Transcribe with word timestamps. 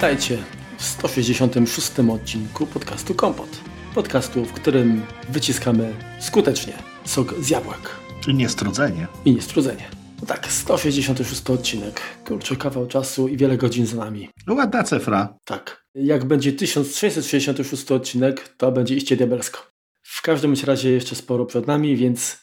Witajcie 0.00 0.38
w 0.78 0.84
166 0.84 1.92
odcinku 2.12 2.66
podcastu 2.66 3.14
Kompot. 3.14 3.48
Podcastu, 3.94 4.44
w 4.44 4.52
którym 4.52 5.02
wyciskamy 5.28 5.94
skutecznie 6.20 6.72
sok 7.04 7.34
z 7.40 7.50
jabłek. 7.50 7.96
Czyli 8.20 8.36
niestrudzenie. 8.36 9.06
I 9.24 9.34
niestrudzenie. 9.34 9.90
No 10.20 10.26
tak, 10.26 10.46
166 10.46 11.50
odcinek. 11.50 12.00
Kurczę, 12.26 12.56
kawał 12.56 12.86
czasu 12.86 13.28
i 13.28 13.36
wiele 13.36 13.56
godzin 13.56 13.86
za 13.86 13.96
nami. 13.96 14.28
Ładna 14.48 14.82
cyfra. 14.82 15.38
Tak. 15.44 15.84
Jak 15.94 16.24
będzie 16.24 16.52
1666 16.52 17.92
odcinek, 17.92 18.54
to 18.56 18.72
będzie 18.72 18.94
iście 18.94 19.16
diabelsko. 19.16 19.60
W 20.02 20.22
każdym 20.22 20.54
razie 20.66 20.90
jeszcze 20.90 21.14
sporo 21.14 21.46
przed 21.46 21.66
nami, 21.66 21.96
więc 21.96 22.38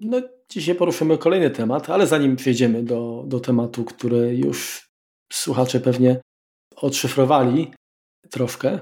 no, 0.00 0.22
dzisiaj 0.50 0.74
poruszymy 0.74 1.18
kolejny 1.18 1.50
temat, 1.50 1.90
ale 1.90 2.06
zanim 2.06 2.36
przejdziemy 2.36 2.82
do, 2.82 3.24
do 3.26 3.40
tematu, 3.40 3.84
który 3.84 4.36
już 4.36 4.88
słuchacze 5.32 5.80
pewnie 5.80 6.20
odszyfrowali 6.80 7.72
troszkę, 8.30 8.80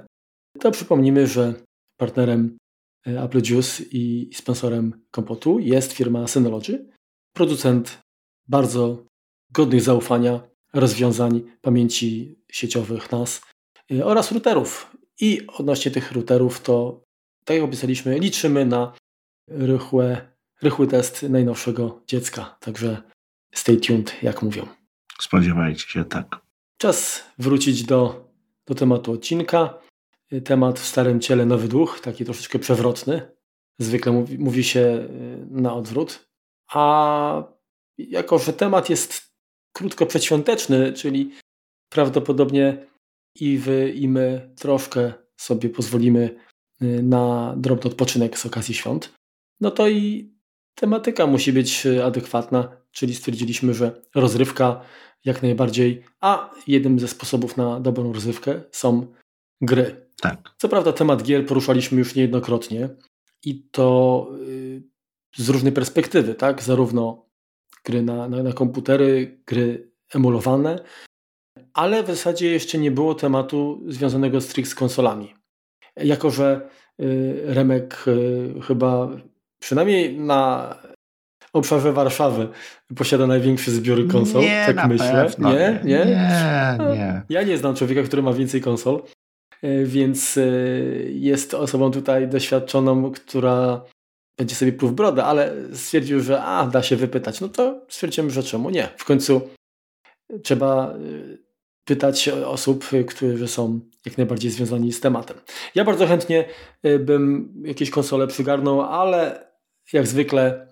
to 0.60 0.70
przypomnimy, 0.70 1.26
że 1.26 1.54
partnerem 1.96 2.58
e, 3.06 3.22
Apple 3.22 3.42
Juice 3.50 3.82
i 3.92 4.30
sponsorem 4.34 5.06
kompotu 5.10 5.58
jest 5.58 5.92
firma 5.92 6.26
Synology, 6.26 6.86
producent 7.32 7.98
bardzo 8.48 9.06
godnych 9.50 9.82
zaufania 9.82 10.40
rozwiązań 10.72 11.42
pamięci 11.60 12.38
sieciowych 12.52 13.12
NAS 13.12 13.40
e, 13.92 14.04
oraz 14.04 14.32
routerów. 14.32 14.96
I 15.20 15.46
odnośnie 15.46 15.90
tych 15.90 16.12
routerów, 16.12 16.60
to 16.60 17.04
tak 17.44 17.56
jak 17.56 17.64
opisaliśmy, 17.64 18.18
liczymy 18.18 18.66
na 18.66 18.92
rychłe, 19.48 20.32
rychły 20.62 20.86
test 20.86 21.22
najnowszego 21.22 22.02
dziecka. 22.06 22.56
Także 22.60 23.02
stay 23.54 23.76
tuned, 23.76 24.22
jak 24.22 24.42
mówią. 24.42 24.66
Spodziewajcie 25.20 25.88
się, 25.88 26.04
tak. 26.04 26.47
Czas 26.78 27.24
wrócić 27.38 27.84
do, 27.84 28.30
do 28.66 28.74
tematu 28.74 29.12
odcinka. 29.12 29.78
Temat 30.44 30.80
w 30.80 30.86
starym 30.86 31.20
ciele 31.20 31.46
nowy 31.46 31.68
duch, 31.68 32.00
taki 32.00 32.24
troszeczkę 32.24 32.58
przewrotny. 32.58 33.30
Zwykle 33.78 34.12
mówi, 34.12 34.38
mówi 34.38 34.64
się 34.64 34.80
y, 34.80 35.46
na 35.50 35.74
odwrót. 35.74 36.28
A 36.72 37.44
jako, 37.98 38.38
że 38.38 38.52
temat 38.52 38.90
jest 38.90 39.32
krótko 39.72 40.06
przedświąteczny, 40.06 40.92
czyli 40.92 41.32
prawdopodobnie 41.88 42.86
i 43.34 43.58
wy, 43.58 43.90
i 43.90 44.08
my 44.08 44.54
troszkę 44.56 45.12
sobie 45.36 45.68
pozwolimy 45.68 46.40
y, 46.82 47.02
na 47.02 47.54
drobny 47.56 47.90
odpoczynek 47.90 48.38
z 48.38 48.46
okazji 48.46 48.74
świąt, 48.74 49.14
no 49.60 49.70
to 49.70 49.88
i 49.88 50.32
tematyka 50.74 51.26
musi 51.26 51.52
być 51.52 51.86
y, 51.86 52.04
adekwatna, 52.04 52.76
czyli 52.90 53.14
stwierdziliśmy, 53.14 53.74
że 53.74 54.02
rozrywka 54.14 54.80
jak 55.24 55.42
najbardziej, 55.42 56.02
a 56.20 56.50
jednym 56.66 57.00
ze 57.00 57.08
sposobów 57.08 57.56
na 57.56 57.80
dobrą 57.80 58.12
rozrywkę 58.12 58.62
są 58.72 59.06
gry. 59.60 60.08
Tak. 60.20 60.54
Co 60.58 60.68
prawda 60.68 60.92
temat 60.92 61.22
gier 61.22 61.46
poruszaliśmy 61.46 61.98
już 61.98 62.14
niejednokrotnie 62.14 62.88
i 63.44 63.62
to 63.70 64.28
y, 64.48 64.82
z 65.36 65.48
różnej 65.48 65.72
perspektywy, 65.72 66.34
tak? 66.34 66.62
Zarówno 66.62 67.26
gry 67.84 68.02
na, 68.02 68.28
na, 68.28 68.42
na 68.42 68.52
komputery, 68.52 69.40
gry 69.46 69.90
emulowane, 70.14 70.84
ale 71.74 72.02
w 72.02 72.06
zasadzie 72.06 72.50
jeszcze 72.50 72.78
nie 72.78 72.90
było 72.90 73.14
tematu 73.14 73.82
związanego 73.86 74.40
stricte 74.40 74.72
z 74.72 74.74
konsolami. 74.74 75.34
Jako, 75.96 76.30
że 76.30 76.68
y, 77.00 77.40
Remek 77.44 78.04
y, 78.08 78.54
chyba 78.62 79.08
przynajmniej 79.58 80.18
na 80.18 80.74
obszarze 81.52 81.92
Warszawy 81.92 82.48
posiada 82.96 83.26
największy 83.26 83.70
zbiór 83.70 84.08
konsol, 84.08 84.42
nie, 84.42 84.64
tak 84.74 84.88
myślę. 84.88 85.26
Pewno. 85.28 85.52
Nie? 85.52 85.80
Nie? 85.84 85.98
Nie, 85.98 86.78
nie. 86.94 87.22
Ja 87.28 87.42
nie 87.42 87.58
znam 87.58 87.74
człowieka, 87.74 88.02
który 88.02 88.22
ma 88.22 88.32
więcej 88.32 88.60
konsol, 88.60 89.02
e, 89.62 89.84
więc 89.84 90.38
e, 90.38 90.42
jest 91.10 91.54
osobą 91.54 91.90
tutaj 91.90 92.28
doświadczoną, 92.28 93.12
która 93.12 93.84
będzie 94.38 94.54
sobie 94.54 94.72
prób 94.72 94.92
brodę, 94.92 95.24
ale 95.24 95.54
stwierdził, 95.72 96.20
że 96.20 96.42
a, 96.42 96.66
da 96.66 96.82
się 96.82 96.96
wypytać. 96.96 97.40
No 97.40 97.48
to 97.48 97.80
stwierdziłem, 97.88 98.30
że 98.30 98.42
czemu 98.42 98.70
nie. 98.70 98.88
W 98.96 99.04
końcu 99.04 99.40
trzeba 100.42 100.92
e, 100.92 100.96
pytać 101.84 102.28
osób, 102.28 102.84
którzy 103.08 103.48
są 103.48 103.80
jak 104.06 104.18
najbardziej 104.18 104.50
związani 104.50 104.92
z 104.92 105.00
tematem. 105.00 105.36
Ja 105.74 105.84
bardzo 105.84 106.06
chętnie 106.06 106.44
bym 107.00 107.54
jakieś 107.64 107.90
konsole 107.90 108.26
przygarnął, 108.26 108.82
ale 108.82 109.48
jak 109.92 110.06
zwykle 110.06 110.67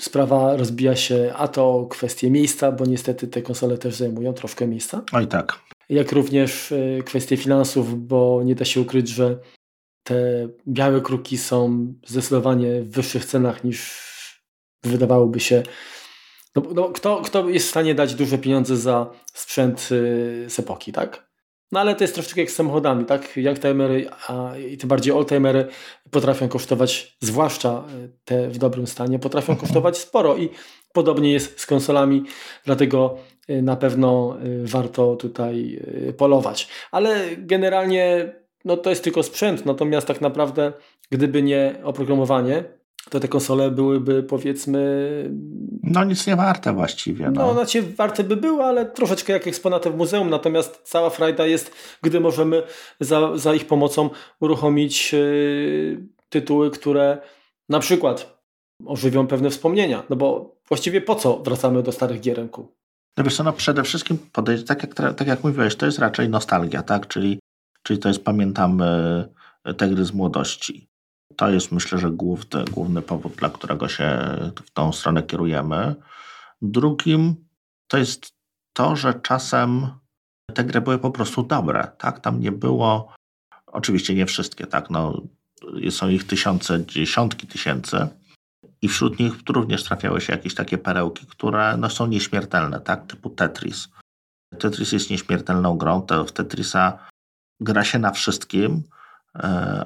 sprawa 0.00 0.56
rozbija 0.56 0.96
się 0.96 1.32
a 1.36 1.48
to 1.48 1.86
kwestie 1.90 2.30
miejsca, 2.30 2.72
bo 2.72 2.86
niestety 2.86 3.28
te 3.28 3.42
konsole 3.42 3.78
też 3.78 3.94
zajmują 3.94 4.32
troszkę 4.34 4.66
miejsca. 4.66 5.02
Oj 5.12 5.26
tak. 5.26 5.60
Jak 5.88 6.12
również 6.12 6.72
e, 6.72 7.02
kwestie 7.02 7.36
finansów, 7.36 8.06
bo 8.06 8.42
nie 8.44 8.54
da 8.54 8.64
się 8.64 8.80
ukryć, 8.80 9.08
że 9.08 9.38
te 10.02 10.48
białe 10.68 11.00
kruki 11.00 11.38
są 11.38 11.86
zdecydowanie 12.06 12.82
w 12.82 12.90
wyższych 12.90 13.24
cenach 13.24 13.64
niż 13.64 14.04
wydawałoby 14.84 15.40
się. 15.40 15.62
No, 16.56 16.62
no, 16.74 16.88
kto, 16.88 17.22
kto 17.24 17.48
jest 17.48 17.66
w 17.66 17.70
stanie 17.70 17.94
dać 17.94 18.14
duże 18.14 18.38
pieniądze 18.38 18.76
za 18.76 19.10
sprzęt 19.34 19.80
e, 19.80 20.50
z 20.50 20.58
epoki, 20.58 20.92
tak? 20.92 21.33
No 21.72 21.80
ale 21.80 21.94
to 21.94 22.04
jest 22.04 22.14
troszeczkę 22.14 22.40
jak 22.40 22.50
z 22.50 22.54
samochodami, 22.54 23.04
tak? 23.04 23.36
Youngtimery 23.36 24.08
a 24.28 24.52
i 24.72 24.76
tym 24.78 24.88
bardziej 24.88 25.12
oldtimery 25.12 25.66
potrafią 26.10 26.48
kosztować, 26.48 27.16
zwłaszcza 27.20 27.70
e, 27.70 28.08
te 28.24 28.48
w 28.48 28.58
dobrym 28.58 28.86
stanie, 28.86 29.18
potrafią 29.18 29.52
mhm. 29.52 29.66
kosztować 29.66 29.98
sporo 29.98 30.36
i 30.36 30.50
podobnie 30.92 31.32
jest 31.32 31.60
z 31.60 31.66
konsolami, 31.66 32.24
dlatego 32.64 33.16
e, 33.48 33.62
na 33.62 33.76
pewno 33.76 34.36
e, 34.36 34.66
warto 34.66 35.16
tutaj 35.16 35.80
polować. 36.16 36.68
Ale 36.90 37.36
generalnie 37.36 38.32
no 38.64 38.76
to 38.76 38.90
jest 38.90 39.04
tylko 39.04 39.22
sprzęt, 39.22 39.66
natomiast 39.66 40.06
tak 40.06 40.20
naprawdę 40.20 40.72
gdyby 41.10 41.42
nie 41.42 41.74
oprogramowanie, 41.82 42.64
to 43.14 43.20
te 43.20 43.28
konsole 43.28 43.70
byłyby 43.70 44.22
powiedzmy... 44.22 45.30
No 45.82 46.04
nic 46.04 46.26
nie 46.26 46.36
warte 46.36 46.72
właściwie. 46.72 47.30
No, 47.30 47.46
no 47.46 47.52
znaczy 47.52 47.82
warte 47.82 48.24
by 48.24 48.36
były, 48.36 48.64
ale 48.64 48.86
troszeczkę 48.86 49.32
jak 49.32 49.46
eksponaty 49.46 49.90
w 49.90 49.96
muzeum, 49.96 50.30
natomiast 50.30 50.80
cała 50.84 51.10
frajda 51.10 51.46
jest, 51.46 51.72
gdy 52.02 52.20
możemy 52.20 52.62
za, 53.00 53.36
za 53.36 53.54
ich 53.54 53.66
pomocą 53.66 54.10
uruchomić 54.40 55.12
yy, 55.12 56.06
tytuły, 56.28 56.70
które 56.70 57.18
na 57.68 57.80
przykład 57.80 58.44
ożywią 58.86 59.26
pewne 59.26 59.50
wspomnienia, 59.50 60.02
no 60.10 60.16
bo 60.16 60.56
właściwie 60.68 61.00
po 61.00 61.14
co 61.14 61.38
wracamy 61.38 61.82
do 61.82 61.92
starych 61.92 62.20
gierenku? 62.20 62.72
No 63.16 63.24
wiesz 63.24 63.36
co, 63.36 63.42
no 63.42 63.52
przede 63.52 63.82
wszystkim 63.82 64.18
podejść, 64.32 64.64
tak 64.64 64.82
jak, 64.82 64.94
tak 64.94 65.28
jak 65.28 65.44
mówiłeś, 65.44 65.76
to 65.76 65.86
jest 65.86 65.98
raczej 65.98 66.28
nostalgia, 66.28 66.82
tak? 66.82 67.08
Czyli, 67.08 67.38
czyli 67.82 67.98
to 67.98 68.08
jest 68.08 68.24
pamiętamy 68.24 68.84
te 69.76 69.88
gry 69.88 70.04
z 70.04 70.12
młodości. 70.12 70.93
To 71.36 71.50
jest 71.50 71.72
myślę, 71.72 71.98
że 71.98 72.10
główny, 72.10 72.64
główny 72.64 73.02
powód, 73.02 73.36
dla 73.36 73.50
którego 73.50 73.88
się 73.88 74.08
w 74.64 74.70
tą 74.70 74.92
stronę 74.92 75.22
kierujemy. 75.22 75.94
Drugim 76.62 77.36
to 77.88 77.98
jest 77.98 78.32
to, 78.72 78.96
że 78.96 79.14
czasem 79.14 79.88
te 80.54 80.64
gry 80.64 80.80
były 80.80 80.98
po 80.98 81.10
prostu 81.10 81.42
dobre. 81.42 81.88
Tak? 81.98 82.20
Tam 82.20 82.40
nie 82.40 82.52
było, 82.52 83.14
oczywiście 83.66 84.14
nie 84.14 84.26
wszystkie, 84.26 84.66
tak? 84.66 84.90
no, 84.90 85.22
są 85.90 86.08
ich 86.08 86.26
tysiące, 86.26 86.86
dziesiątki 86.86 87.46
tysięcy. 87.46 88.08
I 88.82 88.88
wśród 88.88 89.18
nich 89.18 89.32
również 89.48 89.84
trafiały 89.84 90.20
się 90.20 90.32
jakieś 90.32 90.54
takie 90.54 90.78
perełki, 90.78 91.26
które 91.26 91.76
no, 91.76 91.90
są 91.90 92.06
nieśmiertelne, 92.06 92.80
tak? 92.80 93.06
typu 93.06 93.30
Tetris. 93.30 93.88
Tetris 94.58 94.92
jest 94.92 95.10
nieśmiertelną 95.10 95.76
grą. 95.76 96.06
w 96.26 96.32
Tetrisa 96.32 96.98
gra 97.60 97.84
się 97.84 97.98
na 97.98 98.10
wszystkim, 98.10 98.82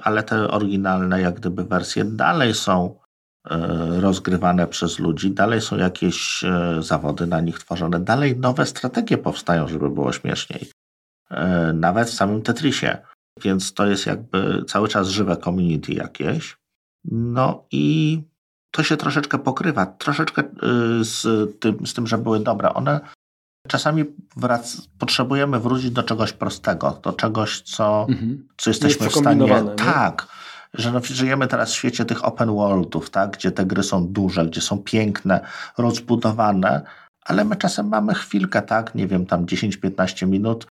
ale 0.03 0.23
te 0.23 0.51
oryginalne, 0.51 1.21
jak 1.21 1.35
gdyby 1.35 1.65
wersje 1.65 2.05
dalej 2.05 2.55
są 2.55 2.99
e, 3.51 4.01
rozgrywane 4.01 4.67
przez 4.67 4.99
ludzi, 4.99 5.31
dalej 5.31 5.61
są 5.61 5.77
jakieś 5.77 6.45
e, 6.45 6.83
zawody 6.83 7.27
na 7.27 7.41
nich 7.41 7.59
tworzone, 7.59 8.01
dalej 8.01 8.37
nowe 8.37 8.67
strategie 8.67 9.19
powstają, 9.19 9.69
żeby 9.69 9.91
było 9.91 10.13
śmieszniej. 10.13 10.71
Nawet 11.75 12.09
w 12.09 12.15
samym 12.15 12.43
Tetrisie. 12.43 12.99
Więc 13.43 13.75
to 13.75 13.87
jest 13.87 14.07
jakby 14.07 14.65
cały 14.65 14.89
czas 14.89 15.09
żywe 15.09 15.37
community 15.37 15.93
jakieś. 15.93 16.57
No 17.05 17.67
i 17.71 18.23
to 18.71 18.83
się 18.83 18.97
troszeczkę 18.97 19.39
pokrywa, 19.39 19.87
troszeczkę 19.87 20.43
z 21.01 21.25
tym, 21.61 21.87
z 21.87 21.95
tym 21.95 22.07
że 22.07 22.19
były 22.19 22.41
dobre. 22.41 22.75
One 22.75 23.01
czasami 23.69 24.05
wrac, 24.37 24.77
potrzebujemy 24.99 25.61
wrócić 25.61 25.91
do 25.91 26.03
czegoś 26.03 26.33
prostego, 26.33 27.01
do 27.03 27.13
czegoś, 27.13 27.61
co, 27.61 28.07
mhm. 28.09 28.49
co 28.57 28.71
jesteśmy 28.71 29.09
w 29.09 29.17
stanie. 29.17 29.47
Nie? 29.47 29.63
Tak. 29.77 30.27
Że 30.75 30.93
no, 30.93 31.01
żyjemy 31.05 31.47
teraz 31.47 31.71
w 31.71 31.75
świecie 31.75 32.05
tych 32.05 32.25
open 32.25 32.55
worldów, 32.55 33.11
tak? 33.11 33.31
gdzie 33.31 33.51
te 33.53 33.67
gry 33.67 33.83
są 33.83 34.07
duże, 34.07 34.47
gdzie 34.47 34.61
są 34.61 34.79
piękne, 34.79 35.41
rozbudowane, 35.79 36.83
ale 37.25 37.45
my 37.45 37.57
czasem 37.57 37.89
mamy 37.89 38.15
chwilkę, 38.15 38.63
tak? 38.63 38.95
Nie 38.95 39.07
wiem, 39.07 39.27
tam 39.27 39.47
10-15 39.47 40.27
minut 40.27 40.67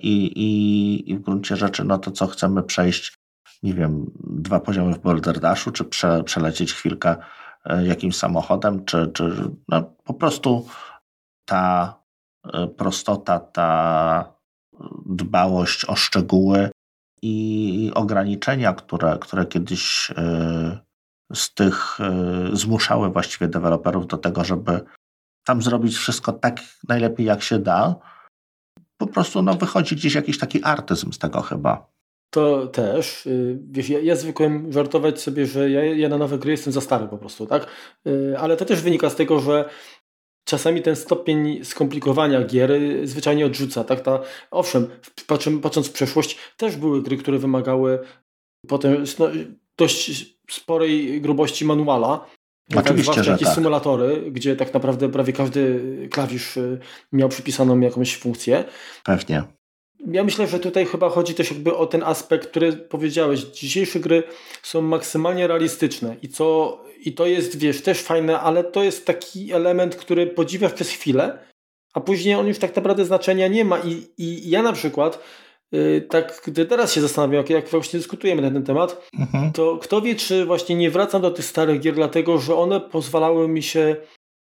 i, 0.00 0.26
i, 0.26 1.10
i 1.10 1.16
w 1.16 1.20
gruncie 1.20 1.56
rzeczy, 1.56 1.84
no 1.84 1.98
to 1.98 2.10
co 2.10 2.26
chcemy 2.26 2.62
przejść, 2.62 3.14
nie 3.62 3.74
wiem, 3.74 4.10
dwa 4.24 4.60
poziomy 4.60 4.94
w 4.94 4.98
Boulder 4.98 5.40
Dashu, 5.40 5.70
czy 5.70 5.84
prze, 5.84 6.24
przelecieć 6.24 6.72
chwilkę 6.72 7.16
e, 7.64 7.86
jakimś 7.86 8.16
samochodem, 8.16 8.84
czy, 8.84 9.10
czy 9.14 9.50
no, 9.68 9.82
po 10.04 10.14
prostu 10.14 10.66
ta 11.44 11.94
prostota, 12.76 13.40
ta 13.40 14.32
dbałość 15.06 15.84
o 15.84 15.96
szczegóły 15.96 16.70
i 17.22 17.90
ograniczenia, 17.94 18.72
które, 18.72 19.18
które 19.20 19.46
kiedyś 19.46 20.10
e, 20.10 20.78
z 21.34 21.54
tych 21.54 22.00
e, 22.00 22.12
zmuszały 22.52 23.10
właściwie 23.10 23.48
deweloperów 23.48 24.06
do 24.06 24.18
tego, 24.18 24.44
żeby 24.44 24.80
tam 25.44 25.62
zrobić 25.62 25.96
wszystko 25.96 26.32
tak 26.32 26.60
najlepiej 26.88 27.26
jak 27.26 27.42
się 27.42 27.58
da, 27.58 27.94
po 28.98 29.06
prostu 29.06 29.42
no, 29.42 29.54
wychodzi 29.54 29.96
gdzieś 29.96 30.14
jakiś 30.14 30.38
taki 30.38 30.62
artyzm 30.62 31.12
z 31.12 31.18
tego 31.18 31.42
chyba. 31.42 31.96
To 32.30 32.66
też. 32.66 33.26
Y, 33.26 33.58
wiesz, 33.70 33.88
ja, 33.88 34.00
ja 34.00 34.16
zwykłem 34.16 34.72
żartować 34.72 35.20
sobie, 35.20 35.46
że 35.46 35.70
ja, 35.70 35.84
ja 35.84 36.08
na 36.08 36.18
nowe 36.18 36.38
gry 36.38 36.50
jestem 36.50 36.72
za 36.72 36.80
stary 36.80 37.08
po 37.08 37.18
prostu, 37.18 37.46
tak? 37.46 37.66
Y, 38.06 38.34
ale 38.38 38.56
to 38.56 38.64
też 38.64 38.82
wynika 38.82 39.10
z 39.10 39.16
tego, 39.16 39.40
że 39.40 39.68
czasami 40.46 40.82
ten 40.82 40.96
stopień 40.96 41.64
skomplikowania 41.64 42.44
gier 42.44 42.70
zwyczajnie 43.04 43.46
odrzuca. 43.46 43.84
Tak? 43.84 44.00
Ta, 44.00 44.20
owszem, 44.50 44.88
patrząc 45.62 45.88
w 45.88 45.92
przeszłość, 45.92 46.38
też 46.56 46.76
były 46.76 47.02
gry, 47.02 47.16
które 47.16 47.38
wymagały 47.38 47.98
potem 48.68 49.04
no, 49.18 49.28
dość 49.76 50.26
sporej 50.50 51.20
grubości 51.20 51.64
manuala. 51.64 52.26
Oczywiście, 52.76 53.14
tak, 53.14 53.24
że 53.24 53.30
jakieś 53.30 53.46
tak. 53.46 53.54
symulatory, 53.54 54.30
gdzie 54.30 54.56
tak 54.56 54.74
naprawdę 54.74 55.08
prawie 55.08 55.32
każdy 55.32 55.80
klawisz 56.12 56.56
y, 56.56 56.78
miał 57.12 57.28
przypisaną 57.28 57.80
jakąś 57.80 58.16
funkcję. 58.16 58.64
Pewnie. 59.04 59.42
Ja 60.06 60.24
myślę, 60.24 60.46
że 60.46 60.58
tutaj 60.58 60.86
chyba 60.86 61.08
chodzi 61.08 61.34
też 61.34 61.50
jakby 61.50 61.76
o 61.76 61.86
ten 61.86 62.02
aspekt, 62.02 62.48
który 62.48 62.72
powiedziałeś. 62.72 63.40
Dzisiejsze 63.40 64.00
gry 64.00 64.22
są 64.62 64.82
maksymalnie 64.82 65.46
realistyczne 65.46 66.16
i 66.22 66.28
co 66.28 66.78
i 67.04 67.12
to 67.12 67.26
jest, 67.26 67.58
wiesz, 67.58 67.82
też 67.82 68.02
fajne, 68.02 68.40
ale 68.40 68.64
to 68.64 68.84
jest 68.84 69.06
taki 69.06 69.52
element, 69.52 69.96
który 69.96 70.26
podziwiasz 70.26 70.72
przez 70.72 70.90
chwilę, 70.90 71.38
a 71.94 72.00
później 72.00 72.34
on 72.34 72.46
już 72.46 72.58
tak 72.58 72.76
naprawdę 72.76 73.04
znaczenia 73.04 73.48
nie 73.48 73.64
ma 73.64 73.78
i, 73.78 74.06
i 74.18 74.50
ja 74.50 74.62
na 74.62 74.72
przykład 74.72 75.22
yy, 75.72 76.06
tak, 76.10 76.42
gdy 76.46 76.66
teraz 76.66 76.92
się 76.92 77.00
zastanawiam, 77.00 77.36
jak, 77.36 77.50
jak 77.50 77.68
właśnie 77.68 77.98
dyskutujemy 77.98 78.42
na 78.42 78.50
ten 78.50 78.64
temat, 78.64 79.08
mhm. 79.18 79.52
to 79.52 79.78
kto 79.82 80.00
wie, 80.00 80.14
czy 80.14 80.44
właśnie 80.44 80.76
nie 80.76 80.90
wracam 80.90 81.22
do 81.22 81.30
tych 81.30 81.44
starych 81.44 81.80
gier, 81.80 81.94
dlatego, 81.94 82.38
że 82.38 82.56
one 82.56 82.80
pozwalały 82.80 83.48
mi 83.48 83.62
się 83.62 83.96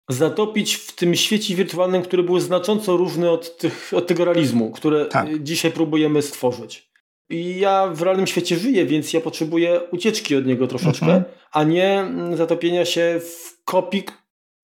zatopić 0.09 0.75
w 0.75 0.95
tym 0.95 1.15
świecie 1.15 1.55
wirtualnym, 1.55 2.01
który 2.01 2.23
był 2.23 2.39
znacząco 2.39 2.97
różny 2.97 3.29
od, 3.29 3.57
tych, 3.57 3.91
od 3.95 4.07
tego 4.07 4.25
realizmu, 4.25 4.71
które 4.71 5.05
tak. 5.05 5.43
dzisiaj 5.43 5.71
próbujemy 5.71 6.21
stworzyć. 6.21 6.91
I 7.29 7.59
ja 7.59 7.87
w 7.87 8.01
realnym 8.01 8.27
świecie 8.27 8.57
żyję, 8.57 8.85
więc 8.85 9.13
ja 9.13 9.21
potrzebuję 9.21 9.81
ucieczki 9.91 10.35
od 10.35 10.45
niego 10.45 10.67
troszeczkę, 10.67 11.05
mhm. 11.05 11.23
a 11.51 11.63
nie 11.63 11.99
mm, 11.99 12.37
zatopienia 12.37 12.85
się 12.85 13.19
w 13.19 13.63
kopii 13.65 14.03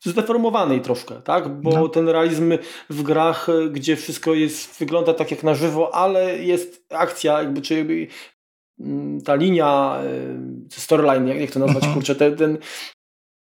zdeformowanej 0.04 0.82
troszkę, 0.82 1.22
tak? 1.22 1.62
Bo 1.62 1.72
no. 1.72 1.90
ten 1.90 2.10
realizm 2.10 2.54
w 2.90 3.04
grach, 3.04 3.48
gdzie 3.72 3.96
wszystko 3.96 4.34
jest, 4.34 4.80
wygląda 4.80 5.14
tak 5.14 5.32
jak 5.32 5.44
na 5.44 5.54
żywo, 5.54 5.96
ale 5.96 6.38
jest 6.38 6.86
akcja, 6.90 7.40
jakby, 7.40 7.62
czy 7.62 7.76
jakby 7.78 8.08
mm, 8.80 9.22
ta 9.22 9.36
linia, 9.36 10.00
y, 10.78 10.80
storyline, 10.80 11.28
jak, 11.28 11.40
jak 11.40 11.52
to 11.52 11.60
nazwać, 11.60 11.84
mhm. 11.84 11.94
kurczę, 11.94 12.16
ten, 12.16 12.36
ten, 12.36 12.58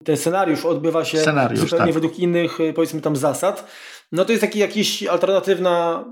ten 0.05 0.17
scenariusz 0.17 0.65
odbywa 0.65 1.05
się 1.05 1.19
scenariusz, 1.19 1.61
zupełnie 1.61 1.85
tak. 1.85 1.95
według 1.95 2.19
innych, 2.19 2.61
y, 2.61 2.73
powiedzmy 2.73 3.01
tam 3.01 3.17
zasad, 3.17 3.67
no 4.13 4.25
to 4.25 4.33
jest 4.33 4.41
taki 4.41 4.59
jakiś 4.59 5.03
alternatywna 5.03 6.05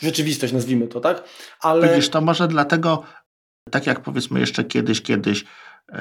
rzeczywistość, 0.00 0.52
nazwijmy 0.52 0.88
to, 0.88 1.00
tak? 1.00 1.24
Ale... 1.60 1.88
Widzisz, 1.88 2.08
to 2.08 2.20
może 2.20 2.48
dlatego, 2.48 3.02
tak 3.70 3.86
jak 3.86 4.00
powiedzmy 4.00 4.40
jeszcze 4.40 4.64
kiedyś, 4.64 5.02
kiedyś 5.02 5.44
yy, 5.92 5.98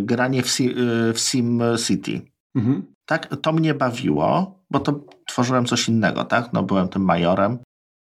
granie 0.00 0.42
w, 0.42 0.50
si 0.50 0.64
yy, 0.64 1.12
w 1.12 1.18
Sim 1.20 1.62
City, 1.86 2.20
mhm. 2.54 2.94
tak? 3.06 3.36
To 3.42 3.52
mnie 3.52 3.74
bawiło, 3.74 4.58
bo 4.70 4.80
to 4.80 5.04
tworzyłem 5.26 5.66
coś 5.66 5.88
innego, 5.88 6.24
tak? 6.24 6.52
No 6.52 6.62
byłem 6.62 6.88
tym 6.88 7.04
majorem, 7.04 7.58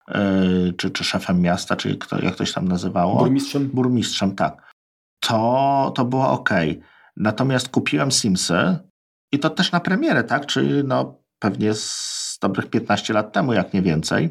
yy, 0.07 0.73
czy, 0.77 0.89
czy 0.89 1.03
szefem 1.03 1.41
miasta, 1.41 1.75
czy 1.75 1.97
kto, 1.97 2.21
jak 2.21 2.33
ktoś 2.33 2.53
tam 2.53 2.67
nazywało. 2.67 3.17
Burmistrzem. 3.17 3.67
Burmistrzem, 3.67 4.35
tak. 4.35 4.73
To, 5.19 5.91
to 5.95 6.05
było 6.05 6.31
ok. 6.31 6.49
Natomiast 7.17 7.69
kupiłem 7.69 8.11
Simsy 8.11 8.79
i 9.31 9.39
to 9.39 9.49
też 9.49 9.71
na 9.71 9.79
premierę, 9.79 10.23
tak? 10.23 10.45
Czyli 10.45 10.83
no 10.83 11.21
pewnie 11.39 11.73
z 11.73 12.37
dobrych 12.41 12.69
15 12.69 13.13
lat 13.13 13.33
temu, 13.33 13.53
jak 13.53 13.73
nie 13.73 13.81
więcej. 13.81 14.29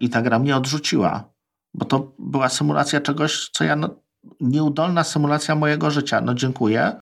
I 0.00 0.10
ta 0.10 0.22
gra 0.22 0.38
mnie 0.38 0.56
odrzuciła, 0.56 1.32
bo 1.74 1.84
to 1.84 2.12
była 2.18 2.48
symulacja 2.48 3.00
czegoś, 3.00 3.50
co 3.52 3.64
ja. 3.64 3.76
No, 3.76 4.02
nieudolna 4.40 5.04
symulacja 5.04 5.54
mojego 5.54 5.90
życia. 5.90 6.20
No 6.20 6.34
dziękuję. 6.34 7.00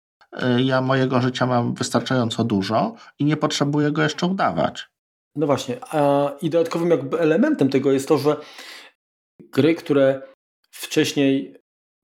Y, 0.57 0.63
ja 0.63 0.81
mojego 0.81 1.22
życia 1.22 1.45
mam 1.45 1.74
wystarczająco 1.74 2.44
dużo 2.44 2.95
i 3.19 3.25
nie 3.25 3.38
potrzebuję 3.38 3.92
go 3.92 4.04
jeszcze 4.04 4.28
udawać. 4.28 4.89
No 5.36 5.45
właśnie. 5.45 5.78
A, 5.92 6.30
I 6.42 6.50
dodatkowym 6.50 6.89
jakby 6.89 7.19
elementem 7.19 7.69
tego 7.69 7.92
jest 7.92 8.07
to, 8.07 8.18
że 8.18 8.38
gry, 9.54 9.75
które 9.75 10.21
wcześniej 10.71 11.56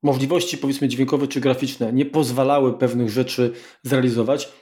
możliwości 0.04 0.58
powiedzmy 0.58 0.88
dźwiękowe 0.88 1.28
czy 1.28 1.42
graficzne 1.42 1.94
nie 1.94 2.06
pozwalały 2.06 2.78
pewnych 2.78 3.10
rzeczy 3.10 3.54
zrealizować, 3.84 4.54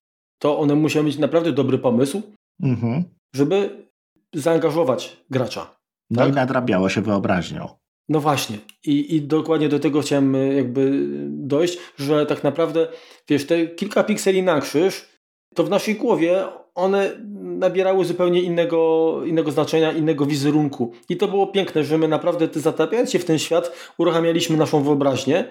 to 0.42 0.60
one 0.60 0.76
musiały 0.76 1.06
mieć 1.06 1.18
naprawdę 1.18 1.52
dobry 1.52 1.78
pomysł, 1.78 2.22
mhm. 2.64 3.04
żeby 3.36 3.88
zaangażować 4.34 5.18
gracza. 5.30 5.80
No 6.10 6.22
tak? 6.22 6.30
i 6.30 6.36
nadrabiało 6.36 6.90
się 6.90 7.02
wyobraźnią. 7.02 7.70
No 8.10 8.20
właśnie. 8.20 8.58
I, 8.86 9.16
I 9.16 9.22
dokładnie 9.22 9.70
do 9.70 9.80
tego 9.80 10.02
chciałem 10.02 10.36
e, 10.36 10.54
jakby 10.54 11.08
dojść, 11.28 11.78
że 11.98 12.26
tak 12.26 12.44
naprawdę, 12.44 12.88
wiesz, 13.30 13.48
te 13.48 13.68
kilka 13.68 14.04
pikseli 14.04 14.44
na 14.44 14.62
krzyż, 14.62 15.10
to 15.56 15.64
w 15.64 15.70
naszej 15.70 15.96
głowie 15.96 16.46
one 16.76 17.12
nabierały 17.60 18.06
zupełnie 18.06 18.42
innego, 18.42 19.22
innego 19.26 19.52
znaczenia, 19.52 19.92
innego 19.92 20.26
wizerunku. 20.26 20.94
I 21.10 21.18
to 21.18 21.28
było 21.28 21.48
piękne, 21.48 21.84
że 21.84 21.98
my 21.98 22.08
naprawdę 22.08 22.48
zatapiając 22.54 23.12
się 23.12 23.20
w 23.20 23.26
ten 23.26 23.40
świat, 23.40 23.94
uruchamialiśmy 23.98 24.58
naszą 24.58 24.84
wyobraźnię, 24.84 25.46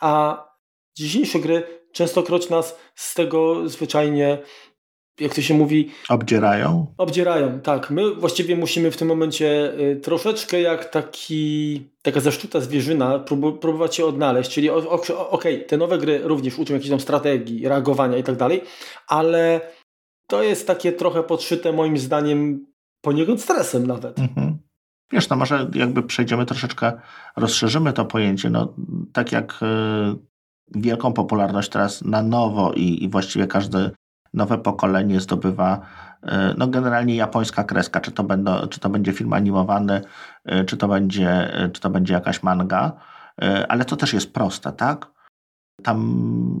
a 0.00 0.44
dzisiejsze 0.96 1.38
gry 1.38 1.62
częstokroć 1.92 2.50
nas 2.50 2.76
z 2.94 3.14
tego 3.14 3.68
zwyczajnie 3.68 4.38
jak 5.20 5.34
to 5.34 5.42
się 5.42 5.54
mówi... 5.54 5.90
Obdzierają? 6.08 6.86
Obdzierają, 6.98 7.60
tak. 7.60 7.90
My 7.90 8.14
właściwie 8.14 8.56
musimy 8.56 8.90
w 8.90 8.96
tym 8.96 9.08
momencie 9.08 9.72
y, 9.80 9.96
troszeczkę 9.96 10.60
jak 10.60 10.84
taki, 10.84 11.82
taka 12.02 12.20
zaszczuta 12.20 12.60
zwierzyna 12.60 13.18
próbować 13.60 13.96
się 13.96 14.04
odnaleźć, 14.04 14.50
czyli 14.50 14.70
okej, 14.70 15.16
okay, 15.30 15.58
te 15.58 15.76
nowe 15.76 15.98
gry 15.98 16.20
również 16.24 16.58
uczą 16.58 16.74
jakiejś 16.74 16.90
tam 16.90 17.00
strategii, 17.00 17.68
reagowania 17.68 18.18
i 18.18 18.22
tak 18.22 18.36
dalej, 18.36 18.62
ale 19.06 19.60
to 20.28 20.42
jest 20.42 20.66
takie 20.66 20.92
trochę 20.92 21.22
podszyte 21.22 21.72
moim 21.72 21.98
zdaniem 21.98 22.66
poniekąd 23.00 23.42
stresem 23.42 23.86
nawet. 23.86 24.18
Mhm. 24.18 24.58
Wiesz, 25.12 25.28
no 25.28 25.36
może 25.36 25.70
jakby 25.74 26.02
przejdziemy 26.02 26.46
troszeczkę, 26.46 26.92
rozszerzymy 27.36 27.92
to 27.92 28.04
pojęcie, 28.04 28.50
no 28.50 28.74
tak 29.12 29.32
jak 29.32 29.60
y, 29.62 30.76
wielką 30.80 31.12
popularność 31.12 31.68
teraz 31.68 32.02
na 32.02 32.22
nowo 32.22 32.72
i, 32.72 33.04
i 33.04 33.08
właściwie 33.08 33.46
każdy 33.46 33.90
nowe 34.34 34.58
pokolenie 34.58 35.20
zdobywa 35.20 35.80
e, 36.22 36.54
no 36.58 36.68
generalnie 36.68 37.16
japońska 37.16 37.64
kreska, 37.64 38.00
czy 38.00 38.10
to, 38.10 38.24
będą, 38.24 38.66
czy 38.66 38.80
to 38.80 38.88
będzie 38.88 39.12
film 39.12 39.32
animowany, 39.32 40.00
e, 40.44 40.64
czy 40.64 40.76
to 40.76 40.88
będzie, 40.88 41.54
e, 41.54 41.68
czy 41.68 41.80
to 41.80 41.90
będzie 41.90 42.14
jakaś 42.14 42.42
manga, 42.42 42.92
ale 43.68 43.84
to 43.84 43.96
też 43.96 44.12
jest 44.12 44.32
proste, 44.32 44.72
tak? 44.72 45.10
Tam 45.82 46.60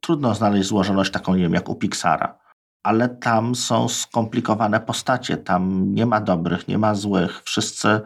trudno 0.00 0.34
znaleźć 0.34 0.68
złożoność 0.68 1.10
taką, 1.10 1.34
nie 1.34 1.42
wiem, 1.42 1.54
jak 1.54 1.68
u 1.68 1.74
Pixara, 1.74 2.38
ale 2.84 3.08
tam 3.08 3.54
są 3.54 3.88
skomplikowane 3.88 4.80
postacie, 4.80 5.36
tam 5.36 5.94
nie 5.94 6.06
ma 6.06 6.20
dobrych, 6.20 6.68
nie 6.68 6.78
ma 6.78 6.94
złych, 6.94 7.42
wszyscy, 7.44 8.00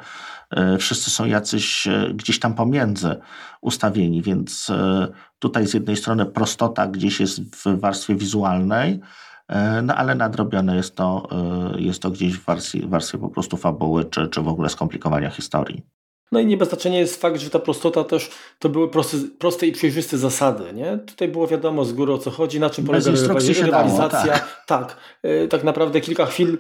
wszyscy 0.79 1.11
są 1.11 1.25
jacyś 1.25 1.89
gdzieś 2.15 2.39
tam 2.39 2.55
pomiędzy 2.55 3.17
ustawieni, 3.61 4.23
więc 4.23 4.73
Tutaj 5.39 5.67
z 5.67 5.75
jednej 5.75 5.97
strony 5.97 6.27
prostota 6.27 6.87
gdzieś 6.87 7.21
jest 7.21 7.41
w 7.41 7.81
warstwie 7.81 8.15
wizualnej, 8.15 9.01
e, 9.49 9.83
no 9.83 9.95
ale 9.95 10.15
nadrobione 10.15 10.77
jest 10.77 10.97
to, 10.97 11.29
e, 11.75 11.81
jest 11.81 12.03
to 12.03 12.11
gdzieś 12.11 12.39
w 12.39 12.45
warstwie, 12.45 12.81
w 12.81 12.89
warstwie 12.89 13.19
po 13.19 13.29
prostu 13.29 13.57
fabuły, 13.57 14.05
czy, 14.05 14.29
czy 14.29 14.43
w 14.43 14.49
ogóle 14.49 14.69
skomplikowania 14.69 15.31
historii. 15.31 15.98
No 16.33 16.41
i 16.41 16.47
nie 16.47 16.57
bez 16.57 16.69
znaczenia 16.69 16.99
jest 16.99 17.21
fakt, 17.21 17.41
że 17.41 17.51
ta 17.51 17.59
prostota 17.59 18.05
też 18.05 18.31
to 18.59 18.69
były 18.69 18.91
proste, 18.91 19.17
proste 19.39 19.67
i 19.67 19.73
przejrzyste 19.73 20.19
zasady. 20.19 20.73
Nie? 20.73 20.99
Tutaj 21.07 21.29
było 21.29 21.47
wiadomo 21.47 21.85
z 21.85 21.93
góry 21.93 22.13
o 22.13 22.19
co 22.19 22.31
chodzi, 22.31 22.61
na 22.61 22.71
czym 22.71 22.85
polega 22.85 23.11
rywalizacja. 23.63 24.33
Tak. 24.33 24.65
tak, 24.67 24.97
e, 25.23 25.49
tak 25.49 25.65
naprawdę 25.65 26.01
kilka 26.01 26.27
chwil 26.27 26.59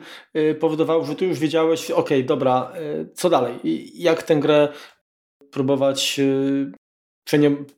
powodowało, 0.61 1.05
że 1.05 1.15
ty 1.15 1.27
już 1.27 1.39
wiedziałeś, 1.39 1.91
ok, 1.91 2.09
dobra, 2.25 2.73
co 3.15 3.31
dalej? 3.31 3.55
Jak 3.95 4.23
tę 4.23 4.37
grę 4.37 4.69
próbować 5.51 6.21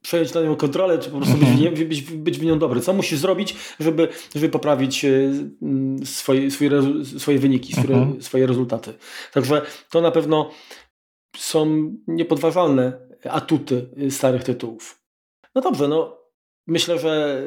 przejąć 0.02 0.34
na 0.34 0.42
nią 0.42 0.56
kontrolę, 0.56 0.98
czy 0.98 1.10
po 1.10 1.16
prostu 1.16 1.36
być, 1.36 1.48
mhm. 1.48 1.88
być, 1.88 2.02
być 2.02 2.38
w 2.38 2.44
nią 2.44 2.58
dobry. 2.58 2.80
Co 2.80 2.92
musisz 2.92 3.18
zrobić, 3.18 3.56
żeby, 3.80 4.08
żeby 4.34 4.48
poprawić 4.48 5.04
e, 5.04 5.10
swoje, 6.04 6.50
swoje, 6.50 6.82
swoje 7.18 7.38
wyniki, 7.38 7.72
swoje, 7.72 7.94
mhm. 7.94 8.22
swoje 8.22 8.46
rezultaty. 8.46 8.94
Także 9.32 9.62
to 9.90 10.00
na 10.00 10.10
pewno 10.10 10.50
są 11.36 11.94
niepodważalne 12.06 13.08
atuty 13.30 13.90
starych 14.10 14.44
tytułów. 14.44 15.00
No 15.54 15.60
dobrze, 15.60 15.88
no 15.88 16.18
myślę, 16.66 16.98
że 16.98 17.42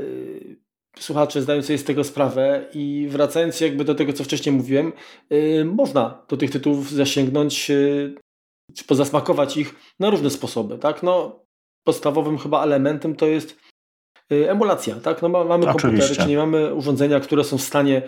e, 0.97 1.01
słuchacze 1.01 1.41
zdają 1.41 1.61
sobie 1.61 1.77
z 1.77 1.83
tego 1.83 2.03
sprawę 2.03 2.69
i 2.73 3.07
wracając 3.11 3.61
jakby 3.61 3.83
do 3.83 3.95
tego, 3.95 4.13
co 4.13 4.23
wcześniej 4.23 4.55
mówiłem, 4.55 4.93
yy, 5.29 5.65
można 5.65 6.25
do 6.29 6.37
tych 6.37 6.51
tytułów 6.51 6.91
zasięgnąć 6.91 7.69
yy, 7.69 8.15
czy 8.75 8.83
pozasmakować 8.83 9.57
ich 9.57 9.75
na 9.99 10.09
różne 10.09 10.29
sposoby, 10.29 10.77
tak? 10.77 11.03
No, 11.03 11.39
podstawowym 11.83 12.37
chyba 12.37 12.63
elementem 12.63 13.15
to 13.15 13.25
jest 13.25 13.57
y, 14.31 14.51
emulacja, 14.51 14.95
tak? 14.95 15.21
No, 15.21 15.29
mamy 15.29 15.53
Oczywiście. 15.53 15.81
komputery, 15.81 16.15
czyli 16.15 16.37
mamy 16.37 16.73
urządzenia, 16.73 17.19
które 17.19 17.43
są 17.43 17.57
w 17.57 17.61
stanie 17.61 18.01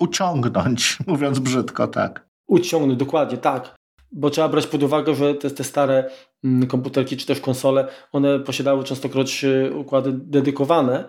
uciągnąć, 0.00 0.98
mówiąc 1.06 1.38
brzydko, 1.38 1.88
tak. 1.88 2.28
Uciągnąć, 2.48 2.98
dokładnie, 2.98 3.38
tak. 3.38 3.76
Bo 4.16 4.30
trzeba 4.30 4.48
brać 4.48 4.66
pod 4.66 4.82
uwagę, 4.82 5.14
że 5.14 5.34
te, 5.34 5.50
te 5.50 5.64
stare 5.64 6.10
mm, 6.44 6.66
komputerki 6.66 7.16
czy 7.16 7.26
też 7.26 7.40
konsole, 7.40 7.88
one 8.12 8.40
posiadały 8.40 8.84
częstokroć 8.84 9.44
y, 9.44 9.74
układy 9.74 10.12
dedykowane, 10.12 11.08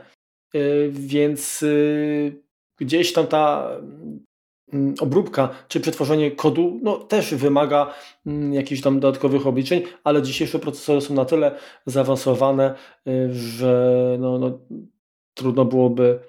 y, 0.55 0.89
więc 0.91 1.65
gdzieś 2.79 3.13
tam 3.13 3.27
ta 3.27 3.69
Mm, 4.73 4.95
obróbka 4.99 5.49
czy 5.67 5.79
przetworzenie 5.79 6.31
kodu 6.31 6.79
no, 6.83 6.97
też 6.97 7.35
wymaga 7.35 7.93
mm, 8.25 8.53
jakichś 8.53 8.81
tam 8.81 8.99
dodatkowych 8.99 9.47
obliczeń, 9.47 9.83
ale 10.03 10.21
dzisiejsze 10.21 10.59
procesory 10.59 11.01
są 11.01 11.13
na 11.13 11.25
tyle 11.25 11.51
zaawansowane, 11.85 12.75
y, 13.07 13.33
że 13.33 14.17
no, 14.19 14.37
no, 14.37 14.59
trudno 15.33 15.65
byłoby. 15.65 16.19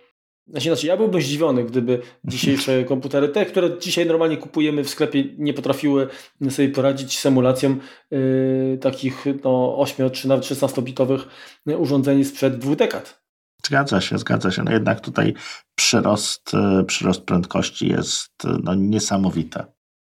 Znaczy, 0.50 0.68
znaczy, 0.68 0.86
ja 0.86 0.96
byłbym 0.96 1.22
zdziwiony, 1.22 1.64
gdyby 1.64 2.00
dzisiejsze 2.24 2.84
komputery, 2.92 3.28
te, 3.28 3.46
które 3.46 3.78
dzisiaj 3.78 4.06
normalnie 4.06 4.36
kupujemy 4.36 4.84
w 4.84 4.90
sklepie, 4.90 5.24
nie 5.38 5.54
potrafiły 5.54 6.08
sobie 6.50 6.68
poradzić 6.68 7.18
z 7.18 7.20
symulacją 7.20 7.76
yy, 8.10 8.78
takich 8.80 9.24
no, 9.44 9.78
8 9.78 10.10
czy 10.10 10.28
nawet 10.28 10.44
16-bitowych 10.44 11.20
urządzeń 11.66 12.24
sprzed 12.24 12.58
dwóch 12.58 12.76
dekad. 12.76 13.28
Zgadza 13.66 14.00
się, 14.00 14.18
zgadza 14.18 14.50
się. 14.50 14.62
No 14.62 14.72
jednak 14.72 15.00
tutaj 15.00 15.34
przyrost, 15.74 16.54
e, 16.54 16.84
przyrost 16.84 17.20
prędkości 17.20 17.88
jest 17.88 18.44
e, 18.44 18.58
no, 18.64 18.74
niesamowity. 18.74 19.60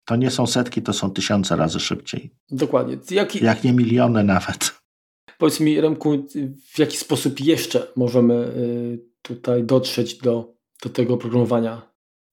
To 0.05 0.17
nie 0.17 0.31
są 0.31 0.47
setki, 0.47 0.83
to 0.83 0.93
są 0.93 1.11
tysiące 1.11 1.57
razy 1.57 1.81
szybciej. 1.81 2.31
Dokładnie. 2.51 2.97
Jaki... 3.11 3.45
Jak 3.45 3.65
nie 3.65 3.73
miliony 3.73 4.25
nawet. 4.25 4.75
Powiedz 5.39 5.61
mi, 5.61 5.81
Remku, 5.81 6.27
w 6.75 6.79
jaki 6.79 6.97
sposób 6.97 7.41
jeszcze 7.41 7.87
możemy 7.97 8.53
tutaj 9.29 9.65
dotrzeć 9.65 10.19
do, 10.19 10.55
do 10.83 10.91
tego 10.91 11.17
programowania? 11.17 11.83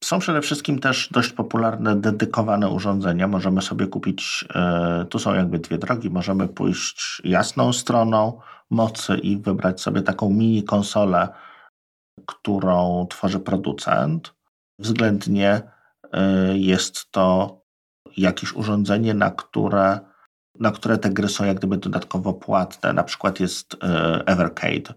Są 0.04 0.20
przede 0.20 0.42
wszystkim 0.42 0.80
też 0.80 1.10
dość 1.12 1.32
popularne, 1.32 1.96
dedykowane 1.96 2.70
urządzenia. 2.70 3.28
Możemy 3.28 3.62
sobie 3.62 3.88
kupić, 3.88 4.46
tu 5.10 5.20
są 5.20 5.34
jakby 5.34 5.60
dwie 5.60 5.78
drogi. 5.78 6.10
Możemy 6.10 6.48
pójść 6.48 7.22
jasną 7.24 7.74
stroną, 7.74 8.40
mocy 8.70 9.18
i 9.18 9.38
wybrać 9.38 9.82
sobie 9.82 10.02
taką 10.02 10.30
mini 10.30 10.64
konsolę, 10.64 11.28
którą 12.26 13.08
tworzy 13.10 13.40
producent. 13.40 14.34
Względnie 14.80 15.62
y, 16.06 16.58
jest 16.58 17.12
to 17.12 17.62
jakieś 18.18 18.54
urządzenie, 18.54 19.14
na 19.14 19.32
które, 19.32 20.00
na 20.60 20.72
które 20.72 20.98
te 20.98 21.10
gry 21.10 21.28
są 21.28 21.46
jak 21.46 21.58
gdyby 21.58 21.78
dodatkowo 21.78 22.34
płatne. 22.34 22.94
Na 22.94 23.04
przykład 23.04 23.40
jest 23.40 23.74
y, 23.74 23.78
Evercade, 24.26 24.94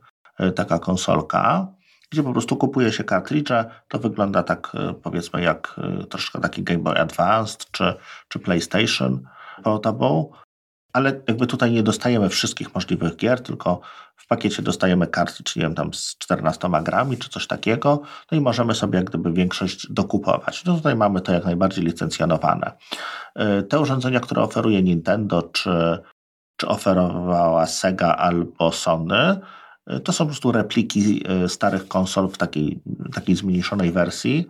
taka 0.55 0.79
konsolka, 0.79 1.78
gdzie 2.11 2.23
po 2.23 2.33
prostu 2.33 2.57
kupuje 2.57 2.93
się 2.93 3.05
kartridże. 3.05 3.71
To 3.89 3.99
wygląda 3.99 4.43
tak 4.43 4.73
powiedzmy 5.03 5.43
jak 5.43 5.81
troszkę 6.09 6.41
taki 6.41 6.63
Game 6.63 6.81
Boy 6.81 6.99
Advanced 6.99 7.71
czy, 7.71 7.95
czy 8.29 8.39
PlayStation 8.39 9.29
Portable 9.63 10.25
ale 10.93 11.21
jakby 11.29 11.47
tutaj 11.47 11.73
nie 11.73 11.83
dostajemy 11.83 12.29
wszystkich 12.29 12.75
możliwych 12.75 13.17
gier, 13.17 13.41
tylko 13.41 13.81
w 14.17 14.27
pakiecie 14.27 14.63
dostajemy 14.63 15.07
karty, 15.07 15.43
czyli 15.43 15.63
wiem, 15.63 15.75
tam 15.75 15.95
z 15.95 16.17
14 16.19 16.69
grami 16.83 17.17
czy 17.17 17.29
coś 17.29 17.47
takiego, 17.47 18.01
no 18.33 18.39
i 18.39 18.41
możemy 18.41 18.75
sobie 18.75 18.99
jak 18.99 19.09
gdyby 19.09 19.33
większość 19.33 19.93
dokupować. 19.93 20.65
No 20.65 20.77
tutaj 20.77 20.97
mamy 20.97 21.21
to 21.21 21.33
jak 21.33 21.45
najbardziej 21.45 21.85
licencjonowane. 21.85 22.73
Y, 23.59 23.63
te 23.63 23.81
urządzenia, 23.81 24.21
które 24.21 24.43
oferuje 24.43 24.83
Nintendo, 24.83 25.43
czy, 25.43 25.99
czy 26.57 26.69
oferowała 26.69 27.67
Sega 27.67 28.17
albo 28.17 28.73
Sony, 28.73 29.41
to 30.05 30.13
są 30.13 30.25
po 30.25 30.29
prostu 30.29 30.53
repliki 30.53 31.25
y, 31.45 31.49
starych 31.49 31.89
konsol 31.89 32.29
w 32.29 32.39
takiej, 32.39 32.81
takiej 33.15 33.37
zmniejszonej 33.37 33.93
wersji, 33.93 34.47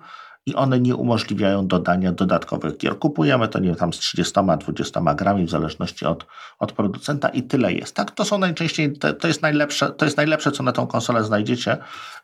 i 0.49 0.55
one 0.55 0.81
nie 0.81 0.97
umożliwiają 0.97 1.67
dodania 1.67 2.13
dodatkowych 2.13 2.77
gier. 2.77 2.99
Kupujemy 2.99 3.49
to 3.49 3.59
nie 3.59 3.67
wiem, 3.67 3.77
tam 3.77 3.93
z 3.93 3.99
30-20 3.99 5.15
grami 5.15 5.47
w 5.47 5.51
zależności 5.51 6.05
od, 6.07 6.27
od 6.59 6.73
producenta 6.73 7.29
i 7.29 7.43
tyle 7.43 7.73
jest. 7.73 7.95
Tak, 7.95 8.11
to 8.11 8.25
są 8.25 8.39
najczęściej, 8.39 8.93
to, 8.93 9.13
to, 9.13 9.29
jest 9.29 9.43
najlepsze, 9.43 9.91
to 9.91 10.05
jest 10.05 10.17
najlepsze, 10.17 10.53
co 10.53 10.63
na 10.63 10.73
tą 10.73 10.87
konsolę 10.87 11.25
znajdziecie 11.25 11.77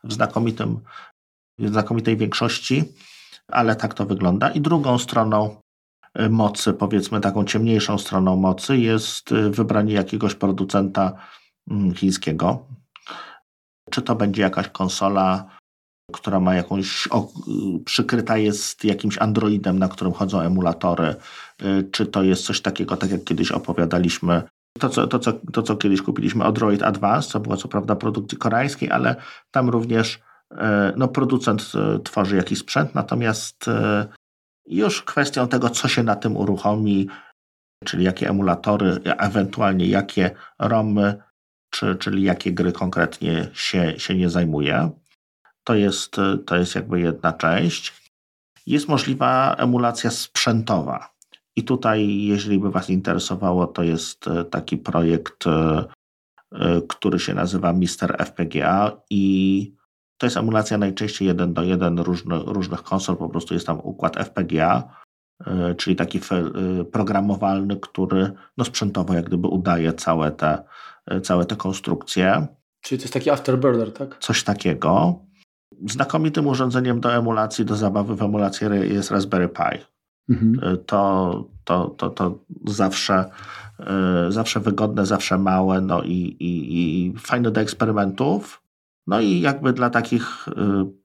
w 0.03 0.13
znakomitym, 0.13 0.79
w 1.59 1.69
znakomitej 1.69 2.17
większości, 2.17 2.83
ale 3.47 3.75
tak 3.75 3.93
to 3.93 4.05
wygląda. 4.05 4.49
I 4.49 4.61
drugą 4.61 4.97
stroną 4.97 5.55
y, 6.19 6.29
mocy, 6.29 6.73
powiedzmy 6.73 7.21
taką 7.21 7.45
ciemniejszą 7.45 7.97
stroną 7.97 8.35
mocy 8.35 8.77
jest 8.77 9.31
y, 9.31 9.49
wybranie 9.49 9.93
jakiegoś 9.93 10.35
producenta 10.35 11.13
mm, 11.71 11.93
chińskiego. 11.93 12.65
Czy 13.91 14.01
to 14.01 14.15
będzie 14.15 14.41
jakaś 14.41 14.69
konsola 14.69 15.49
która 16.13 16.39
ma 16.39 16.55
jakąś, 16.55 17.07
przykryta 17.85 18.37
jest 18.37 18.83
jakimś 18.83 19.17
Androidem, 19.17 19.79
na 19.79 19.87
którym 19.87 20.13
chodzą 20.13 20.39
emulatory, 20.39 21.15
y, 21.63 21.89
czy 21.91 22.05
to 22.05 22.23
jest 22.23 22.45
coś 22.45 22.61
takiego, 22.61 22.97
tak 22.97 23.11
jak 23.11 23.23
kiedyś 23.23 23.51
opowiadaliśmy, 23.51 24.43
to 24.79 24.89
co, 24.89 25.07
to, 25.07 25.19
co, 25.19 25.33
to, 25.33 25.63
co 25.63 25.75
kiedyś 25.75 26.01
kupiliśmy, 26.01 26.43
Android 26.43 26.83
Advance, 26.83 27.29
co 27.29 27.39
było 27.39 27.57
co 27.57 27.67
prawda 27.67 27.95
produkcji 27.95 28.37
koreańskiej, 28.37 28.91
ale 28.91 29.15
tam 29.51 29.69
również 29.69 30.19
y, 30.53 30.57
no, 30.97 31.07
producent 31.07 31.71
y, 31.95 31.99
tworzy 31.99 32.35
jakiś 32.35 32.59
sprzęt, 32.59 32.95
natomiast 32.95 33.65
już 34.67 35.01
kwestią 35.01 35.47
tego, 35.47 35.69
co 35.69 35.87
się 35.87 36.03
na 36.03 36.15
tym 36.15 36.37
uruchomi, 36.37 37.07
czyli 37.85 38.03
jakie 38.03 38.29
emulatory, 38.29 38.99
ewentualnie 39.17 39.87
jakie 39.87 40.31
ROMy, 40.59 41.23
czy, 41.75 41.95
czyli 41.95 42.23
jakie 42.23 42.53
gry 42.53 42.71
konkretnie 42.71 43.49
się, 43.53 43.99
się 43.99 44.15
nie 44.15 44.29
zajmuje. 44.29 44.89
To 45.63 45.75
jest, 45.75 46.15
to 46.45 46.55
jest 46.55 46.75
jakby 46.75 46.99
jedna 46.99 47.33
część. 47.33 47.93
Jest 48.65 48.87
możliwa 48.87 49.55
emulacja 49.55 50.11
sprzętowa. 50.11 51.15
I 51.55 51.63
tutaj, 51.63 52.21
jeżeli 52.21 52.59
by 52.59 52.71
Was 52.71 52.89
interesowało, 52.89 53.67
to 53.67 53.83
jest 53.83 54.27
e, 54.27 54.45
taki 54.45 54.77
projekt, 54.77 55.47
e, 55.47 55.85
e, 56.51 56.81
który 56.87 57.19
się 57.19 57.33
nazywa 57.33 57.73
Mister 57.73 58.15
FPGA 58.19 58.91
i 59.09 59.73
to 60.17 60.25
jest 60.25 60.37
emulacja 60.37 60.77
najczęściej 60.77 61.27
jeden 61.27 61.53
do 61.53 61.63
jeden 61.63 61.99
różnych, 61.99 62.41
różnych 62.45 62.83
konsol, 62.83 63.17
po 63.17 63.29
prostu 63.29 63.53
jest 63.53 63.67
tam 63.67 63.79
układ 63.79 64.17
FPGA, 64.17 64.83
czyli 65.77 65.95
taki 65.95 66.19
programowalny, 66.91 67.77
który 67.77 68.31
no 68.57 68.65
sprzętowo 68.65 69.13
jak 69.13 69.25
gdyby 69.25 69.47
udaje 69.47 69.93
całe 69.93 70.31
te, 70.31 70.63
całe 71.23 71.45
te 71.45 71.55
konstrukcje. 71.55 72.47
Czyli 72.81 72.99
to 72.99 73.03
jest 73.03 73.13
taki 73.13 73.29
afterburner, 73.29 73.93
tak? 73.93 74.17
Coś 74.19 74.43
takiego. 74.43 75.19
Znakomitym 75.89 76.47
urządzeniem 76.47 76.99
do 76.99 77.13
emulacji, 77.13 77.65
do 77.65 77.75
zabawy 77.75 78.15
w 78.15 78.21
emulację 78.21 78.69
jest 78.69 79.11
Raspberry 79.11 79.49
Pi. 79.49 79.85
Mhm. 80.29 80.73
Y, 80.73 80.77
to, 80.77 81.43
to, 81.63 81.89
to, 81.89 82.09
to 82.09 82.39
zawsze, 82.67 83.25
y, 84.27 84.31
zawsze 84.31 84.59
wygodne, 84.59 85.05
zawsze 85.05 85.37
małe, 85.37 85.81
no 85.81 86.03
i, 86.03 86.11
i, 86.39 86.79
i 86.79 87.13
fajne 87.19 87.51
do 87.51 87.61
eksperymentów. 87.61 88.61
No 89.07 89.21
i 89.21 89.41
jakby 89.41 89.73
dla 89.73 89.89
takich 89.89 90.45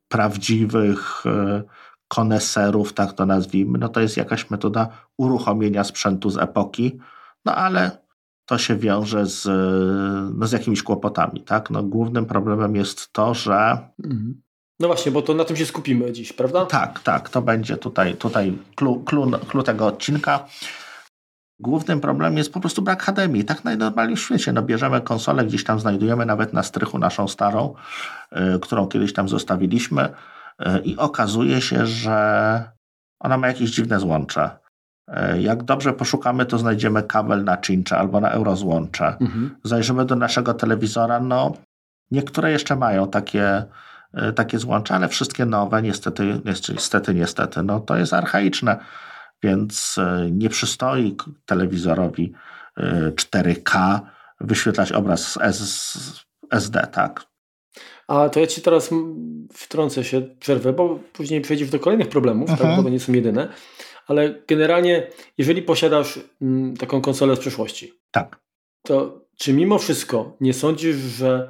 prawdziwych 0.09 1.25
koneserów, 2.09 2.93
tak 2.93 3.13
to 3.13 3.27
nazwijmy, 3.27 3.79
no 3.79 3.89
to 3.89 4.01
jest 4.01 4.17
jakaś 4.17 4.51
metoda 4.51 4.89
uruchomienia 5.17 5.85
sprzętu 5.85 6.31
z 6.31 6.39
epoki, 6.39 6.99
no 7.45 7.55
ale 7.55 8.00
to 8.51 8.59
się 8.59 8.77
wiąże 8.77 9.27
z, 9.27 9.47
no 10.39 10.47
z 10.47 10.53
jakimiś 10.53 10.83
kłopotami. 10.83 11.41
Tak? 11.41 11.71
No, 11.71 11.83
głównym 11.83 12.27
problemem 12.27 12.77
jest 12.77 13.13
to, 13.13 13.35
że 13.35 13.79
mhm. 14.05 14.43
No 14.81 14.87
właśnie, 14.87 15.13
bo 15.13 15.23
to 15.23 15.35
na 15.35 15.45
tym 15.45 15.57
się 15.57 15.67
skupimy 15.67 16.13
dziś, 16.13 16.33
prawda? 16.33 16.67
Tak, 16.67 17.01
tak, 17.01 17.29
to 17.29 17.43
będzie 17.43 17.77
tutaj, 17.77 18.17
tutaj 18.17 18.59
clue, 18.77 19.03
clue, 19.05 19.31
clue 19.49 19.63
tego 19.63 19.87
odcinka. 19.87 20.45
Głównym 21.61 22.01
problemem 22.01 22.39
jest 22.39 22.53
po 22.53 22.61
prostu 22.61 22.83
brak 22.83 23.03
HDMI. 23.03 23.45
Tak 23.45 23.65
najnormalniej 23.65 24.17
w 24.17 24.21
świecie. 24.21 24.53
No 24.53 24.63
bierzemy 24.63 25.01
konsolę, 25.01 25.45
gdzieś 25.45 25.65
tam 25.65 25.81
znajdujemy 25.81 26.27
nawet 26.27 26.53
na 26.53 26.63
strychu 26.63 26.99
naszą 26.99 27.29
starą, 27.29 27.75
y, 28.33 28.59
którą 28.61 28.89
kiedyś 28.89 29.13
tam 29.13 29.29
zostawiliśmy 29.29 30.09
y, 30.61 30.79
i 30.85 30.97
okazuje 30.97 31.61
się, 31.61 31.87
że 31.87 32.71
ona 33.21 33.39
ma 33.39 33.49
jakieś 33.49 33.71
dziwne 33.71 34.01
złącze. 34.01 34.60
Y, 35.35 35.41
jak 35.41 35.63
dobrze 35.63 35.93
poszukamy, 35.93 36.47
to 36.47 36.59
znajdziemy 36.59 37.03
kabel 37.03 37.45
na 37.45 37.57
czyncze 37.57 37.99
albo 37.99 38.21
na 38.21 38.31
eurozłącze. 38.31 39.17
Mhm. 39.21 39.57
Zajrzymy 39.65 40.05
do 40.05 40.17
naszego 40.17 40.55
telewizora, 40.55 41.21
no 41.21 41.53
niektóre 42.11 42.53
jeszcze 42.53 42.77
mają 42.77 43.09
takie 43.09 43.65
E, 44.15 44.33
takie 44.33 44.59
złącza, 44.59 44.95
ale 44.95 45.09
wszystkie 45.09 45.47
nowe 45.47 45.83
niestety, 45.83 46.41
niestety, 46.75 47.15
niestety, 47.15 47.63
no 47.63 47.81
to 47.81 47.97
jest 47.97 48.13
archaiczne, 48.13 48.77
więc 49.43 49.99
e, 49.99 50.29
nie 50.31 50.49
przystoi 50.49 51.17
telewizorowi 51.47 52.33
4K 53.15 53.77
e, 53.77 54.01
wyświetlać 54.41 54.93
obraz 54.93 55.39
z 55.51 56.25
SD, 56.51 56.87
tak. 56.93 57.25
A 58.09 58.29
to 58.29 58.41
ja 58.41 58.47
ci 58.47 58.63
teraz 58.63 58.91
wtrącę 59.53 60.05
się, 60.05 60.23
przerwę, 60.41 60.73
bo 60.73 60.99
później 61.13 61.41
przejdziesz 61.41 61.71
do 61.71 61.79
kolejnych 61.79 62.09
problemów, 62.09 62.51
tak, 62.51 62.77
bo 62.77 62.83
to 62.83 62.89
nie 62.89 63.01
są 63.01 63.13
jedyne. 63.13 63.49
Ale 64.07 64.43
generalnie, 64.49 65.07
jeżeli 65.39 65.63
posiadasz 65.63 66.21
mm, 66.43 66.77
taką 66.77 67.01
konsolę 67.01 67.37
z 67.37 67.39
przeszłości, 67.39 67.93
tak. 68.11 68.41
to 68.87 69.21
czy 69.37 69.53
mimo 69.53 69.79
wszystko 69.79 70.37
nie 70.41 70.55
sądzisz, 70.55 70.97
że 70.97 71.49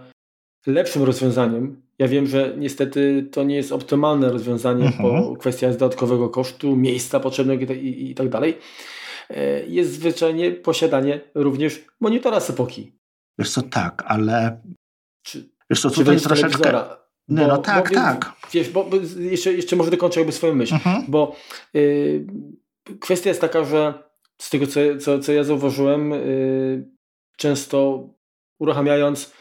lepszym 0.66 1.02
rozwiązaniem, 1.02 1.82
ja 1.98 2.08
wiem, 2.08 2.26
że 2.26 2.54
niestety 2.58 3.28
to 3.32 3.44
nie 3.44 3.56
jest 3.56 3.72
optymalne 3.72 4.32
rozwiązanie, 4.32 4.86
mhm. 4.86 5.02
bo 5.02 5.36
kwestia 5.36 5.66
jest 5.66 5.78
dodatkowego 5.78 6.28
kosztu, 6.28 6.76
miejsca 6.76 7.20
potrzebnego 7.20 7.72
i, 7.74 7.78
i, 7.78 8.10
i 8.10 8.14
tak 8.14 8.28
dalej, 8.28 8.58
e, 9.30 9.66
jest 9.66 9.92
zwyczajnie 9.92 10.50
posiadanie 10.50 11.20
również 11.34 11.84
monitora 12.00 12.40
z 12.40 12.50
epoki. 12.50 12.92
Wiesz 13.38 13.50
co, 13.50 13.62
tak, 13.62 14.04
ale 14.06 14.60
czy, 15.22 15.48
wiesz 15.70 15.80
co, 15.80 15.90
tutaj 15.90 16.20
troszeczkę... 16.20 16.84
Nie, 17.30 17.46
no 17.46 17.58
tak, 17.58 17.88
bo, 17.88 17.94
tak. 17.94 18.32
Wiesz, 18.52 18.70
bo, 18.70 18.84
bo 18.84 18.96
jeszcze, 19.18 19.52
jeszcze 19.52 19.76
może 19.76 19.90
dokończę 19.90 20.20
jakby 20.20 20.32
swoją 20.32 20.54
myśl, 20.54 20.74
mhm. 20.74 21.04
bo 21.08 21.36
y, 21.76 22.26
kwestia 23.00 23.28
jest 23.28 23.40
taka, 23.40 23.64
że 23.64 23.94
z 24.40 24.50
tego 24.50 24.66
co, 24.66 24.80
co, 25.00 25.18
co 25.18 25.32
ja 25.32 25.44
zauważyłem, 25.44 26.12
y, 26.12 26.88
często 27.36 28.08
uruchamiając 28.58 29.32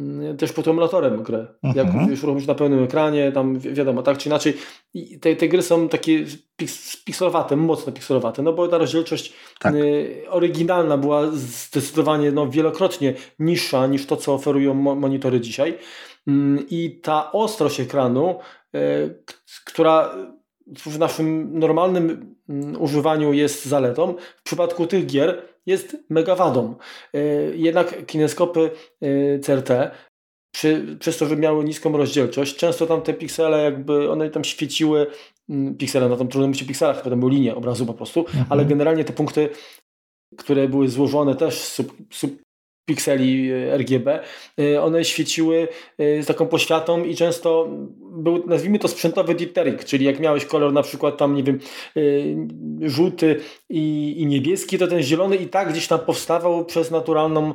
y, 0.00 0.34
też 0.38 0.52
pod 0.52 0.68
emulatorem 0.68 1.22
grę. 1.22 1.46
Mhm. 1.62 1.98
Jak 1.98 2.10
już 2.10 2.22
uruchomisz 2.22 2.46
na 2.46 2.54
pełnym 2.54 2.84
ekranie, 2.84 3.32
tam 3.32 3.58
wi 3.58 3.74
wiadomo, 3.74 4.02
tak 4.02 4.18
czy 4.18 4.28
inaczej. 4.28 4.54
I 4.94 5.20
te, 5.20 5.36
te 5.36 5.48
gry 5.48 5.62
są 5.62 5.88
takie 5.88 6.24
pikselowate, 7.04 7.56
mocno 7.56 7.92
pikselowate, 7.92 8.42
no 8.42 8.52
bo 8.52 8.68
ta 8.68 8.78
rozdzielczość 8.78 9.32
tak. 9.60 9.74
y, 9.74 10.24
oryginalna 10.28 10.98
była 10.98 11.26
zdecydowanie 11.32 12.32
no, 12.32 12.48
wielokrotnie 12.48 13.14
niższa 13.38 13.86
niż 13.86 14.06
to, 14.06 14.16
co 14.16 14.34
oferują 14.34 14.74
mo 14.74 14.94
monitory 14.94 15.40
dzisiaj. 15.40 15.78
Mm, 16.26 16.66
I 16.70 17.00
ta 17.02 17.32
ostrość 17.32 17.80
ekranu, 17.80 18.38
e, 18.74 18.78
która 19.64 20.14
w 20.66 20.98
naszym 20.98 21.58
normalnym 21.58 22.34
mm, 22.48 22.82
używaniu 22.82 23.32
jest 23.32 23.64
zaletą, 23.64 24.14
w 24.36 24.42
przypadku 24.42 24.86
tych 24.86 25.06
gier 25.06 25.42
jest 25.66 25.96
mega 26.10 26.34
wadą. 26.34 26.74
E, 27.14 27.18
jednak 27.54 28.06
kineskopy 28.06 28.70
e, 29.00 29.38
CRT 29.38 29.90
przy, 30.54 30.96
przez 31.00 31.18
to, 31.18 31.26
że 31.26 31.36
miały 31.36 31.64
niską 31.64 31.96
rozdzielczość, 31.96 32.56
często 32.56 32.86
tam 32.86 33.02
te 33.02 33.14
piksele 33.14 33.62
jakby, 33.62 34.10
one 34.10 34.30
tam 34.30 34.44
świeciły, 34.44 35.06
mm, 35.48 35.76
piksele, 35.76 36.08
no 36.08 36.16
tam 36.16 36.28
trudno 36.28 36.46
mówić 36.46 36.62
o 36.62 36.66
pikselach, 36.66 37.04
bo 37.04 37.10
tam 37.10 37.20
były 37.20 37.32
linie 37.32 37.54
obrazu 37.54 37.86
po 37.86 37.94
prostu, 37.94 38.20
mhm. 38.20 38.46
ale 38.48 38.64
generalnie 38.64 39.04
te 39.04 39.12
punkty 39.12 39.48
które 40.36 40.68
były 40.68 40.88
złożone 40.88 41.34
też 41.34 41.58
sub, 41.60 41.92
sub, 42.10 42.42
pikseli 42.84 43.52
e, 43.52 43.78
RGB, 43.78 44.08
e, 44.58 44.82
one 44.82 45.04
świeciły 45.04 45.68
e, 45.98 46.22
z 46.22 46.26
taką 46.26 46.46
poświatą 46.46 47.04
i 47.04 47.14
często 47.14 47.68
był, 47.98 48.46
nazwijmy 48.46 48.78
to 48.78 48.88
sprzętowy 48.88 49.34
dithering, 49.34 49.84
czyli 49.84 50.04
jak 50.04 50.20
miałeś 50.20 50.44
kolor 50.44 50.72
na 50.72 50.82
przykład 50.82 51.16
tam, 51.16 51.34
nie 51.34 51.42
wiem, 51.42 51.58
żółty 52.80 53.40
i, 53.70 54.14
i 54.18 54.26
niebieski, 54.26 54.78
to 54.78 54.86
ten 54.86 55.02
zielony 55.02 55.36
i 55.36 55.46
tak 55.46 55.70
gdzieś 55.70 55.86
tam 55.86 56.00
powstawał 56.00 56.64
przez 56.64 56.90
naturalną, 56.90 57.54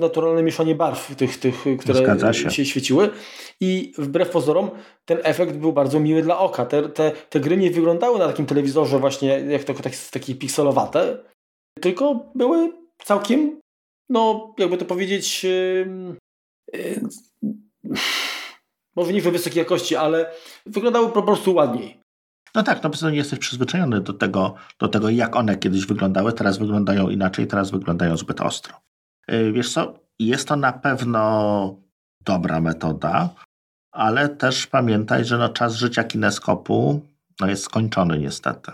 naturalne 0.00 0.42
mieszanie 0.42 0.74
barw 0.74 1.16
tych, 1.16 1.36
tych 1.36 1.64
które 1.78 2.32
się. 2.34 2.50
się 2.50 2.64
świeciły 2.64 3.10
i 3.60 3.92
wbrew 3.98 4.30
pozorom 4.30 4.70
ten 5.04 5.18
efekt 5.22 5.56
był 5.56 5.72
bardzo 5.72 6.00
miły 6.00 6.22
dla 6.22 6.38
oka. 6.38 6.66
Te, 6.66 6.88
te, 6.88 7.12
te 7.30 7.40
gry 7.40 7.56
nie 7.56 7.70
wyglądały 7.70 8.18
na 8.18 8.26
takim 8.26 8.46
telewizorze 8.46 8.98
właśnie 8.98 9.28
jak 9.28 9.64
to 9.64 9.74
tak, 9.74 9.92
takie 10.10 10.34
pikselowate, 10.34 11.18
tylko 11.80 12.32
były 12.34 12.72
całkiem 13.04 13.60
no 14.08 14.54
jakby 14.58 14.78
to 14.78 14.84
powiedzieć, 14.84 15.46
może 18.96 19.12
nie 19.12 19.22
w 19.22 19.24
wysokiej 19.24 19.58
jakości, 19.58 19.96
ale 19.96 20.32
wyglądały 20.66 21.12
po 21.12 21.22
prostu 21.22 21.54
ładniej. 21.54 22.00
No 22.54 22.62
tak, 22.62 22.82
no 22.82 22.90
bo 22.90 23.10
nie 23.10 23.16
jesteś 23.16 23.38
przyzwyczajony 23.38 24.00
do 24.00 24.12
tego, 24.12 24.54
do 24.78 24.88
tego, 24.88 25.10
jak 25.10 25.36
one 25.36 25.56
kiedyś 25.56 25.86
wyglądały, 25.86 26.32
teraz 26.32 26.58
wyglądają 26.58 27.08
inaczej, 27.08 27.46
teraz 27.46 27.70
wyglądają 27.70 28.16
zbyt 28.16 28.40
ostro. 28.40 28.80
Yy, 29.28 29.52
wiesz 29.52 29.72
co, 29.72 29.98
jest 30.18 30.48
to 30.48 30.56
na 30.56 30.72
pewno 30.72 31.76
dobra 32.24 32.60
metoda, 32.60 33.34
ale 33.92 34.28
też 34.28 34.66
pamiętaj, 34.66 35.24
że 35.24 35.38
no 35.38 35.48
czas 35.48 35.74
życia 35.74 36.04
kineskopu 36.04 37.00
no 37.40 37.46
jest 37.46 37.64
skończony 37.64 38.18
niestety. 38.18 38.72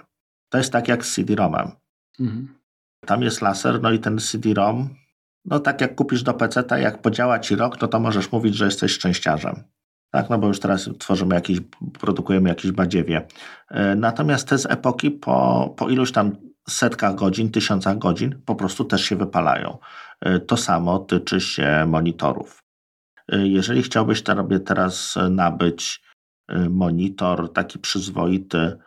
To 0.48 0.58
jest 0.58 0.72
tak 0.72 0.88
jak 0.88 1.06
z 1.06 1.14
CD-ROMem. 1.14 1.70
Mhm. 2.20 2.48
Tam 3.06 3.22
jest 3.22 3.42
laser, 3.42 3.82
no 3.82 3.92
i 3.92 3.98
ten 3.98 4.18
CD-ROM 4.18 4.88
no 5.44 5.60
tak 5.60 5.80
jak 5.80 5.94
kupisz 5.94 6.22
do 6.22 6.34
PC, 6.34 6.64
jak 6.80 7.02
podziała 7.02 7.38
ci 7.38 7.56
rok, 7.56 7.80
no 7.80 7.88
to 7.88 8.00
możesz 8.00 8.32
mówić, 8.32 8.54
że 8.54 8.64
jesteś 8.64 8.92
szczęściarzem. 8.92 9.64
Tak, 10.10 10.30
no 10.30 10.38
bo 10.38 10.46
już 10.46 10.60
teraz 10.60 10.90
tworzymy 10.98 11.34
jakieś, 11.34 11.58
produkujemy 12.00 12.48
jakieś 12.48 12.72
badziewie. 12.72 13.26
E, 13.70 13.94
natomiast 13.94 14.48
te 14.48 14.58
z 14.58 14.66
epoki 14.66 15.10
po, 15.10 15.74
po 15.76 15.88
iluś 15.88 16.12
tam 16.12 16.36
setkach 16.68 17.14
godzin, 17.14 17.50
tysiącach 17.50 17.98
godzin 17.98 18.42
po 18.46 18.54
prostu 18.54 18.84
też 18.84 19.04
się 19.04 19.16
wypalają. 19.16 19.78
E, 20.20 20.40
to 20.40 20.56
samo 20.56 20.98
tyczy 20.98 21.40
się 21.40 21.84
monitorów. 21.86 22.62
E, 23.32 23.46
jeżeli 23.46 23.82
chciałbyś 23.82 24.22
teraz 24.66 25.18
nabyć 25.30 26.04
monitor 26.70 27.52
taki 27.52 27.78
przyzwoity, 27.78 28.78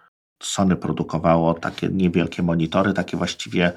Sony 0.43 0.75
produkowało 0.75 1.53
takie 1.53 1.89
niewielkie 1.89 2.43
monitory, 2.43 2.93
takie 2.93 3.17
właściwie 3.17 3.71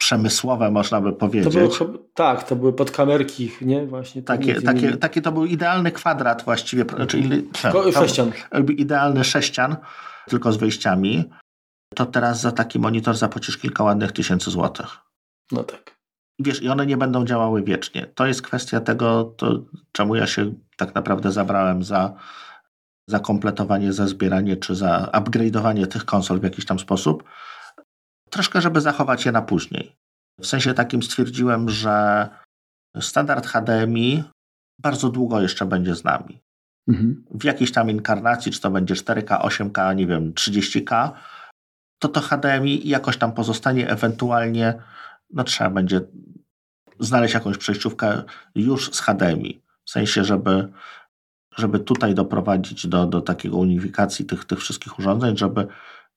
przemysłowe, 0.00 0.70
można 0.70 1.00
by 1.00 1.12
powiedzieć. 1.12 1.78
To 1.78 1.84
było, 1.84 1.98
tak, 2.14 2.42
to 2.42 2.56
były 2.56 2.72
podkamerki, 2.72 3.52
nie? 3.60 3.86
Właśnie. 3.86 4.22
Takie, 4.22 4.62
takie, 5.00 5.22
to 5.22 5.32
był 5.32 5.44
idealny 5.44 5.92
kwadrat 5.92 6.44
właściwie, 6.44 6.84
czyli 7.08 7.48
sześcian. 7.92 8.32
idealny 8.76 9.24
sześcian, 9.24 9.76
tylko 10.28 10.52
z 10.52 10.56
wyjściami. 10.56 11.30
To 11.94 12.06
teraz 12.06 12.40
za 12.40 12.52
taki 12.52 12.78
monitor 12.78 13.16
zapłacisz 13.16 13.58
kilka 13.58 13.84
ładnych 13.84 14.12
tysięcy 14.12 14.50
złotych. 14.50 14.86
No 15.52 15.64
tak. 15.64 16.00
Wiesz, 16.38 16.62
i 16.62 16.68
one 16.68 16.86
nie 16.86 16.96
będą 16.96 17.24
działały 17.24 17.62
wiecznie. 17.62 18.06
To 18.14 18.26
jest 18.26 18.42
kwestia 18.42 18.80
tego, 18.80 19.24
to, 19.24 19.60
czemu 19.92 20.16
ja 20.16 20.26
się 20.26 20.52
tak 20.76 20.94
naprawdę 20.94 21.32
zabrałem 21.32 21.84
za, 21.84 22.14
za 23.08 23.18
kompletowanie, 23.18 23.92
za 23.92 24.06
zbieranie, 24.06 24.56
czy 24.56 24.74
za 24.74 25.10
upgrade'owanie 25.12 25.86
tych 25.86 26.04
konsol 26.04 26.40
w 26.40 26.44
jakiś 26.44 26.66
tam 26.66 26.78
sposób 26.78 27.24
troszkę, 28.30 28.60
żeby 28.60 28.80
zachować 28.80 29.26
je 29.26 29.32
na 29.32 29.42
później. 29.42 29.96
W 30.40 30.46
sensie 30.46 30.74
takim 30.74 31.02
stwierdziłem, 31.02 31.68
że 31.68 32.28
standard 33.00 33.46
HDMI 33.46 34.24
bardzo 34.78 35.08
długo 35.08 35.40
jeszcze 35.40 35.66
będzie 35.66 35.94
z 35.94 36.04
nami. 36.04 36.40
Mhm. 36.88 37.24
W 37.30 37.44
jakiejś 37.44 37.72
tam 37.72 37.90
inkarnacji, 37.90 38.52
czy 38.52 38.60
to 38.60 38.70
będzie 38.70 38.94
4K, 38.94 39.40
8K, 39.40 39.96
nie 39.96 40.06
wiem, 40.06 40.32
30K, 40.32 41.10
to 41.98 42.08
to 42.08 42.20
HDMI 42.20 42.88
jakoś 42.88 43.16
tam 43.16 43.32
pozostanie, 43.32 43.90
ewentualnie 43.90 44.74
no 45.30 45.44
trzeba 45.44 45.70
będzie 45.70 46.00
znaleźć 47.00 47.34
jakąś 47.34 47.58
przejściówkę 47.58 48.22
już 48.54 48.90
z 48.94 49.00
HDMI. 49.00 49.62
W 49.84 49.90
sensie, 49.90 50.24
żeby, 50.24 50.68
żeby 51.56 51.80
tutaj 51.80 52.14
doprowadzić 52.14 52.86
do, 52.86 53.06
do 53.06 53.20
takiego 53.20 53.56
unifikacji 53.56 54.24
tych, 54.24 54.44
tych 54.44 54.58
wszystkich 54.58 54.98
urządzeń, 54.98 55.36
żeby 55.36 55.66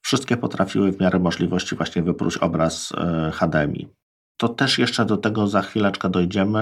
wszystkie 0.04 0.38
potrafiły 0.38 0.92
w 0.92 1.00
miarę 1.00 1.20
możliwości 1.20 1.76
właśnie 1.76 2.04
wypróć 2.04 2.38
obraz 2.38 2.94
e, 2.98 3.32
HDMI. 3.34 3.88
To 4.38 4.50
też 4.50 4.78
jeszcze 4.78 5.06
do 5.06 5.18
tego 5.18 5.48
za 5.48 5.62
chwileczkę 5.62 6.10
dojdziemy. 6.10 6.60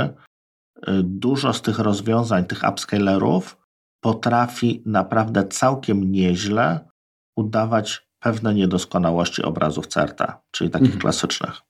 E, 0.88 1.02
dużo 1.04 1.54
z 1.54 1.62
tych 1.62 1.80
rozwiązań, 1.80 2.46
tych 2.46 2.62
upscalerów 2.70 3.58
potrafi 4.04 4.84
naprawdę 4.86 5.48
całkiem 5.48 6.12
nieźle 6.12 6.90
udawać 7.38 8.08
pewne 8.20 8.54
niedoskonałości 8.54 9.44
obrazów 9.44 9.88
CRT, 9.88 10.34
czyli 10.52 10.70
takich 10.70 10.86
mhm. 10.86 11.02
klasycznych. 11.02 11.62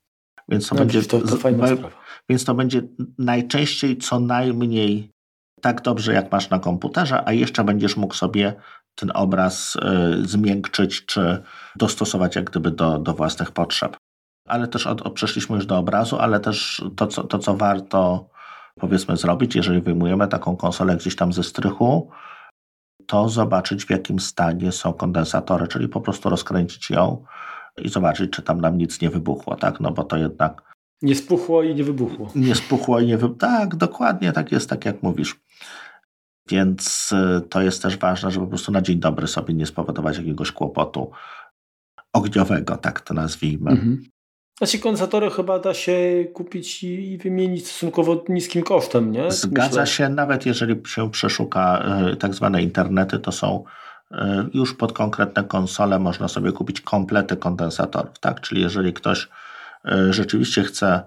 Więc 0.50 0.68
to, 0.68 0.76
no, 0.76 0.80
będzie, 0.80 1.04
to, 1.04 1.22
to 1.22 1.38
więc 2.30 2.46
to 2.46 2.54
będzie 2.54 2.82
najczęściej 3.18 3.98
co 3.98 4.20
najmniej 4.20 5.12
tak 5.62 5.82
dobrze, 5.82 6.14
jak 6.14 6.32
masz 6.32 6.50
na 6.50 6.60
komputerze, 6.60 7.24
a 7.28 7.34
jeszcze 7.34 7.64
będziesz 7.64 7.98
mógł 7.98 8.14
sobie 8.14 8.54
ten 8.96 9.12
obraz 9.14 9.76
y, 9.76 10.28
zmiękczyć 10.28 11.06
czy 11.06 11.44
dostosować 11.76 12.36
jak 12.36 12.50
gdyby 12.50 12.72
do, 12.72 13.00
do 13.00 13.14
własnych 13.14 13.52
potrzeb. 13.52 13.98
Ale 14.48 14.68
też 14.68 14.88
od, 14.88 15.02
od, 15.02 15.14
przeszliśmy 15.14 15.56
już 15.56 15.66
do 15.66 15.78
obrazu, 15.78 16.20
ale 16.20 16.40
też 16.40 16.84
to 16.96 17.08
co, 17.08 17.24
to, 17.24 17.40
co 17.40 17.58
warto 17.58 18.30
powiedzmy 18.80 19.18
zrobić, 19.18 19.56
jeżeli 19.56 19.82
wyjmujemy 19.82 20.28
taką 20.28 20.56
konsolę 20.56 20.98
gdzieś 20.98 21.16
tam 21.16 21.34
ze 21.34 21.44
strychu, 21.44 22.10
to 23.06 23.30
zobaczyć 23.30 23.86
w 23.86 23.90
jakim 23.90 24.20
stanie 24.20 24.72
są 24.72 24.94
kondensatory, 24.94 25.68
czyli 25.68 25.88
po 25.88 26.02
prostu 26.02 26.30
rozkręcić 26.30 26.90
ją 26.90 27.24
i 27.78 27.90
zobaczyć, 27.90 28.32
czy 28.32 28.42
tam 28.42 28.62
nam 28.62 28.78
nic 28.78 29.02
nie 29.02 29.10
wybuchło, 29.10 29.56
tak? 29.56 29.80
No 29.80 29.92
bo 29.92 30.04
to 30.04 30.18
jednak. 30.18 30.74
Nie 31.02 31.16
spuchło 31.16 31.64
i 31.64 31.76
nie 31.76 31.84
wybuchło. 31.84 32.32
Nie 32.36 32.56
spuchło 32.56 33.00
i 33.00 33.06
nie 33.06 33.18
wybuchło. 33.18 33.40
Tak, 33.40 33.76
dokładnie 33.76 34.32
tak 34.32 34.52
jest, 34.52 34.70
tak 34.70 34.86
jak 34.86 35.04
mówisz. 35.04 35.36
Więc 36.52 37.12
y, 37.12 37.42
to 37.42 37.62
jest 37.62 37.82
też 37.82 37.98
ważne, 37.98 38.32
żeby 38.32 38.46
po 38.46 38.50
prostu 38.50 38.72
na 38.72 38.82
dzień 38.82 39.00
dobry 39.00 39.28
sobie 39.28 39.54
nie 39.54 39.66
spowodować 39.66 40.18
jakiegoś 40.18 40.52
kłopotu 40.52 41.12
ogniowego, 42.14 42.78
tak 42.78 43.02
to 43.02 43.14
nazwijmy. 43.14 43.72
Mhm. 43.72 44.04
Znaczy 44.58 44.80
kondensatory 44.80 45.30
chyba 45.30 45.60
da 45.60 45.74
się 45.74 46.26
kupić 46.34 46.84
i 46.84 47.18
wymienić 47.18 47.68
stosunkowo 47.68 48.24
niskim 48.30 48.64
kosztem, 48.64 49.12
nie? 49.12 49.32
Zgadza 49.32 49.82
Myślę. 49.82 49.88
się, 49.88 50.10
nawet 50.10 50.46
jeżeli 50.46 50.82
się 50.88 51.12
przeszuka 51.12 51.84
y, 52.14 52.16
tak 52.16 52.34
zwane 52.34 52.64
internety, 52.64 53.20
to 53.20 53.32
są 53.32 53.64
już 54.54 54.74
pod 54.74 54.94
konkretne 54.94 55.44
konsole 55.44 56.00
można 56.00 56.28
sobie 56.28 56.52
kupić 56.52 56.82
komplety 56.82 57.38
kondensatorów, 57.38 58.20
tak? 58.20 58.42
Czyli 58.42 58.62
jeżeli 58.62 58.94
ktoś 58.94 59.30
rzeczywiście 60.10 60.64
chce 60.64 61.04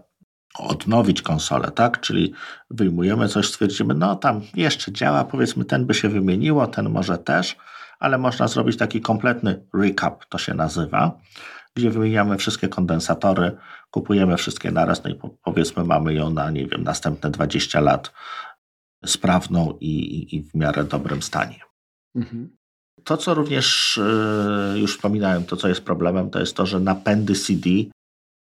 odnowić 0.59 1.23
konsolę, 1.23 1.71
tak? 1.71 2.01
Czyli 2.01 2.35
wyjmujemy 2.71 3.29
coś, 3.29 3.47
stwierdzimy, 3.47 3.95
no 3.95 4.17
tam 4.17 4.41
jeszcze 4.55 4.93
działa, 4.93 5.25
powiedzmy, 5.25 5.65
ten 5.65 5.87
by 5.87 5.95
się 5.95 6.09
wymieniło, 6.09 6.67
ten 6.67 6.91
może 6.91 7.19
też, 7.19 7.57
ale 7.99 8.19
można 8.19 8.49
zrobić 8.49 8.77
taki 8.77 9.01
kompletny 9.01 9.67
recap, 9.75 10.25
to 10.25 10.39
się 10.39 10.55
nazywa, 10.55 11.19
gdzie 11.75 11.91
wymieniamy 11.91 12.37
wszystkie 12.37 12.69
kondensatory, 12.69 13.57
kupujemy 13.91 14.37
wszystkie 14.37 14.71
naraz, 14.71 15.05
no 15.05 15.11
i 15.11 15.19
powiedzmy 15.43 15.85
mamy 15.85 16.15
ją 16.15 16.31
na, 16.31 16.51
nie 16.51 16.67
wiem, 16.67 16.85
następne 16.85 17.31
20 17.31 17.81
lat 17.81 18.13
sprawną 19.07 19.79
i, 19.81 20.37
i 20.37 20.43
w 20.43 20.55
miarę 20.55 20.85
dobrym 20.85 21.23
stanie. 21.23 21.61
Mhm. 22.15 22.57
To, 23.05 23.17
co 23.17 23.35
również 23.35 24.01
yy, 24.73 24.81
już 24.81 24.95
wspominałem, 24.97 25.45
to 25.45 25.57
co 25.57 25.69
jest 25.69 25.85
problemem, 25.85 26.31
to 26.31 26.41
jest 26.41 26.57
to, 26.57 26.67
że 26.67 26.81
napędy 26.81 27.35
CD 27.35 27.71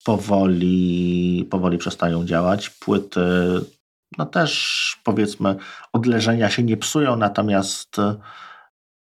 powoli, 0.04 1.48
powoli 1.50 1.78
przestają 1.78 2.24
działać. 2.24 2.70
Płyty, 2.70 3.20
no 4.18 4.26
też 4.26 5.02
powiedzmy, 5.04 5.56
odleżenia 5.92 6.50
się 6.50 6.62
nie 6.62 6.76
psują, 6.76 7.16
natomiast 7.16 7.96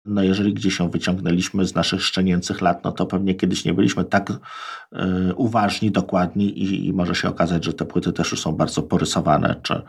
no 0.06 0.24
jeżeli 0.24 0.54
gdzieś 0.54 0.80
ją 0.80 0.90
wyciągnęliśmy 0.90 1.66
z 1.66 1.76
naszych 1.76 2.04
szczenięcych 2.04 2.62
lat, 2.62 2.84
no 2.84 2.92
to 2.92 3.06
pewnie 3.06 3.36
kiedyś 3.36 3.66
nie 3.66 3.74
byliśmy 3.74 4.06
tak 4.06 4.30
y, 4.30 4.36
uważni, 5.36 5.92
dokładni 5.92 6.60
i, 6.60 6.88
i, 6.88 6.94
może 6.94 7.16
się 7.16 7.30
okazać, 7.30 7.66
że 7.66 7.74
te 7.74 7.86
płyty 7.86 8.14
też 8.14 8.32
już 8.32 8.42
są 8.42 8.52
bardzo 8.52 8.84
porysowane, 8.84 9.56
czy, 9.64 9.82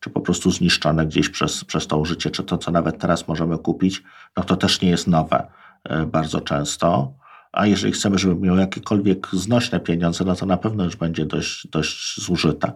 czy 0.00 0.10
po 0.10 0.20
prostu 0.20 0.50
zniszczone 0.50 1.06
gdzieś 1.06 1.28
przez, 1.28 1.64
przez 1.64 1.86
to 1.86 1.98
użycie, 1.98 2.30
czy 2.30 2.44
to, 2.44 2.58
co 2.58 2.70
nawet 2.70 2.98
teraz 2.98 3.28
możemy 3.28 3.58
kupić, 3.58 4.02
no 4.36 4.44
to 4.44 4.56
też 4.56 4.80
nie 4.80 4.90
jest 4.90 5.06
nowe 5.06 5.46
y, 5.90 6.06
bardzo 6.06 6.40
często. 6.40 7.12
A 7.52 7.66
jeżeli 7.66 7.92
chcemy, 7.92 8.18
żeby 8.18 8.34
miał 8.34 8.56
jakiekolwiek 8.56 9.26
znośne 9.32 9.80
pieniądze, 9.80 10.24
no 10.24 10.34
to 10.34 10.46
na 10.46 10.56
pewno 10.56 10.84
już 10.84 10.96
będzie 10.96 11.26
dość, 11.26 11.68
dość 11.68 12.20
zużyta. 12.20 12.72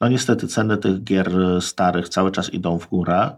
No 0.00 0.08
niestety 0.08 0.48
ceny 0.48 0.76
tych 0.76 1.04
gier 1.04 1.32
starych 1.60 2.08
cały 2.08 2.30
czas 2.30 2.54
idą 2.54 2.78
w 2.78 2.88
górę. 2.88 3.36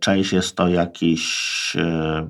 Część 0.00 0.32
jest 0.32 0.56
to 0.56 0.68
jakiś 0.68 1.76
y, 1.76 2.28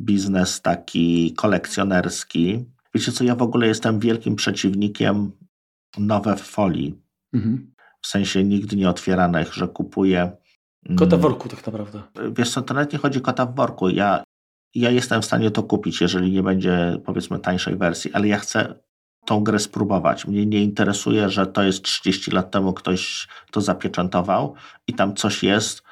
biznes 0.00 0.62
taki 0.62 1.34
kolekcjonerski. 1.34 2.64
Wiecie 2.94 3.12
co, 3.12 3.24
ja 3.24 3.34
w 3.34 3.42
ogóle 3.42 3.66
jestem 3.66 4.00
wielkim 4.00 4.36
przeciwnikiem 4.36 5.32
nowe 5.98 6.36
w 6.36 6.40
folii. 6.40 6.98
Mhm. 7.32 7.74
W 8.02 8.06
sensie 8.06 8.44
nigdy 8.44 8.76
nie 8.76 8.90
otwieranych, 8.90 9.54
że 9.54 9.68
kupuję. 9.68 10.32
Kota 10.96 11.16
w 11.16 11.20
worku 11.20 11.48
tak 11.48 11.66
naprawdę. 11.66 12.02
Wiesz 12.32 12.50
co, 12.50 12.62
to 12.62 12.74
nawet 12.74 12.92
nie 12.92 12.98
chodzi 12.98 13.18
o 13.18 13.22
kota 13.22 13.46
w 13.46 13.54
worku. 13.54 13.88
Ja, 13.88 14.22
ja 14.74 14.90
jestem 14.90 15.22
w 15.22 15.24
stanie 15.24 15.50
to 15.50 15.62
kupić, 15.62 16.00
jeżeli 16.00 16.32
nie 16.32 16.42
będzie 16.42 17.00
powiedzmy 17.04 17.38
tańszej 17.38 17.76
wersji, 17.76 18.12
ale 18.12 18.28
ja 18.28 18.38
chcę 18.38 18.74
tą 19.26 19.44
grę 19.44 19.58
spróbować. 19.58 20.26
Mnie 20.26 20.46
nie 20.46 20.62
interesuje, 20.62 21.30
że 21.30 21.46
to 21.46 21.62
jest 21.62 21.82
30 21.82 22.30
lat 22.30 22.50
temu 22.50 22.72
ktoś 22.72 23.28
to 23.50 23.60
zapieczętował 23.60 24.54
i 24.86 24.94
tam 24.94 25.14
coś 25.14 25.42
jest, 25.42 25.82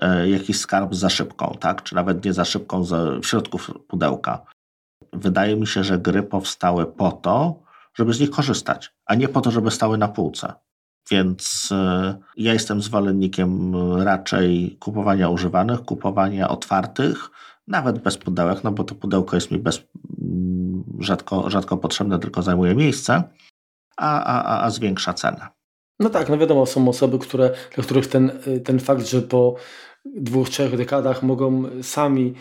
E, 0.00 0.28
jakiś 0.28 0.58
skarb 0.58 0.94
za 0.94 1.10
szybką, 1.10 1.56
tak? 1.60 1.82
czy 1.82 1.94
nawet 1.94 2.24
nie 2.24 2.32
za 2.32 2.44
szybką 2.44 2.84
w 3.22 3.26
środku 3.26 3.58
pudełka. 3.88 4.42
Wydaje 5.12 5.56
mi 5.56 5.66
się, 5.66 5.84
że 5.84 5.98
gry 5.98 6.22
powstały 6.22 6.86
po 6.86 7.12
to, 7.12 7.62
żeby 7.94 8.14
z 8.14 8.20
nich 8.20 8.30
korzystać, 8.30 8.94
a 9.06 9.14
nie 9.14 9.28
po 9.28 9.40
to, 9.40 9.50
żeby 9.50 9.70
stały 9.70 9.98
na 9.98 10.08
półce. 10.08 10.52
Więc 11.10 11.68
e, 11.72 12.18
ja 12.36 12.52
jestem 12.52 12.82
zwolennikiem 12.82 13.76
raczej 14.02 14.76
kupowania 14.80 15.28
używanych, 15.28 15.80
kupowania 15.80 16.48
otwartych, 16.48 17.30
nawet 17.68 17.98
bez 17.98 18.18
pudełek, 18.18 18.64
no 18.64 18.72
bo 18.72 18.84
to 18.84 18.94
pudełko 18.94 19.36
jest 19.36 19.50
mi 19.50 19.58
bez, 19.58 19.82
mm, 20.22 20.84
rzadko, 20.98 21.50
rzadko 21.50 21.76
potrzebne, 21.76 22.18
tylko 22.18 22.42
zajmuje 22.42 22.74
miejsce, 22.74 23.22
a, 23.96 24.24
a, 24.24 24.64
a 24.64 24.70
zwiększa 24.70 25.14
cenę. 25.14 25.48
No 26.00 26.10
tak, 26.10 26.28
no 26.28 26.38
wiadomo, 26.38 26.66
są 26.66 26.88
osoby, 26.88 27.18
które, 27.18 27.50
dla 27.74 27.84
których 27.84 28.06
ten, 28.06 28.30
ten 28.64 28.78
fakt, 28.78 29.06
że 29.06 29.22
po 29.22 29.54
dwóch, 30.04 30.48
trzech 30.48 30.76
dekadach 30.76 31.22
mogą 31.22 31.64
sami 31.82 32.34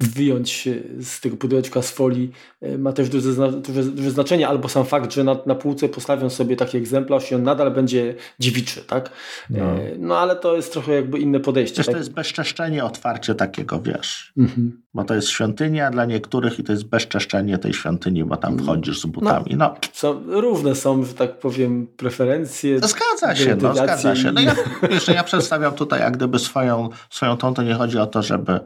wyjąć 0.00 0.68
z 1.00 1.20
tego 1.20 1.36
pudełeczka 1.36 1.82
z 1.82 1.90
folii 1.90 2.32
e, 2.60 2.78
ma 2.78 2.92
też 2.92 3.08
duże, 3.08 3.32
duże, 3.52 3.84
duże, 3.84 4.10
znaczenie, 4.10 4.48
albo 4.48 4.68
sam 4.68 4.84
fakt, 4.84 5.12
że 5.12 5.24
na, 5.24 5.36
na 5.46 5.54
półce 5.54 5.88
postawią 5.88 6.30
sobie 6.30 6.56
taki 6.56 6.78
egzemplarz 6.78 7.32
i 7.32 7.34
on 7.34 7.42
nadal 7.42 7.70
będzie 7.70 8.14
dziewiczy, 8.38 8.84
tak? 8.84 9.10
No, 9.50 9.64
e, 9.64 9.96
no 9.98 10.18
ale 10.18 10.36
to 10.36 10.56
jest 10.56 10.72
trochę 10.72 10.92
jakby 10.92 11.18
inne 11.18 11.40
podejście. 11.40 11.84
tak? 11.84 11.92
to 11.92 11.98
jest 11.98 12.12
bezczeszczenie 12.12 12.84
otwarcie 12.84 13.34
takiego, 13.34 13.80
wiesz, 13.82 14.32
mhm. 14.36 14.82
Bo 14.96 15.04
to 15.04 15.14
jest 15.14 15.28
świątynia 15.28 15.90
dla 15.90 16.04
niektórych 16.04 16.58
i 16.58 16.64
to 16.64 16.72
jest 16.72 16.84
bezczeszczenie 16.84 17.58
tej 17.58 17.74
świątyni, 17.74 18.24
bo 18.24 18.36
tam 18.36 18.52
mm. 18.52 18.64
wchodzisz 18.64 19.00
z 19.00 19.06
butami. 19.06 19.56
No, 19.56 19.56
no. 19.56 19.74
Są, 19.92 20.22
równe 20.26 20.74
są, 20.74 21.04
że 21.04 21.14
tak 21.14 21.38
powiem, 21.38 21.86
preferencje. 21.96 22.78
No, 22.82 22.88
zgadza 22.88 23.34
się, 23.34 23.56
no, 23.62 23.74
zgadza 23.74 24.16
się. 24.16 24.32
No 24.32 24.40
ja, 24.40 24.54
jeszcze 24.90 25.14
ja 25.14 25.24
przedstawiam 25.24 25.74
tutaj 25.74 26.00
jak 26.00 26.16
gdyby 26.16 26.38
swoją, 26.38 26.88
swoją 27.10 27.36
tą, 27.36 27.54
to 27.54 27.62
nie 27.62 27.74
chodzi 27.74 27.98
o 27.98 28.06
to, 28.06 28.22
żeby 28.22 28.60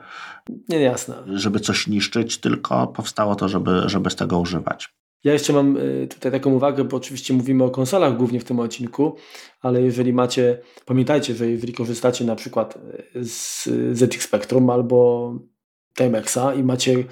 nie, 0.68 0.80
jasne. 0.80 1.14
Żeby 1.26 1.60
coś 1.60 1.86
niszczyć, 1.86 2.38
tylko 2.38 2.86
powstało 2.86 3.34
to, 3.34 3.48
żeby, 3.48 3.82
żeby 3.86 4.10
z 4.10 4.16
tego 4.16 4.38
używać. 4.38 4.94
Ja 5.24 5.32
jeszcze 5.32 5.52
mam 5.52 5.76
y, 5.76 6.08
tutaj 6.10 6.32
taką 6.32 6.50
uwagę, 6.50 6.84
bo 6.84 6.96
oczywiście 6.96 7.34
mówimy 7.34 7.64
o 7.64 7.70
konsolach 7.70 8.16
głównie 8.16 8.40
w 8.40 8.44
tym 8.44 8.60
odcinku, 8.60 9.16
ale 9.60 9.82
jeżeli 9.82 10.12
macie, 10.12 10.58
pamiętajcie, 10.86 11.34
że 11.34 11.50
jeżeli 11.50 11.72
korzystacie 11.72 12.24
na 12.24 12.36
przykład 12.36 12.78
y, 13.16 13.24
z 13.24 13.68
ZX 13.92 14.22
Spectrum 14.22 14.70
albo 14.70 15.32
Timexa 15.94 16.54
i 16.54 16.62
macie, 16.62 17.04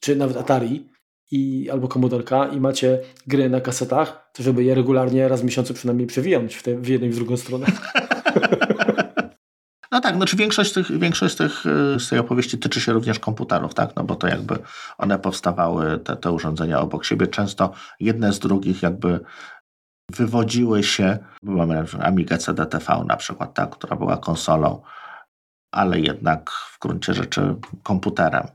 czy 0.00 0.16
nawet 0.16 0.36
Atari 0.36 0.88
i, 1.30 1.70
albo 1.70 1.88
Commodorka 1.88 2.46
i 2.46 2.60
macie 2.60 2.98
gry 3.26 3.50
na 3.50 3.60
kasetach, 3.60 4.30
to 4.32 4.42
żeby 4.42 4.64
je 4.64 4.74
regularnie 4.74 5.28
raz 5.28 5.40
w 5.40 5.44
miesiącu 5.44 5.74
przynajmniej 5.74 6.06
przewijać 6.06 6.54
w, 6.54 6.62
te, 6.62 6.76
w 6.76 6.88
jedną 6.88 7.06
i 7.08 7.10
w 7.10 7.14
drugą 7.14 7.36
stronę. 7.36 7.66
No 9.92 10.00
tak, 10.00 10.16
znaczy 10.16 10.36
większość, 10.36 10.72
tych, 10.72 10.98
większość 10.98 11.36
tych, 11.36 11.66
y, 11.66 12.00
z 12.00 12.08
tej 12.08 12.18
opowieści 12.18 12.58
tyczy 12.58 12.80
się 12.80 12.92
również 12.92 13.18
komputerów, 13.18 13.74
tak? 13.74 13.96
No 13.96 14.04
bo 14.04 14.16
to 14.16 14.28
jakby 14.28 14.58
one 14.98 15.18
powstawały, 15.18 15.98
te, 15.98 16.16
te 16.16 16.30
urządzenia 16.30 16.80
obok 16.80 17.04
siebie, 17.04 17.26
często 17.26 17.72
jedne 18.00 18.32
z 18.32 18.38
drugich 18.38 18.82
jakby 18.82 19.20
wywodziły 20.10 20.82
się, 20.82 21.18
mamy 21.42 21.84
Amiga 22.00 22.38
CDTV 22.38 23.04
na 23.08 23.16
przykład, 23.16 23.54
tak, 23.54 23.70
która 23.70 23.96
była 23.96 24.16
konsolą, 24.16 24.82
ale 25.72 26.00
jednak 26.00 26.50
w 26.50 26.78
gruncie 26.80 27.14
rzeczy 27.14 27.54
komputerem. 27.82 28.46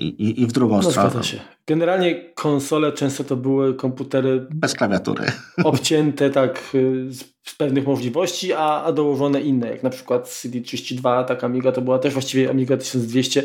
I, 0.00 0.06
i, 0.06 0.42
i 0.42 0.46
w 0.46 0.52
drugą 0.52 0.82
no, 0.82 0.90
stronę. 0.90 1.24
Się. 1.24 1.40
Generalnie 1.66 2.32
konsole 2.34 2.92
często 2.92 3.24
to 3.24 3.36
były 3.36 3.74
komputery. 3.74 4.46
Bez 4.50 4.74
klawiatury. 4.74 5.24
Obcięte 5.64 6.30
tak 6.30 6.62
y, 6.74 7.12
z, 7.12 7.24
z 7.46 7.54
pewnych 7.54 7.86
możliwości, 7.86 8.52
a, 8.52 8.82
a 8.84 8.92
dołożone 8.92 9.40
inne, 9.40 9.70
jak 9.70 9.82
na 9.82 9.90
przykład 9.90 10.28
CD32, 10.28 11.24
taka 11.24 11.46
Amiga 11.46 11.72
to 11.72 11.82
była 11.82 11.98
też 11.98 12.12
właściwie 12.12 12.50
Amiga 12.50 12.76
1200 12.76 13.42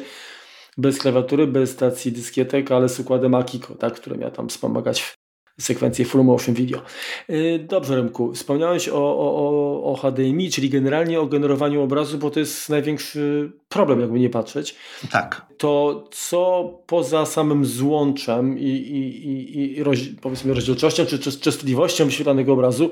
bez 0.77 0.97
klawiatury, 0.97 1.47
bez 1.47 1.71
stacji 1.71 2.12
dyskietek, 2.12 2.71
ale 2.71 2.89
z 2.89 2.99
układem 2.99 3.36
Akiko, 3.36 3.75
tak, 3.75 3.93
które 3.93 4.17
miał 4.17 4.31
tam 4.31 4.49
wspomagać 4.49 5.15
sekwencję 5.59 6.05
full 6.05 6.23
motion 6.23 6.55
video. 6.55 6.81
Y, 7.29 7.65
dobrze, 7.69 7.95
Remku, 7.95 8.33
wspomniałeś 8.33 8.89
o, 8.89 9.17
o, 9.17 9.83
o 9.83 9.95
HDMI, 9.95 10.49
czyli 10.49 10.69
generalnie 10.69 11.19
o 11.19 11.25
generowaniu 11.25 11.81
obrazu, 11.81 12.17
bo 12.17 12.29
to 12.29 12.39
jest 12.39 12.69
największy 12.69 13.51
problem, 13.69 13.99
jakby 13.99 14.19
nie 14.19 14.29
patrzeć. 14.29 14.75
Tak. 15.11 15.45
To 15.57 16.03
co 16.11 16.73
poza 16.87 17.25
samym 17.25 17.65
złączem 17.65 18.59
i, 18.59 18.63
i, 18.63 19.27
i, 19.27 19.77
i 19.77 19.83
roz, 19.83 19.97
powiedzmy 20.21 20.53
rozdzielczością 20.53 21.05
czy, 21.05 21.19
czy 21.19 21.39
częstotliwością 21.39 22.05
wyświetlanego 22.05 22.53
obrazu, 22.53 22.91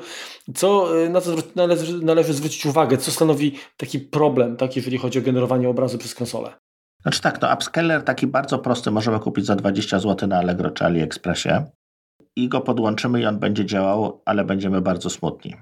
co, 0.55 0.99
y, 1.03 1.09
na 1.09 1.21
co 1.21 1.31
należy, 1.55 2.05
należy 2.05 2.33
zwrócić 2.33 2.65
uwagę, 2.65 2.97
co 2.97 3.11
stanowi 3.11 3.55
taki 3.77 3.99
problem, 3.99 4.57
tak, 4.57 4.75
jeżeli 4.75 4.97
chodzi 4.97 5.19
o 5.19 5.21
generowanie 5.21 5.69
obrazu 5.69 5.97
przez 5.97 6.15
konsolę? 6.15 6.53
Znaczy 7.01 7.21
tak, 7.21 7.37
to 7.37 7.53
upscaler 7.53 8.03
taki 8.03 8.27
bardzo 8.27 8.59
prosty 8.59 8.91
możemy 8.91 9.19
kupić 9.19 9.45
za 9.45 9.55
20 9.55 9.99
zł 9.99 10.29
na 10.29 10.37
Allegro 10.37 10.71
czy 10.71 10.85
AliExpressie 10.85 11.49
i 12.35 12.49
go 12.49 12.61
podłączymy 12.61 13.21
i 13.21 13.25
on 13.25 13.39
będzie 13.39 13.65
działał, 13.65 14.21
ale 14.25 14.43
będziemy 14.43 14.81
bardzo 14.81 15.09
smutni 15.09 15.55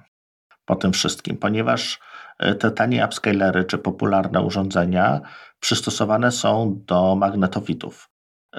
po 0.65 0.75
tym 0.75 0.93
wszystkim, 0.93 1.38
ponieważ 1.38 1.99
e, 2.39 2.55
te 2.55 2.71
tanie 2.71 3.05
upscalery 3.05 3.63
czy 3.63 3.77
popularne 3.77 4.41
urządzenia 4.41 5.21
przystosowane 5.60 6.32
są 6.32 6.82
do 6.86 7.15
magnetowidów. 7.15 8.10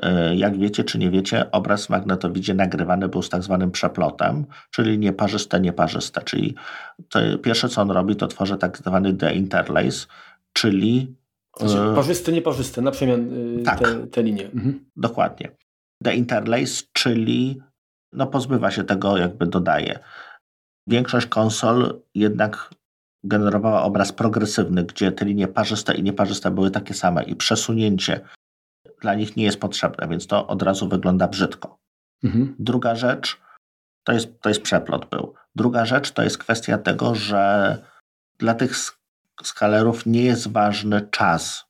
E, 0.02 0.36
jak 0.36 0.58
wiecie 0.58 0.84
czy 0.84 0.98
nie 0.98 1.10
wiecie, 1.10 1.50
obraz 1.50 1.86
w 1.86 1.90
magnetowidzie 1.90 2.54
nagrywany 2.54 3.08
był 3.08 3.22
z 3.22 3.28
tak 3.28 3.42
zwanym 3.42 3.70
przeplotem, 3.70 4.46
czyli 4.70 4.98
nieparzyste, 4.98 5.60
nieparzyste. 5.60 6.22
Czyli 6.22 6.54
pierwsze 7.42 7.68
co 7.68 7.82
on 7.82 7.90
robi, 7.90 8.16
to 8.16 8.26
tworzy 8.26 8.56
tak 8.56 8.78
zwany 8.78 9.12
deinterlace, 9.12 10.06
czyli 10.52 11.16
znaczy, 11.56 11.94
parzyste, 11.94 12.32
nieparzyste, 12.32 12.82
na 12.82 12.90
przemian 12.90 13.30
tak, 13.64 13.78
te, 13.78 14.06
te 14.06 14.22
linie. 14.22 14.44
Mhm. 14.44 14.84
Dokładnie. 14.96 15.56
Deinterlace, 16.00 16.82
czyli 16.92 17.60
no 18.12 18.26
pozbywa 18.26 18.70
się 18.70 18.84
tego, 18.84 19.16
jakby 19.16 19.46
dodaje. 19.46 19.98
Większość 20.86 21.26
konsol 21.26 22.00
jednak 22.14 22.70
generowała 23.24 23.82
obraz 23.82 24.12
progresywny, 24.12 24.84
gdzie 24.84 25.12
te 25.12 25.24
linie 25.24 25.48
parzyste 25.48 25.94
i 25.94 26.02
nieparzyste 26.02 26.50
były 26.50 26.70
takie 26.70 26.94
same 26.94 27.22
i 27.22 27.36
przesunięcie 27.36 28.20
dla 29.00 29.14
nich 29.14 29.36
nie 29.36 29.44
jest 29.44 29.60
potrzebne, 29.60 30.08
więc 30.08 30.26
to 30.26 30.46
od 30.46 30.62
razu 30.62 30.88
wygląda 30.88 31.28
brzydko. 31.28 31.78
Mhm. 32.24 32.54
Druga 32.58 32.94
rzecz 32.94 33.40
to 34.04 34.12
jest, 34.12 34.40
to 34.40 34.48
jest 34.48 34.62
przeplot 34.62 35.10
był. 35.10 35.34
Druga 35.54 35.84
rzecz 35.86 36.12
to 36.12 36.22
jest 36.22 36.38
kwestia 36.38 36.78
tego, 36.78 37.14
że 37.14 37.78
dla 38.38 38.54
tych 38.54 38.76
skalerów 39.42 40.06
nie 40.06 40.22
jest 40.22 40.52
ważny 40.52 41.08
czas, 41.10 41.64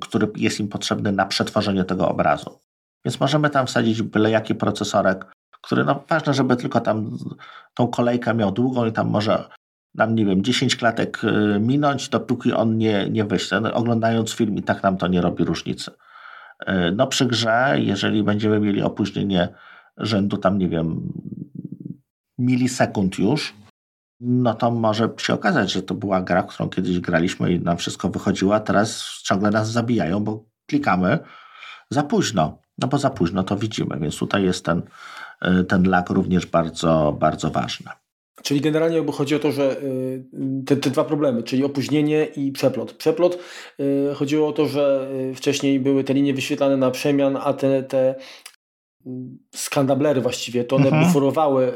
który 0.00 0.28
jest 0.36 0.60
im 0.60 0.68
potrzebny 0.68 1.12
na 1.12 1.26
przetworzenie 1.26 1.84
tego 1.84 2.08
obrazu. 2.08 2.58
Więc 3.04 3.20
możemy 3.20 3.50
tam 3.50 3.66
wsadzić 3.66 4.02
byle 4.02 4.30
jaki 4.30 4.54
procesorek, 4.54 5.26
który, 5.64 5.84
no 5.84 6.04
ważne, 6.08 6.34
żeby 6.34 6.56
tylko 6.56 6.80
tam 6.80 7.18
tą 7.74 7.88
kolejkę 7.88 8.34
miał 8.34 8.52
długą 8.52 8.86
i 8.86 8.92
tam 8.92 9.08
może 9.08 9.48
nam, 9.94 10.14
nie 10.14 10.26
wiem, 10.26 10.44
10 10.44 10.76
klatek 10.76 11.24
y, 11.24 11.60
minąć, 11.60 12.08
dopóki 12.08 12.52
on 12.52 12.78
nie, 12.78 13.10
nie 13.10 13.24
wyśle. 13.24 13.60
No, 13.60 13.74
oglądając 13.74 14.32
film 14.32 14.56
i 14.56 14.62
tak 14.62 14.82
nam 14.82 14.96
to 14.96 15.06
nie 15.06 15.20
robi 15.20 15.44
różnicy. 15.44 15.90
Y, 16.68 16.92
no 16.96 17.06
przy 17.06 17.26
grze, 17.26 17.76
jeżeli 17.78 18.22
będziemy 18.22 18.60
mieli 18.60 18.82
opóźnienie 18.82 19.48
rzędu 19.96 20.36
tam, 20.36 20.58
nie 20.58 20.68
wiem, 20.68 21.12
milisekund 22.38 23.18
już, 23.18 23.54
no 24.20 24.54
to 24.54 24.70
może 24.70 25.08
się 25.18 25.34
okazać, 25.34 25.72
że 25.72 25.82
to 25.82 25.94
była 25.94 26.22
gra, 26.22 26.42
którą 26.42 26.68
kiedyś 26.68 27.00
graliśmy 27.00 27.52
i 27.52 27.60
nam 27.60 27.76
wszystko 27.76 28.08
wychodziło, 28.08 28.54
a 28.54 28.60
teraz 28.60 29.20
ciągle 29.22 29.50
nas 29.50 29.70
zabijają, 29.70 30.20
bo 30.20 30.44
klikamy 30.66 31.18
za 31.90 32.02
późno. 32.02 32.58
No 32.78 32.88
bo 32.88 32.98
za 32.98 33.10
późno 33.10 33.42
to 33.42 33.56
widzimy, 33.56 33.98
więc 34.00 34.18
tutaj 34.18 34.44
jest 34.44 34.64
ten, 34.64 34.82
ten 35.68 35.88
lag 35.88 36.10
również 36.10 36.46
bardzo, 36.46 37.16
bardzo 37.20 37.50
ważny. 37.50 37.90
Czyli 38.42 38.60
generalnie 38.60 38.96
jakby 38.96 39.12
chodzi 39.12 39.34
o 39.34 39.38
to, 39.38 39.52
że 39.52 39.82
y, 39.82 40.24
te, 40.66 40.76
te, 40.76 40.90
dwa 40.90 41.04
problemy, 41.04 41.42
czyli 41.42 41.64
opóźnienie 41.64 42.24
i 42.24 42.52
przeplot. 42.52 42.92
Przeplot 42.92 43.38
y, 43.80 44.14
chodziło 44.14 44.48
o 44.48 44.52
to, 44.52 44.66
że 44.66 45.08
wcześniej 45.34 45.80
były 45.80 46.04
te 46.04 46.14
linie 46.14 46.34
wyświetlane 46.34 46.76
na 46.76 46.90
przemian, 46.90 47.38
a 47.40 47.52
te, 47.52 47.82
te 47.82 48.14
skandablery 49.54 50.20
właściwie, 50.20 50.64
to 50.64 50.76
one 50.76 50.86
mhm. 50.86 51.04
buforowały 51.04 51.72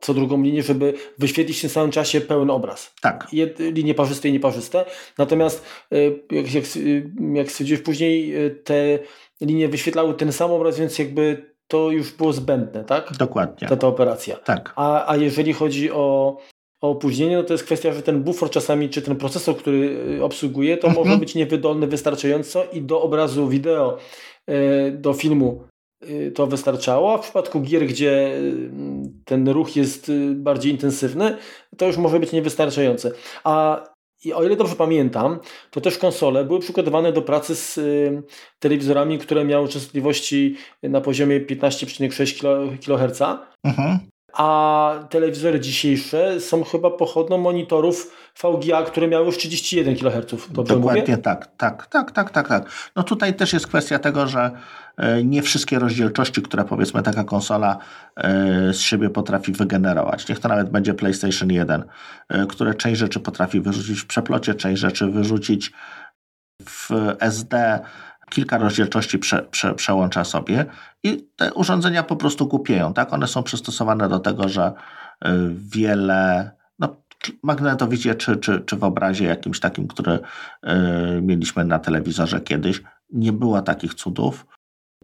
co 0.00 0.14
drugą 0.14 0.42
linię, 0.42 0.62
żeby 0.62 0.94
wyświetlić 1.18 1.58
w 1.58 1.60
tym 1.60 1.70
samym 1.70 1.90
czasie 1.90 2.20
pełen 2.20 2.50
obraz. 2.50 2.94
Tak. 3.00 3.28
Jed, 3.32 3.58
linie 3.58 3.94
parzyste 3.94 4.28
i 4.28 4.32
nieparzyste. 4.32 4.84
Natomiast 5.18 5.64
y, 5.94 6.22
jak, 6.30 6.54
jak, 6.54 6.64
jak 7.34 7.50
stwierdziłeś 7.50 7.82
później, 7.82 8.36
y, 8.46 8.50
te 8.50 8.98
linie 9.40 9.68
wyświetlały 9.68 10.14
ten 10.14 10.32
sam 10.32 10.50
obraz, 10.50 10.78
więc 10.78 10.98
jakby 10.98 11.51
to 11.72 11.90
już 11.90 12.12
było 12.12 12.32
zbędne, 12.32 12.84
tak? 12.84 13.12
Dokładnie. 13.18 13.68
Ta, 13.68 13.76
ta 13.76 13.86
operacja. 13.86 14.36
Tak. 14.36 14.72
A, 14.76 15.10
a 15.12 15.16
jeżeli 15.16 15.52
chodzi 15.52 15.90
o, 15.90 16.36
o 16.80 16.90
opóźnienie, 16.90 17.36
no 17.36 17.42
to 17.42 17.54
jest 17.54 17.64
kwestia, 17.64 17.92
że 17.92 18.02
ten 18.02 18.22
bufor 18.22 18.50
czasami, 18.50 18.88
czy 18.88 19.02
ten 19.02 19.16
procesor, 19.16 19.56
który 19.56 20.04
y, 20.18 20.24
obsługuje, 20.24 20.76
to 20.76 20.88
mhm. 20.88 21.06
może 21.06 21.18
być 21.18 21.34
niewydolny 21.34 21.86
wystarczająco 21.86 22.64
i 22.72 22.82
do 22.82 23.02
obrazu 23.02 23.48
wideo, 23.48 23.98
do 24.92 25.12
filmu 25.12 25.64
Y, 26.10 26.32
to 26.34 26.46
wystarczało, 26.46 27.14
a 27.14 27.18
w 27.18 27.20
przypadku 27.20 27.60
gier, 27.60 27.86
gdzie 27.86 28.34
y, 28.36 28.70
ten 29.24 29.48
ruch 29.48 29.76
jest 29.76 30.08
y, 30.08 30.34
bardziej 30.34 30.72
intensywny, 30.72 31.36
to 31.76 31.86
już 31.86 31.96
może 31.96 32.20
być 32.20 32.32
niewystarczające. 32.32 33.12
A 33.44 33.84
i 34.24 34.32
o 34.32 34.44
ile 34.44 34.56
dobrze 34.56 34.76
pamiętam, 34.76 35.38
to 35.70 35.80
też 35.80 35.98
konsole 35.98 36.44
były 36.44 36.60
przygotowane 36.60 37.12
do 37.12 37.22
pracy 37.22 37.54
z 37.54 37.80
telewizorami, 38.58 39.18
które 39.18 39.44
miały 39.44 39.68
częstotliwości 39.68 40.56
na 40.82 41.00
poziomie 41.00 41.40
15,6 41.40 42.78
kHz. 42.78 43.22
A 44.32 44.94
telewizory 45.10 45.60
dzisiejsze 45.60 46.40
są 46.40 46.64
chyba 46.64 46.90
pochodną 46.90 47.38
monitorów 47.38 48.16
VGA, 48.42 48.82
które 48.82 49.08
miały 49.08 49.26
już 49.26 49.38
31 49.38 49.96
kHz. 49.96 50.48
Dokładnie 50.50 51.02
mówię? 51.02 51.18
tak, 51.18 51.56
tak, 51.56 51.86
tak, 51.86 52.12
tak, 52.12 52.30
tak, 52.30 52.48
tak. 52.48 52.70
No 52.96 53.02
tutaj 53.02 53.34
też 53.34 53.52
jest 53.52 53.66
kwestia 53.66 53.98
tego, 53.98 54.26
że 54.26 54.50
e, 54.96 55.24
nie 55.24 55.42
wszystkie 55.42 55.78
rozdzielczości, 55.78 56.42
które 56.42 56.64
powiedzmy 56.64 57.02
taka 57.02 57.24
konsola 57.24 57.78
e, 58.16 58.74
z 58.74 58.80
siebie 58.80 59.10
potrafi 59.10 59.52
wygenerować. 59.52 60.28
Niech 60.28 60.38
to 60.38 60.48
nawet 60.48 60.70
będzie 60.70 60.94
PlayStation 60.94 61.50
1, 61.50 61.84
e, 62.28 62.46
które 62.46 62.74
część 62.74 63.00
rzeczy 63.00 63.20
potrafi 63.20 63.60
wyrzucić 63.60 64.00
w 64.00 64.06
przeplocie, 64.06 64.54
część 64.54 64.80
rzeczy 64.80 65.06
wyrzucić 65.06 65.72
w 66.64 66.90
SD, 67.20 67.80
kilka 68.32 68.58
rozdzielczości 68.58 69.18
prze, 69.18 69.42
prze, 69.42 69.74
przełącza 69.74 70.24
sobie 70.24 70.64
i 71.02 71.26
te 71.36 71.54
urządzenia 71.54 72.02
po 72.02 72.16
prostu 72.16 72.46
głupieją. 72.46 72.94
Tak? 72.94 73.12
One 73.12 73.26
są 73.26 73.42
przystosowane 73.42 74.08
do 74.08 74.18
tego, 74.18 74.48
że 74.48 74.72
wiele 75.54 76.50
magnetowidzie 77.42 78.14
czy, 78.14 78.36
czy, 78.36 78.60
czy 78.60 78.76
w 78.76 78.84
obrazie 78.84 79.24
jakimś 79.24 79.60
takim, 79.60 79.88
który 79.88 80.12
y, 80.12 80.18
mieliśmy 81.22 81.64
na 81.64 81.78
telewizorze 81.78 82.40
kiedyś, 82.40 82.82
nie 83.10 83.32
było 83.32 83.62
takich 83.62 83.94
cudów. 83.94 84.46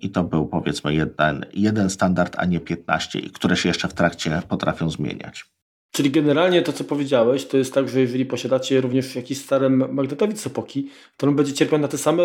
I 0.01 0.11
to 0.11 0.25
był 0.25 0.47
powiedzmy 0.47 0.95
jeden, 0.95 1.47
jeden 1.53 1.91
standard, 1.91 2.37
a 2.39 2.45
nie 2.45 2.61
15, 2.61 3.21
które 3.31 3.57
się 3.57 3.69
jeszcze 3.69 3.89
w 3.89 3.95
trakcie 3.95 4.43
potrafią 4.49 4.91
zmieniać. 4.91 5.45
Czyli 5.93 6.11
generalnie 6.11 6.63
to, 6.63 6.73
co 6.73 6.85
powiedziałeś, 6.85 7.47
to 7.47 7.57
jest 7.57 7.75
tak, 7.75 7.89
że 7.89 8.01
jeżeli 8.01 8.27
posiadacie 8.27 8.81
również 8.81 9.17
jakiś 9.17 9.39
stary 9.39 9.71
magnetowiec 9.71 10.41
z 10.41 10.47
epoki, 10.47 10.91
to 11.17 11.27
on 11.27 11.37
będzie 11.37 11.53
cierpiał 11.53 11.79
na 11.79 11.89
te 11.89 11.99
same 11.99 12.23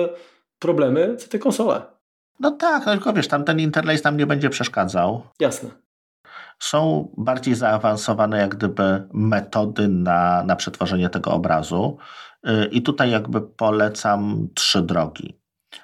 problemy, 0.64 1.16
co 1.16 1.28
te 1.28 1.40
konsole. 1.40 1.82
No 2.40 2.52
tak, 2.52 2.86
no 2.86 2.92
tylko 2.92 3.14
wiesz, 3.14 3.28
tam 3.28 3.44
ten 3.44 3.60
interlejs 3.60 4.04
nam 4.04 4.18
nie 4.18 4.28
będzie 4.28 4.50
przeszkadzał. 4.50 5.22
Jasne 5.40 5.70
są 6.64 7.14
bardziej 7.18 7.56
zaawansowane 7.56 8.38
jak 8.38 8.56
gdyby 8.56 9.08
metody 9.14 9.88
na, 9.88 10.44
na 10.44 10.56
przetworzenie 10.56 11.10
tego 11.10 11.32
obrazu. 11.32 11.98
Y, 12.48 12.66
I 12.66 12.82
tutaj 12.82 13.12
jakby 13.12 13.42
polecam 13.42 14.48
trzy 14.54 14.82
drogi. 14.82 15.40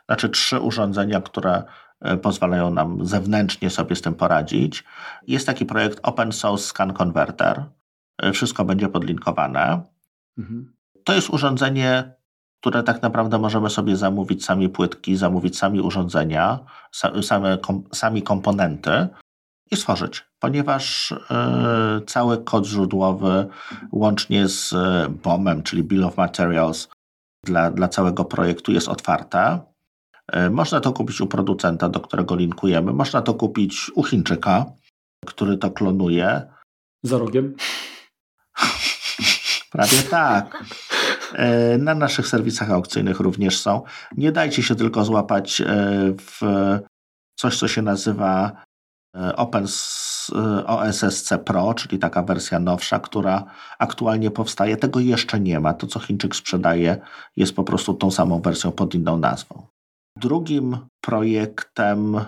Znaczy 0.06 0.30
trzy 0.30 0.60
urządzenia, 0.60 1.22
które 1.22 1.64
y, 2.14 2.18
pozwalają 2.18 2.70
nam 2.70 3.06
zewnętrznie 3.06 3.70
sobie 3.70 3.96
z 3.96 4.02
tym 4.02 4.14
poradzić. 4.14 4.84
Jest 5.28 5.48
taki 5.48 5.66
projekt 5.66 6.00
Open 6.04 6.32
Source 6.32 6.66
Scan 6.66 6.94
Converter. 6.94 7.64
Y, 8.26 8.32
wszystko 8.32 8.66
będzie 8.66 8.90
podlinkowane. 8.90 9.82
Mhm. 10.38 10.74
To 11.04 11.14
jest 11.14 11.30
urządzenie, 11.30 12.14
które 12.62 12.84
tak 12.84 13.02
naprawdę 13.02 13.40
możemy 13.40 13.70
sobie 13.70 13.96
zamówić 13.96 14.46
sami 14.46 14.70
płytki, 14.70 15.16
zamówić 15.16 15.58
sami 15.58 15.82
urządzenia, 15.82 16.60
same, 17.22 17.58
sami 17.94 18.24
komponenty 18.24 19.08
i 19.72 19.76
stworzyć, 19.76 20.26
ponieważ 20.40 21.12
e, 21.12 22.02
cały 22.08 22.44
kod 22.44 22.66
źródłowy 22.66 23.48
łącznie 23.92 24.48
z 24.48 24.74
e, 24.74 25.10
BOM-em, 25.24 25.64
czyli 25.64 25.84
Bill 25.84 26.04
of 26.04 26.18
Materials 26.18 26.90
dla, 27.46 27.72
dla 27.72 27.88
całego 27.88 28.26
projektu 28.26 28.72
jest 28.72 28.88
otwarte. 28.88 29.60
E, 30.28 30.50
można 30.50 30.80
to 30.80 30.94
kupić 30.94 31.22
u 31.22 31.28
producenta, 31.28 31.90
do 31.90 32.00
którego 32.00 32.36
linkujemy. 32.36 32.94
Można 32.94 33.22
to 33.22 33.34
kupić 33.34 33.92
u 33.96 34.04
Chińczyka, 34.04 34.66
który 35.26 35.58
to 35.58 35.72
klonuje. 35.72 36.42
Za 37.04 37.18
rogiem. 37.18 37.56
Prawie 39.72 39.98
tak. 39.98 40.64
Na 41.80 41.96
naszych 41.96 42.28
serwisach 42.28 42.72
aukcyjnych 42.72 43.20
również 43.20 43.60
są. 43.60 43.82
Nie 44.18 44.32
dajcie 44.32 44.64
się 44.64 44.76
tylko 44.76 45.06
złapać 45.06 45.62
w 46.18 46.40
coś, 47.36 47.58
co 47.58 47.68
się 47.68 47.82
nazywa 47.82 48.52
E, 49.16 49.36
Open 49.36 49.66
e, 49.66 50.68
OSSC 50.68 51.38
Pro, 51.46 51.74
czyli 51.74 52.00
taka 52.00 52.24
wersja 52.24 52.60
nowsza, 52.60 53.00
która 53.00 53.46
aktualnie 53.80 54.32
powstaje. 54.32 54.78
Tego 54.78 55.00
jeszcze 55.00 55.40
nie 55.40 55.60
ma. 55.60 55.74
To, 55.74 55.88
co 55.88 56.00
Chińczyk 56.00 56.36
sprzedaje, 56.36 56.98
jest 57.38 57.56
po 57.56 57.64
prostu 57.64 57.94
tą 57.94 58.12
samą 58.12 58.42
wersją 58.42 58.72
pod 58.72 58.96
inną 58.96 59.18
nazwą. 59.18 59.68
Drugim 60.18 60.78
projektem, 61.02 62.22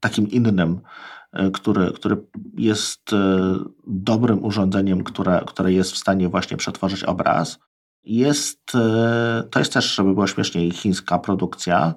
takim 0.00 0.30
innym, 0.30 0.80
e, 1.32 1.50
który, 1.50 1.92
który 1.92 2.16
jest 2.54 3.02
dobrym 3.86 4.44
urządzeniem, 4.44 5.04
które, 5.04 5.42
które 5.46 5.72
jest 5.72 5.92
w 5.92 5.98
stanie 5.98 6.28
właśnie 6.28 6.56
przetworzyć 6.56 7.04
obraz, 7.04 7.58
jest, 8.04 8.72
to 9.50 9.58
jest 9.58 9.72
też, 9.72 9.94
żeby 9.94 10.14
było 10.14 10.26
śmieszniej, 10.26 10.70
chińska 10.70 11.18
produkcja, 11.18 11.94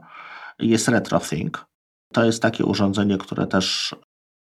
jest 0.59 0.87
RetroThink. 0.87 1.65
To 2.13 2.23
jest 2.23 2.41
takie 2.41 2.65
urządzenie, 2.65 3.17
które 3.17 3.47
też 3.47 3.95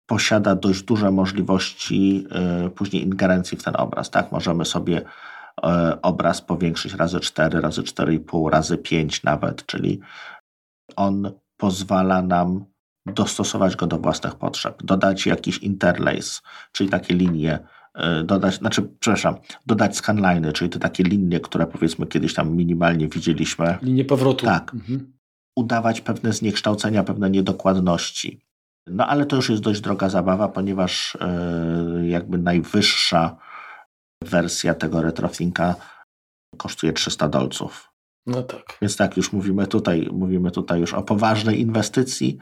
posiada 0.05 0.55
dość 0.55 0.83
duże 0.83 1.11
możliwości 1.11 2.27
e, 2.31 2.69
później 2.69 3.03
ingerencji 3.03 3.57
w 3.57 3.63
ten 3.63 3.75
obraz. 3.77 4.09
Tak, 4.09 4.31
możemy 4.31 4.65
sobie 4.65 5.01
e, 5.63 5.97
obraz 6.01 6.41
powiększyć 6.41 6.93
razy 6.93 7.19
4, 7.19 7.61
razy 7.61 7.81
4,5, 7.81 8.49
razy 8.49 8.77
5 8.77 9.23
nawet, 9.23 9.65
czyli 9.65 9.99
on 10.95 11.31
pozwala 11.57 12.21
nam 12.21 12.65
dostosować 13.05 13.75
go 13.75 13.87
do 13.87 13.97
własnych 13.97 14.35
potrzeb, 14.35 14.83
dodać 14.83 15.25
jakiś 15.25 15.57
interlace, 15.57 16.41
czyli 16.71 16.89
takie 16.89 17.13
linie, 17.13 17.53
e, 17.53 17.67
dodać, 18.23 18.55
znaczy, 18.55 18.81
przepraszam, 18.99 19.35
dodać 19.65 19.97
scanliny, 19.97 20.53
czyli 20.53 20.69
te 20.69 20.79
takie 20.79 21.03
linie, 21.03 21.39
które 21.39 21.67
powiedzmy 21.67 22.07
kiedyś 22.07 22.33
tam 22.33 22.55
minimalnie 22.55 23.07
widzieliśmy. 23.07 23.77
Linie 23.81 24.05
powrotu. 24.05 24.45
Tak. 24.45 24.73
Mhm. 24.73 25.13
Udawać 25.57 26.01
pewne 26.01 26.33
zniekształcenia, 26.33 27.03
pewne 27.03 27.29
niedokładności. 27.29 28.41
No 28.87 29.07
ale 29.07 29.25
to 29.25 29.35
już 29.35 29.49
jest 29.49 29.61
dość 29.61 29.81
droga 29.81 30.09
zabawa, 30.09 30.47
ponieważ 30.47 31.17
e, 31.21 32.07
jakby 32.07 32.37
najwyższa 32.37 33.37
wersja 34.23 34.73
tego 34.73 35.01
RetroThinka 35.01 35.75
kosztuje 36.57 36.93
300 36.93 37.29
dolców. 37.29 37.91
No 38.25 38.43
tak. 38.43 38.77
Więc 38.81 38.97
tak, 38.97 39.17
już 39.17 39.33
mówimy 39.33 39.67
tutaj, 39.67 40.09
mówimy 40.11 40.51
tutaj 40.51 40.79
już 40.79 40.93
o 40.93 41.03
poważnej 41.03 41.61
inwestycji. 41.61 42.39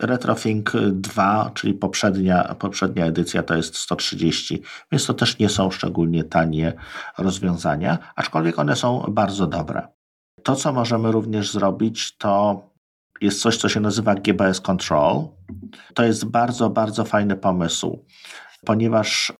RetroThink 0.00 0.72
2, 0.92 1.50
czyli 1.54 1.74
poprzednia, 1.74 2.54
poprzednia 2.58 3.06
edycja 3.06 3.42
to 3.42 3.56
jest 3.56 3.76
130, 3.76 4.62
więc 4.92 5.06
to 5.06 5.14
też 5.14 5.38
nie 5.38 5.48
są 5.48 5.70
szczególnie 5.70 6.24
tanie 6.24 6.72
rozwiązania, 7.18 7.98
aczkolwiek 8.16 8.58
one 8.58 8.76
są 8.76 9.04
bardzo 9.08 9.46
dobre. 9.46 9.88
To, 10.42 10.56
co 10.56 10.72
możemy 10.72 11.12
również 11.12 11.52
zrobić, 11.52 12.16
to 12.16 12.62
jest 13.20 13.40
coś, 13.40 13.56
co 13.56 13.68
się 13.68 13.80
nazywa 13.80 14.14
GBS 14.14 14.60
Control. 14.60 15.28
To 15.94 16.04
jest 16.04 16.24
bardzo, 16.24 16.70
bardzo 16.70 17.04
fajny 17.04 17.36
pomysł, 17.36 18.04
ponieważ 18.64 19.32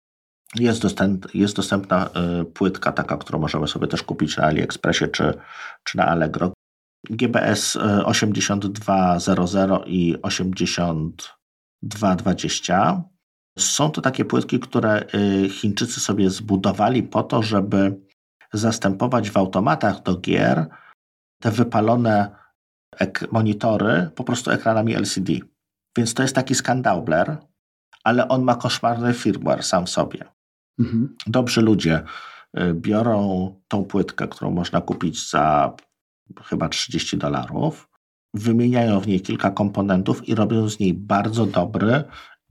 jest, 0.54 0.82
dostęp, 0.82 1.34
jest 1.34 1.56
dostępna 1.56 2.10
y, 2.40 2.44
płytka 2.44 2.92
taka, 2.92 3.16
którą 3.16 3.38
możemy 3.38 3.68
sobie 3.68 3.86
też 3.86 4.02
kupić 4.02 4.36
na 4.36 4.44
AliExpressie 4.44 5.08
czy, 5.08 5.34
czy 5.84 5.96
na 5.96 6.06
Allegro. 6.06 6.52
GBS 7.10 7.76
8200 8.04 9.34
i 9.86 10.16
8220. 10.22 13.02
Są 13.58 13.90
to 13.90 14.00
takie 14.00 14.24
płytki, 14.24 14.60
które 14.60 15.04
y, 15.14 15.48
Chińczycy 15.48 16.00
sobie 16.00 16.30
zbudowali 16.30 17.02
po 17.02 17.22
to, 17.22 17.42
żeby 17.42 18.00
zastępować 18.52 19.30
w 19.30 19.36
automatach 19.36 20.02
do 20.02 20.16
gier 20.16 20.66
te 21.40 21.50
wypalone 21.50 22.36
monitory 23.32 24.10
po 24.14 24.24
prostu 24.24 24.50
ekranami 24.50 24.94
LCD. 24.94 25.32
Więc 25.96 26.14
to 26.14 26.22
jest 26.22 26.34
taki 26.34 26.54
scandaubler, 26.54 27.36
ale 28.04 28.28
on 28.28 28.42
ma 28.42 28.54
koszmarny 28.54 29.14
firmware 29.14 29.62
sam 29.62 29.86
w 29.86 29.90
sobie. 29.90 30.24
Mhm. 30.78 31.16
Dobrzy 31.26 31.62
ludzie 31.62 32.02
y, 32.58 32.74
biorą 32.74 33.54
tą 33.68 33.84
płytkę, 33.84 34.28
którą 34.28 34.50
można 34.50 34.80
kupić 34.80 35.30
za 35.30 35.74
chyba 36.44 36.68
30 36.68 37.16
dolarów, 37.16 37.88
wymieniają 38.34 39.00
w 39.00 39.06
niej 39.06 39.20
kilka 39.20 39.50
komponentów 39.50 40.28
i 40.28 40.34
robią 40.34 40.68
z 40.68 40.78
niej 40.78 40.94
bardzo 40.94 41.46
dobry 41.46 42.04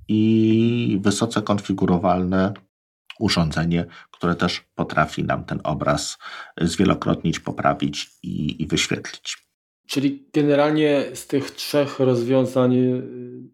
i 0.07 0.99
wysoce 1.01 1.41
konfigurowalne 1.41 2.53
urządzenie, 3.19 3.85
które 4.11 4.35
też 4.35 4.63
potrafi 4.75 5.23
nam 5.23 5.45
ten 5.45 5.59
obraz 5.63 6.17
zwielokrotnić, 6.61 7.39
poprawić 7.39 8.11
i, 8.23 8.63
i 8.63 8.67
wyświetlić. 8.67 9.44
Czyli 9.87 10.29
generalnie 10.33 11.03
z 11.13 11.27
tych 11.27 11.51
trzech 11.51 11.99
rozwiązań 11.99 12.75
y, 12.75 13.01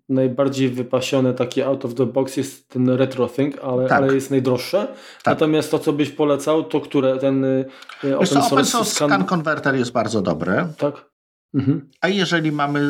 najbardziej 0.10 0.70
wypasione 0.70 1.34
takie 1.34 1.66
out 1.66 1.86
of 1.86 1.96
the 1.96 2.06
box 2.06 2.38
jest 2.38 2.70
ten 2.70 2.90
RetroThink, 2.90 3.58
ale, 3.64 3.88
tak. 3.88 3.98
ale 3.98 4.16
jest 4.16 4.32
najdroższe. 4.32 4.88
Tak. 5.24 5.26
Natomiast 5.26 5.72
to, 5.72 5.80
co 5.80 5.94
byś 5.94 6.10
polecał, 6.10 6.64
to 6.64 6.82
które 6.82 7.18
ten 7.18 7.44
y, 7.44 7.66
open 8.04 8.28
source, 8.28 8.54
open 8.54 8.66
source 8.66 8.92
scan... 8.92 9.10
scan 9.10 9.26
converter 9.26 9.76
jest 9.76 9.92
bardzo 9.92 10.22
dobry. 10.22 10.68
Tak. 10.78 11.12
Mhm. 11.54 11.90
A 12.02 12.08
jeżeli 12.08 12.52
mamy 12.52 12.82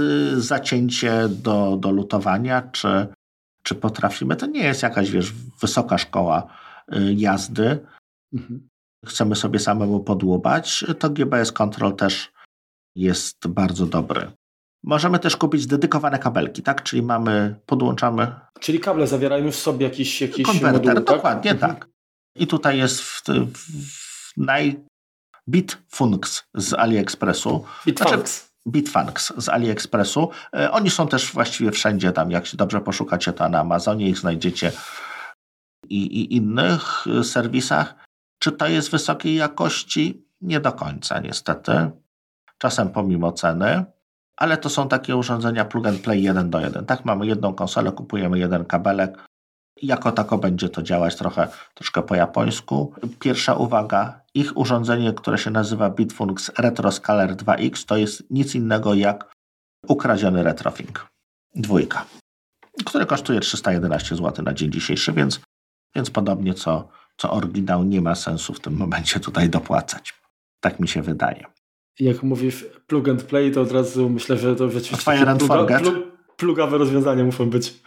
zacięcie 0.42 1.30
do, 1.30 1.78
do 1.80 1.92
lutowania, 1.92 2.62
czy, 2.72 3.08
czy 3.64 3.76
potrafimy, 3.76 4.36
to 4.36 4.46
nie 4.46 4.64
jest 4.64 4.84
jakaś 4.84 5.12
wiesz, 5.12 5.34
wysoka 5.62 5.98
szkoła 5.98 6.48
y, 6.96 7.14
jazdy. 7.14 7.80
Mhm. 8.34 8.68
Chcemy 9.06 9.36
sobie 9.36 9.60
samemu 9.60 10.00
podłubać, 10.00 10.86
to 11.00 11.10
GBS 11.10 11.52
Control 11.52 11.96
też 11.96 12.31
jest 12.96 13.48
bardzo 13.48 13.86
dobry. 13.86 14.32
Możemy 14.84 15.20
też 15.20 15.38
kupić 15.38 15.68
dedykowane 15.68 16.20
kabelki, 16.20 16.64
tak? 16.64 16.84
Czyli 16.84 17.02
mamy, 17.02 17.56
podłączamy. 17.66 18.36
Czyli 18.60 18.80
kable 18.80 19.08
zawierają 19.08 19.52
w 19.52 19.56
sobie 19.56 19.86
jakiś, 19.86 20.22
jakiś 20.22 20.46
konwerter, 20.46 20.86
moduł, 20.86 21.04
tak? 21.04 21.16
dokładnie 21.16 21.52
mhm. 21.52 21.76
tak. 21.76 21.90
I 22.36 22.48
tutaj 22.48 22.78
jest 22.78 23.02
w, 23.02 23.24
w 23.54 24.38
naj 24.38 24.80
Bitfunks 25.50 26.44
z 26.56 26.74
AliExpressu. 26.74 27.66
Bitfunks. 27.86 28.10
Znaczy, 28.10 28.52
Bitfunks 28.68 29.34
z 29.38 29.50
AliExpressu. 29.50 30.30
E, 30.56 30.72
oni 30.72 30.90
są 30.90 31.08
też 31.08 31.32
właściwie 31.32 31.72
wszędzie 31.72 32.12
tam, 32.12 32.32
jak 32.32 32.46
się 32.46 32.58
dobrze 32.58 32.82
poszukacie, 32.82 33.34
to 33.34 33.50
na 33.50 33.60
Amazonie 33.60 34.10
ich 34.10 34.18
znajdziecie 34.18 34.72
i, 35.90 35.98
i 35.98 36.36
innych 36.36 37.06
serwisach. 37.24 37.96
Czy 38.40 38.52
to 38.52 38.68
jest 38.68 38.92
wysokiej 38.92 39.36
jakości? 39.36 40.26
Nie 40.42 40.60
do 40.60 40.72
końca, 40.72 41.20
niestety 41.20 41.92
czasem 42.62 42.90
pomimo 42.90 43.32
ceny, 43.32 43.86
ale 44.38 44.58
to 44.58 44.70
są 44.70 44.88
takie 44.88 45.16
urządzenia 45.16 45.66
plug 45.66 45.88
and 45.88 46.02
play 46.02 46.24
jeden 46.24 46.50
do 46.50 46.60
jeden. 46.60 46.86
Tak, 46.86 47.06
mamy 47.06 47.28
jedną 47.28 47.54
konsolę, 47.54 47.92
kupujemy 47.92 48.40
jeden 48.40 48.66
kabelek. 48.66 49.18
Jako 49.82 50.12
tako 50.12 50.38
będzie 50.38 50.70
to 50.70 50.82
działać 50.82 51.16
trochę 51.16 51.48
troszkę 51.74 52.02
po 52.02 52.16
japońsku. 52.16 52.94
Pierwsza 53.20 53.54
uwaga, 53.54 54.22
ich 54.34 54.58
urządzenie, 54.58 55.14
które 55.14 55.38
się 55.38 55.52
nazywa 55.52 55.90
Bitfunks 55.90 56.52
RetroScaler 56.58 57.36
2X, 57.36 57.86
to 57.86 57.98
jest 57.98 58.24
nic 58.30 58.56
innego 58.56 58.94
jak 58.94 59.34
ukradziony 59.88 60.44
RetroThink. 60.44 61.08
Dwójka, 61.56 62.06
który 62.86 63.06
kosztuje 63.06 63.40
311 63.40 64.16
zł 64.16 64.46
na 64.46 64.54
dzień 64.54 64.72
dzisiejszy, 64.72 65.14
więc, 65.14 65.40
więc 65.96 66.10
podobnie 66.10 66.54
co, 66.54 66.88
co 67.18 67.32
oryginał 67.32 67.84
nie 67.84 68.02
ma 68.02 68.16
sensu 68.16 68.54
w 68.54 68.60
tym 68.60 68.78
momencie 68.78 69.20
tutaj 69.20 69.50
dopłacać. 69.50 70.14
Tak 70.60 70.80
mi 70.80 70.88
się 70.88 71.02
wydaje 71.02 71.61
jak 72.04 72.24
mówisz 72.24 72.66
plug 72.88 73.10
and 73.10 73.24
play, 73.24 73.52
to 73.52 73.62
od 73.62 73.72
razu 73.72 74.10
myślę, 74.10 74.38
że 74.38 74.56
to 74.56 74.70
rzeczywiście 74.70 75.12
Fire 75.12 75.32
and 75.32 75.44
pluga. 75.44 75.80
Plug, 75.80 75.96
plugawe 76.38 76.78
rozwiązania 76.78 77.24
muszą 77.24 77.50
być. 77.50 77.74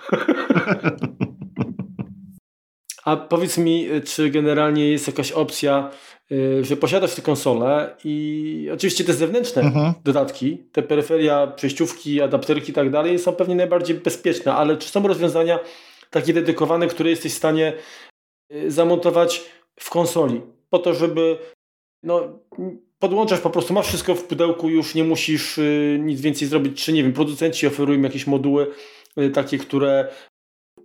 A 3.05 3.17
powiedz 3.17 3.59
mi, 3.59 3.89
czy 4.05 4.31
generalnie 4.31 4.91
jest 4.91 5.07
jakaś 5.07 5.33
opcja, 5.33 5.91
y, 6.33 6.65
że 6.65 6.77
posiadasz 6.77 7.15
tę 7.15 7.23
konsolę 7.23 7.97
i 8.05 8.69
oczywiście 8.75 9.05
te 9.05 9.15
zewnętrzne 9.15 9.63
mhm. 9.63 9.93
dodatki, 10.05 10.59
te 10.73 10.83
peryferia, 10.83 11.47
przejściówki, 11.47 12.23
adapterki 12.23 12.71
i 12.71 12.75
tak 12.75 12.91
dalej 12.91 13.19
są 13.19 13.33
pewnie 13.33 13.55
najbardziej 13.55 13.97
bezpieczne, 13.97 14.55
ale 14.55 14.77
czy 14.77 14.89
są 14.89 15.09
rozwiązania 15.09 15.59
takie 16.11 16.33
dedykowane, 16.33 16.87
które 16.87 17.11
jesteś 17.11 17.33
w 17.33 17.37
stanie 17.37 17.73
y, 18.53 18.71
zamontować 18.71 19.43
w 19.81 19.91
konsoli 19.91 20.41
po 20.71 20.79
to, 20.79 20.95
żeby 20.95 21.39
no, 22.03 22.39
podłączasz 23.05 23.41
po 23.41 23.51
prostu, 23.51 23.75
masz 23.75 23.87
wszystko 23.87 24.15
w 24.15 24.25
pudełku, 24.25 24.69
już 24.69 24.95
nie 24.95 25.05
musisz 25.05 25.59
y, 25.59 25.99
nic 26.03 26.21
więcej 26.21 26.49
zrobić, 26.49 26.85
czy 26.85 26.93
nie 26.93 27.03
wiem, 27.03 27.13
producenci 27.13 27.67
oferują 27.67 28.01
jakieś 28.01 28.27
moduły 28.27 28.67
y, 29.19 29.31
takie, 29.31 29.59
które 29.59 30.09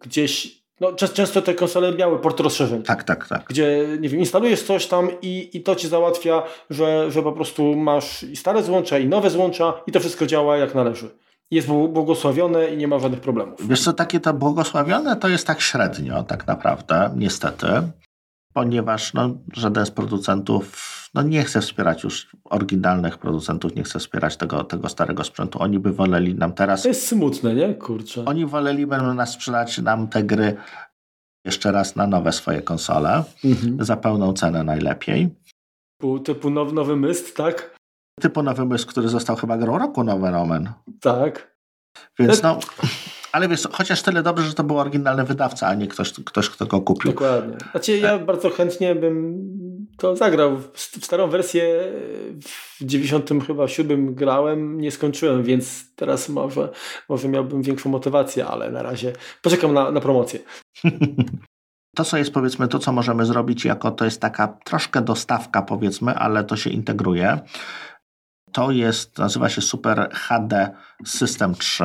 gdzieś 0.02 0.60
no, 0.80 0.94
często 0.94 1.42
te 1.42 1.54
konsole 1.54 1.92
miały 1.92 2.20
port 2.20 2.40
rozszerzeń. 2.40 2.84
Tak, 2.84 3.04
tak, 3.04 3.28
tak. 3.28 3.46
Gdzie, 3.50 3.88
nie 4.00 4.10
wiem, 4.10 4.20
instalujesz 4.20 4.64
coś 4.64 4.88
tam 4.88 5.10
i, 5.22 5.50
i 5.54 5.62
to 5.62 5.76
ci 5.76 5.88
załatwia, 5.88 6.44
że, 6.70 7.12
że 7.12 7.24
po 7.24 7.32
prostu 7.32 7.76
masz 7.76 8.24
i 8.24 8.36
stare 8.36 8.64
złącza, 8.64 9.00
i 9.00 9.08
nowe 9.08 9.30
złącza 9.30 9.74
i 9.88 9.92
to 9.92 10.00
wszystko 10.00 10.26
działa 10.26 10.58
jak 10.58 10.76
należy. 10.76 11.10
Jest 11.52 11.68
błogosławione 11.68 12.70
i 12.70 12.78
nie 12.78 12.88
ma 12.88 13.00
żadnych 13.00 13.22
problemów. 13.22 13.68
Wiesz 13.68 13.84
co, 13.84 13.94
takie 13.94 14.20
to 14.20 14.34
błogosławione 14.34 15.16
to 15.16 15.28
jest 15.28 15.48
tak 15.48 15.62
średnio 15.62 16.24
tak 16.24 16.48
naprawdę, 16.48 17.10
niestety 17.16 17.68
ponieważ 18.54 19.14
no, 19.14 19.38
żaden 19.54 19.86
z 19.86 19.92
producentów 19.92 20.90
no, 21.14 21.22
nie 21.22 21.44
chce 21.44 21.62
wspierać 21.62 22.04
już 22.04 22.36
oryginalnych 22.44 23.18
producentów, 23.18 23.76
nie 23.76 23.84
chce 23.84 24.00
wspierać 24.00 24.38
tego, 24.38 24.64
tego 24.64 24.90
starego 24.90 25.24
sprzętu. 25.24 25.62
Oni 25.62 25.80
by 25.80 25.92
woleli 25.92 26.36
nam 26.36 26.54
teraz... 26.54 26.82
To 26.82 26.88
jest 26.88 27.08
smutne, 27.08 27.56
nie? 27.56 27.74
Kurczę. 27.74 28.26
Oni 28.26 28.46
woleliby 28.46 28.98
nas 28.98 29.34
sprzedać 29.34 29.78
nam 29.78 30.08
te 30.08 30.24
gry 30.24 30.58
jeszcze 31.46 31.72
raz 31.72 31.96
na 31.96 32.08
nowe 32.08 32.32
swoje 32.32 32.62
konsole, 32.62 33.24
mhm. 33.46 33.86
za 33.86 33.98
pełną 33.98 34.34
cenę 34.34 34.64
najlepiej. 34.64 35.30
Typu, 35.98 36.20
typu 36.20 36.50
nowy, 36.50 36.74
nowy 36.74 36.96
Myst, 36.96 37.36
tak? 37.36 37.76
Typu 38.20 38.44
nowy 38.44 38.66
Myst, 38.66 38.86
który 38.86 39.10
został 39.10 39.36
chyba 39.36 39.58
grą 39.58 39.78
roku, 39.78 40.04
nowy 40.04 40.32
Roman. 40.32 40.74
Tak. 41.02 41.56
Więc 42.20 42.44
no... 42.44 42.60
Ale 43.32 43.48
wiesz, 43.48 43.68
chociaż 43.72 44.02
tyle 44.02 44.24
dobrze, 44.24 44.46
że 44.46 44.54
to 44.54 44.64
był 44.64 44.80
oryginalny 44.80 45.24
wydawca, 45.24 45.68
a 45.68 45.74
nie 45.74 45.88
ktoś, 45.88 46.14
ktoś 46.14 46.50
kto 46.50 46.66
go 46.66 46.82
kupił. 46.82 47.12
Dokładnie. 47.12 47.58
Znaczy 47.72 47.98
ja 47.98 48.14
e- 48.14 48.20
bardzo 48.20 48.50
chętnie 48.50 48.96
bym 48.96 49.50
to 49.98 50.16
zagrał. 50.16 50.58
W 50.74 51.06
starą 51.06 51.30
wersję 51.30 51.94
w 52.42 52.86
90 52.86 53.30
chyba 53.48 53.68
7 53.68 54.16
grałem, 54.16 54.82
nie 54.82 54.92
skończyłem, 54.92 55.44
więc 55.44 55.96
teraz 55.96 56.30
może, 56.30 56.70
może 57.10 57.28
miałbym 57.28 57.62
większą 57.62 57.90
motywację, 57.90 58.48
ale 58.48 58.72
na 58.72 58.84
razie 58.84 59.14
poczekam 59.42 59.74
na, 59.74 59.92
na 59.92 60.02
promocję. 60.02 60.40
To, 61.96 62.06
co 62.06 62.18
jest 62.18 62.34
powiedzmy, 62.34 62.68
to 62.68 62.80
co 62.80 62.92
możemy 62.92 63.26
zrobić 63.26 63.66
jako 63.66 63.92
to 63.92 64.06
jest 64.06 64.22
taka 64.22 64.48
troszkę 64.48 65.02
dostawka 65.02 65.62
powiedzmy, 65.62 66.16
ale 66.16 66.44
to 66.44 66.56
się 66.56 66.70
integruje. 66.70 67.40
To 68.52 68.72
jest, 68.72 69.18
nazywa 69.18 69.50
się 69.50 69.62
Super 69.62 70.10
HD 70.14 70.70
System 71.06 71.56
3. 71.56 71.84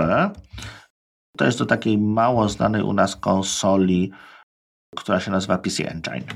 To 1.36 1.44
jest 1.44 1.58
do 1.58 1.66
takiej 1.66 1.98
mało 1.98 2.48
znanej 2.48 2.82
u 2.82 2.92
nas 2.92 3.16
konsoli, 3.16 4.12
która 4.96 5.20
się 5.20 5.30
nazywa 5.30 5.58
PC 5.58 5.90
Engine. 5.90 6.26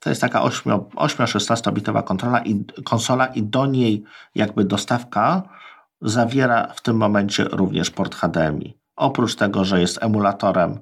To 0.00 0.10
jest 0.10 0.20
taka 0.20 0.40
8-16 0.40 1.72
bitowa 1.72 2.02
kontrola 2.02 2.38
i, 2.38 2.64
konsola 2.84 3.26
i 3.26 3.42
do 3.42 3.66
niej 3.66 4.04
jakby 4.34 4.64
dostawka 4.64 5.42
zawiera 6.00 6.72
w 6.74 6.80
tym 6.80 6.96
momencie 6.96 7.44
również 7.44 7.90
port 7.90 8.14
HDMI. 8.14 8.78
Oprócz 8.96 9.36
tego, 9.36 9.64
że 9.64 9.80
jest 9.80 10.02
emulatorem 10.02 10.78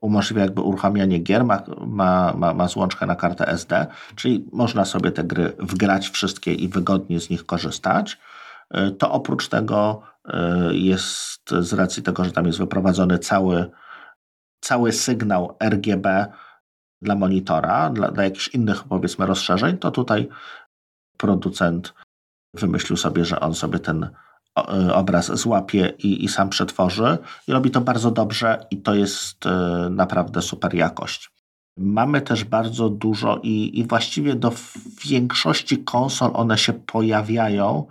umożliwia 0.00 0.42
jakby 0.42 0.60
uruchamianie 0.60 1.18
gier, 1.18 1.44
ma, 1.44 1.62
ma, 1.86 2.32
ma, 2.36 2.54
ma 2.54 2.68
złączkę 2.68 3.06
na 3.06 3.16
kartę 3.16 3.48
SD, 3.48 3.86
czyli 4.16 4.48
można 4.52 4.84
sobie 4.84 5.12
te 5.12 5.24
gry 5.24 5.52
wgrać 5.58 6.08
wszystkie 6.08 6.54
i 6.54 6.68
wygodnie 6.68 7.20
z 7.20 7.30
nich 7.30 7.46
korzystać. 7.46 8.18
E, 8.70 8.90
to 8.90 9.12
oprócz 9.12 9.48
tego 9.48 10.02
jest 10.72 11.50
z 11.60 11.72
racji 11.72 12.02
tego, 12.02 12.24
że 12.24 12.32
tam 12.32 12.46
jest 12.46 12.58
wyprowadzony 12.58 13.18
cały, 13.18 13.70
cały 14.60 14.92
sygnał 14.92 15.56
RGB 15.62 16.26
dla 17.02 17.14
monitora, 17.14 17.90
dla, 17.90 18.10
dla 18.10 18.24
jakichś 18.24 18.48
innych 18.48 18.84
powiedzmy 18.84 19.26
rozszerzeń, 19.26 19.78
to 19.78 19.90
tutaj 19.90 20.28
producent 21.16 21.94
wymyślił 22.54 22.96
sobie, 22.96 23.24
że 23.24 23.40
on 23.40 23.54
sobie 23.54 23.78
ten 23.78 24.10
e, 24.58 24.94
obraz 24.94 25.26
złapie 25.26 25.94
i, 25.98 26.24
i 26.24 26.28
sam 26.28 26.48
przetworzy 26.48 27.18
i 27.46 27.52
robi 27.52 27.70
to 27.70 27.80
bardzo 27.80 28.10
dobrze 28.10 28.66
i 28.70 28.82
to 28.82 28.94
jest 28.94 29.44
naprawdę 29.90 30.42
super 30.42 30.74
jakość. 30.74 31.30
Mamy 31.76 32.22
też 32.22 32.44
bardzo 32.44 32.88
dużo 32.88 33.40
i, 33.42 33.78
i 33.78 33.86
właściwie 33.86 34.34
do 34.34 34.52
większości 35.04 35.84
konsol 35.84 36.30
one 36.34 36.58
się 36.58 36.72
pojawiają 36.72 37.86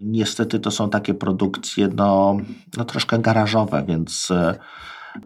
Niestety 0.00 0.60
to 0.60 0.70
są 0.70 0.90
takie 0.90 1.14
produkcje 1.14 1.88
no, 1.88 2.36
no 2.76 2.84
troszkę 2.84 3.18
garażowe, 3.18 3.84
więc 3.88 4.30
e, 4.30 4.58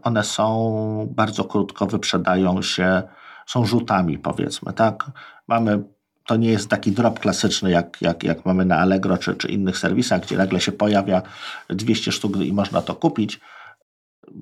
one 0.02 0.24
są 0.24 1.08
bardzo 1.10 1.44
krótko, 1.44 1.86
wyprzedają 1.86 2.62
się, 2.62 3.02
są 3.46 3.64
rzutami 3.64 4.18
powiedzmy, 4.18 4.72
tak? 4.72 5.10
Mamy, 5.48 5.82
to 6.26 6.36
nie 6.36 6.48
jest 6.48 6.68
taki 6.68 6.92
drop 6.92 7.20
klasyczny 7.20 7.70
jak, 7.70 8.02
jak, 8.02 8.24
jak 8.24 8.46
mamy 8.46 8.64
na 8.64 8.76
Allegro 8.76 9.18
czy, 9.18 9.34
czy 9.34 9.48
innych 9.48 9.78
serwisach, 9.78 10.22
gdzie 10.22 10.36
nagle 10.36 10.60
się 10.60 10.72
pojawia 10.72 11.22
200 11.68 12.12
sztuk 12.12 12.36
i 12.36 12.52
można 12.52 12.82
to 12.82 12.94
kupić, 12.94 13.40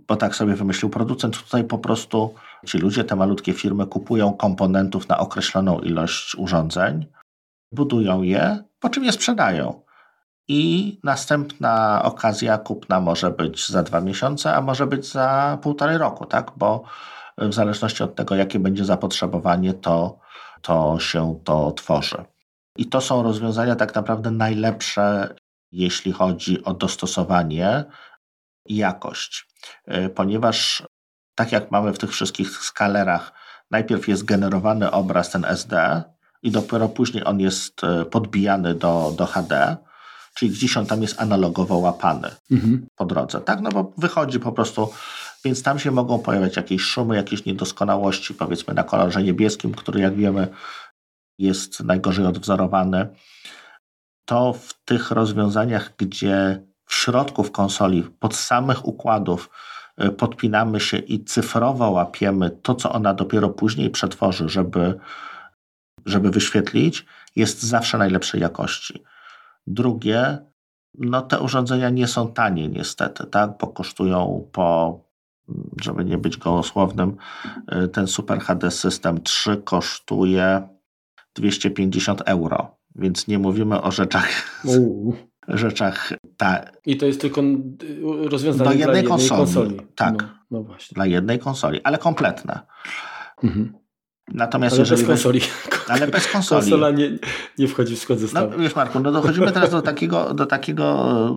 bo 0.08 0.16
tak 0.16 0.36
sobie 0.36 0.54
wymyślił 0.54 0.90
producent. 0.90 1.42
Tutaj 1.42 1.64
po 1.64 1.78
prostu 1.78 2.34
ci 2.66 2.78
ludzie, 2.78 3.04
te 3.04 3.16
malutkie 3.16 3.52
firmy 3.52 3.86
kupują 3.86 4.32
komponentów 4.32 5.08
na 5.08 5.18
określoną 5.18 5.78
ilość 5.78 6.34
urządzeń, 6.34 7.06
budują 7.72 8.22
je, 8.22 8.64
po 8.80 8.88
czym 8.88 9.04
je 9.04 9.12
sprzedają 9.12 9.82
i 10.48 11.00
następna 11.04 12.02
okazja 12.04 12.58
kupna 12.58 13.00
może 13.00 13.30
być 13.30 13.68
za 13.68 13.82
dwa 13.82 14.00
miesiące, 14.00 14.54
a 14.54 14.60
może 14.60 14.86
być 14.86 15.12
za 15.12 15.58
półtorej 15.62 15.98
roku, 15.98 16.26
tak? 16.26 16.52
Bo 16.56 16.84
w 17.38 17.54
zależności 17.54 18.02
od 18.02 18.14
tego, 18.14 18.34
jakie 18.34 18.58
będzie 18.58 18.84
zapotrzebowanie, 18.84 19.74
to, 19.74 20.18
to 20.62 20.98
się 20.98 21.40
to 21.44 21.72
tworzy. 21.72 22.24
I 22.76 22.86
to 22.86 23.00
są 23.00 23.22
rozwiązania 23.22 23.76
tak 23.76 23.94
naprawdę 23.94 24.30
najlepsze, 24.30 25.34
jeśli 25.72 26.12
chodzi 26.12 26.64
o 26.64 26.74
dostosowanie 26.74 27.84
i 28.66 28.76
jakość. 28.76 29.48
Y, 29.88 30.08
ponieważ 30.08 30.82
tak 31.34 31.52
jak 31.52 31.70
mamy 31.70 31.92
w 31.92 31.98
tych 31.98 32.10
wszystkich 32.10 32.50
skalerach, 32.50 33.32
najpierw 33.70 34.08
jest 34.08 34.24
generowany 34.24 34.90
obraz, 34.90 35.30
ten 35.30 35.44
SD, 35.44 36.02
i 36.42 36.50
dopiero 36.50 36.88
później 36.88 37.24
on 37.24 37.40
jest 37.40 37.84
y, 37.84 38.04
podbijany 38.04 38.74
do, 38.74 39.12
do 39.16 39.26
HD 39.26 39.76
czyli 40.34 40.50
gdzieś 40.50 40.76
on 40.76 40.86
tam 40.86 41.02
jest 41.02 41.20
analogowo 41.20 41.78
łapany 41.78 42.30
mhm. 42.50 42.86
po 42.96 43.04
drodze, 43.04 43.40
tak? 43.40 43.60
No 43.60 43.70
bo 43.70 43.92
wychodzi 43.98 44.40
po 44.40 44.52
prostu, 44.52 44.88
więc 45.44 45.62
tam 45.62 45.78
się 45.78 45.90
mogą 45.90 46.18
pojawiać 46.18 46.56
jakieś 46.56 46.82
szumy, 46.82 47.16
jakieś 47.16 47.44
niedoskonałości, 47.44 48.34
powiedzmy 48.34 48.74
na 48.74 48.84
kolorze 48.84 49.22
niebieskim, 49.22 49.74
który 49.74 50.00
jak 50.00 50.14
wiemy 50.14 50.48
jest 51.38 51.80
najgorzej 51.80 52.26
odwzorowany. 52.26 53.08
To 54.24 54.52
w 54.52 54.84
tych 54.84 55.10
rozwiązaniach, 55.10 55.92
gdzie 55.96 56.62
w 56.86 56.94
środku 56.94 57.44
w 57.44 57.52
konsoli, 57.52 58.02
pod 58.02 58.36
samych 58.36 58.86
układów 58.86 59.50
y, 60.04 60.10
podpinamy 60.10 60.80
się 60.80 60.96
i 60.96 61.24
cyfrowo 61.24 61.90
łapiemy 61.90 62.50
to, 62.50 62.74
co 62.74 62.92
ona 62.92 63.14
dopiero 63.14 63.48
później 63.48 63.90
przetworzy, 63.90 64.48
żeby, 64.48 64.98
żeby 66.06 66.30
wyświetlić, 66.30 67.06
jest 67.36 67.62
zawsze 67.62 67.98
najlepszej 67.98 68.40
jakości. 68.40 69.02
Drugie, 69.66 70.38
no 70.98 71.22
te 71.22 71.40
urządzenia 71.40 71.90
nie 71.90 72.06
są 72.06 72.32
tanie 72.32 72.68
niestety, 72.68 73.26
tak, 73.26 73.50
bo 73.60 73.66
kosztują 73.66 74.48
po, 74.52 75.00
żeby 75.82 76.04
nie 76.04 76.18
być 76.18 76.36
gołosłownym, 76.36 77.16
y, 77.84 77.88
ten 77.88 78.06
Super 78.06 78.40
HD 78.40 78.70
System 78.70 79.22
3 79.22 79.56
kosztuje 79.56 80.68
250 81.34 82.20
euro, 82.20 82.76
więc 82.94 83.28
nie 83.28 83.38
mówimy 83.38 83.82
o 83.82 83.90
rzeczach 83.90 84.28
rzeczach 85.48 86.12
ta... 86.36 86.64
I 86.86 86.96
to 86.96 87.06
jest 87.06 87.20
tylko 87.20 87.42
rozwiązanie 88.04 88.68
do 88.68 88.70
jednej, 88.70 88.84
dla 88.84 88.96
jednej 88.96 89.04
konsoli. 89.04 89.38
konsoli. 89.38 89.80
Tak, 89.94 90.22
no, 90.22 90.28
no 90.50 90.62
właśnie. 90.62 90.94
dla 90.94 91.06
jednej 91.06 91.38
konsoli, 91.38 91.80
ale 91.84 91.98
kompletne. 91.98 92.60
Mhm. 93.42 93.81
Natomiast 94.28 94.76
ale 94.76 94.88
bez 94.88 95.06
konsoli. 95.06 95.40
Ale 95.88 96.08
bez 96.08 96.28
konsoli. 96.32 96.60
Konsola 96.60 96.90
nie, 96.90 97.18
nie 97.58 97.68
wchodzi 97.68 97.96
w 97.96 97.98
skład 97.98 98.18
zestawu. 98.18 98.50
No 98.50 98.58
wiesz 98.58 98.76
Marku, 98.76 99.00
no 99.00 99.12
dochodzimy 99.12 99.52
teraz 99.52 99.70
do 99.70 99.82
takiego, 99.82 100.34
do 100.34 100.46
takiego, 100.46 101.36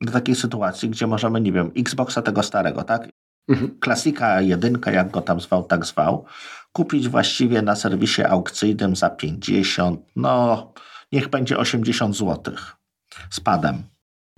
do 0.00 0.12
takiej 0.12 0.34
sytuacji, 0.34 0.90
gdzie 0.90 1.06
możemy, 1.06 1.40
nie 1.40 1.52
wiem, 1.52 1.70
Xboxa 1.76 2.22
tego 2.22 2.42
starego, 2.42 2.82
tak? 2.82 3.08
Mhm. 3.48 3.78
Klasika 3.80 4.40
jedynka, 4.40 4.90
jak 4.90 5.10
go 5.10 5.20
tam 5.20 5.40
zwał, 5.40 5.64
tak 5.64 5.86
zwał, 5.86 6.24
kupić 6.72 7.08
właściwie 7.08 7.62
na 7.62 7.76
serwisie 7.76 8.22
aukcyjnym 8.22 8.96
za 8.96 9.10
50, 9.10 10.00
no 10.16 10.72
niech 11.12 11.28
będzie 11.28 11.58
80 11.58 12.16
zł 12.16 12.54
z 13.30 13.40
padem. 13.40 13.82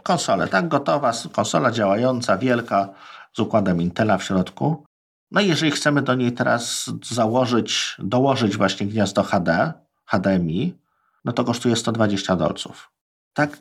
Konsolę, 0.03 0.49
tak? 0.49 0.69
Gotowa, 0.69 1.13
konsola 1.33 1.71
działająca, 1.71 2.39
wielka, 2.39 2.89
z 3.37 3.41
układem 3.41 3.83
Intela 3.83 4.19
w 4.19 4.25
środku. 4.25 4.85
No 5.33 5.41
i 5.41 5.49
jeżeli 5.49 5.73
chcemy 5.73 6.03
do 6.03 6.15
niej 6.15 6.33
teraz 6.33 6.91
założyć, 7.11 7.97
dołożyć 7.99 8.57
właśnie 8.57 8.87
gniazdo 8.87 9.23
HD, 9.23 9.73
HDMI, 10.07 10.75
no 11.25 11.33
to 11.33 11.45
kosztuje 11.45 11.77
120 11.77 12.37
dolców. 12.37 12.91
Tak? 13.35 13.59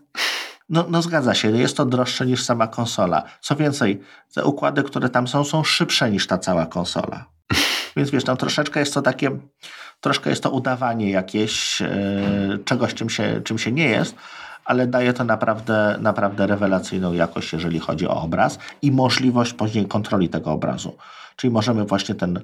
No, 0.70 0.86
no 0.90 1.02
zgadza 1.02 1.34
się, 1.34 1.52
jest 1.52 1.78
to 1.78 1.86
droższe 1.86 2.26
niż 2.26 2.44
sama 2.44 2.68
konsola. 2.68 3.24
Co 3.42 3.56
więcej, 3.56 4.02
te 4.34 4.46
układy, 4.46 4.84
które 4.84 5.10
tam 5.10 5.28
są, 5.28 5.44
są 5.44 5.64
szybsze 5.64 6.12
niż 6.12 6.28
ta 6.28 6.38
cała 6.38 6.66
konsola. 6.66 7.26
Więc 7.96 8.10
wiesz, 8.10 8.24
tam 8.24 8.38
troszeczkę 8.38 8.80
jest 8.80 8.94
to 8.94 9.02
takie, 9.02 9.40
troszkę 10.02 10.30
jest 10.30 10.44
to 10.44 10.50
udawanie 10.50 11.10
jakieś 11.12 11.80
yy, 11.80 12.60
czegoś, 12.66 12.94
czym 12.94 13.10
się, 13.10 13.42
czym 13.44 13.58
się 13.58 13.72
nie 13.72 13.88
jest, 13.88 14.16
ale 14.66 14.88
daje 14.88 15.14
to 15.14 15.24
naprawdę, 15.24 15.98
naprawdę 16.02 16.48
rewelacyjną 16.48 17.14
jakość, 17.14 17.54
jeżeli 17.54 17.80
chodzi 17.80 18.08
o 18.08 18.22
obraz 18.22 18.60
i 18.82 18.92
możliwość 18.92 19.54
później 19.54 19.86
kontroli 19.86 20.30
tego 20.30 20.52
obrazu. 20.52 20.98
Czyli 21.42 21.54
możemy 21.54 21.86
właśnie 21.86 22.16
ten 22.16 22.40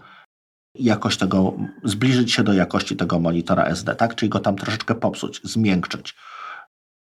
jakość 0.75 1.17
tego, 1.17 1.53
zbliżyć 1.83 2.33
się 2.33 2.43
do 2.43 2.53
jakości 2.53 2.95
tego 2.95 3.19
monitora 3.19 3.63
SD, 3.63 3.95
tak? 3.95 4.15
Czyli 4.15 4.29
go 4.29 4.39
tam 4.39 4.55
troszeczkę 4.55 4.95
popsuć, 4.95 5.41
zmiękczyć, 5.43 6.15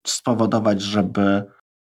spowodować, 0.07 0.81
żeby 0.81 1.43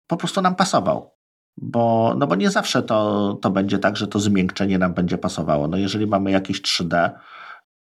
po 0.07 0.17
prostu 0.17 0.41
nam 0.41 0.55
pasował. 0.55 1.11
Bo, 1.57 2.15
no 2.17 2.27
bo 2.27 2.35
nie 2.35 2.49
zawsze 2.49 2.83
to, 2.83 3.33
to 3.41 3.49
będzie 3.49 3.79
tak, 3.79 3.97
że 3.97 4.07
to 4.07 4.19
zmiękczenie 4.19 4.77
nam 4.77 4.93
będzie 4.93 5.17
pasowało. 5.17 5.67
No 5.67 5.77
jeżeli 5.77 6.07
mamy 6.07 6.31
jakieś 6.31 6.61
3D, 6.61 7.11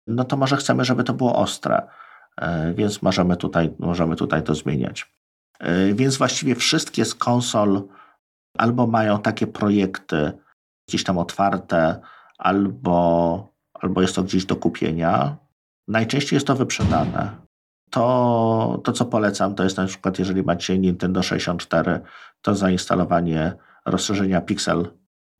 no 0.06 0.24
to 0.24 0.36
może 0.36 0.56
chcemy, 0.56 0.84
żeby 0.84 1.04
to 1.04 1.14
było 1.14 1.36
ostre, 1.36 1.88
e, 2.40 2.74
więc 2.74 3.02
możemy 3.02 3.36
tutaj, 3.36 3.74
możemy 3.78 4.16
tutaj 4.16 4.42
to 4.42 4.54
zmieniać. 4.54 5.12
E, 5.60 5.94
więc 5.94 6.16
właściwie 6.16 6.54
wszystkie 6.54 7.04
z 7.04 7.14
konsol 7.14 7.82
albo 8.58 8.86
mają 8.86 9.18
takie 9.18 9.46
projekty, 9.46 10.32
gdzieś 10.88 11.04
tam 11.04 11.18
otwarte, 11.18 12.00
albo, 12.38 13.48
albo 13.74 14.02
jest 14.02 14.14
to 14.14 14.22
gdzieś 14.22 14.44
do 14.44 14.56
kupienia. 14.56 15.36
Najczęściej 15.88 16.36
jest 16.36 16.46
to 16.46 16.54
wyprzedane. 16.54 17.36
To, 17.90 18.80
to, 18.84 18.92
co 18.92 19.04
polecam, 19.04 19.54
to 19.54 19.64
jest 19.64 19.76
na 19.76 19.86
przykład, 19.86 20.18
jeżeli 20.18 20.42
macie 20.42 20.78
Nintendo 20.78 21.22
64, 21.22 22.00
to 22.42 22.54
zainstalowanie 22.54 23.52
rozszerzenia 23.86 24.40
Pixel 24.40 24.88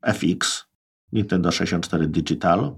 FX, 0.03 0.65
Nintendo 1.13 1.51
64 1.51 2.07
Digital. 2.07 2.75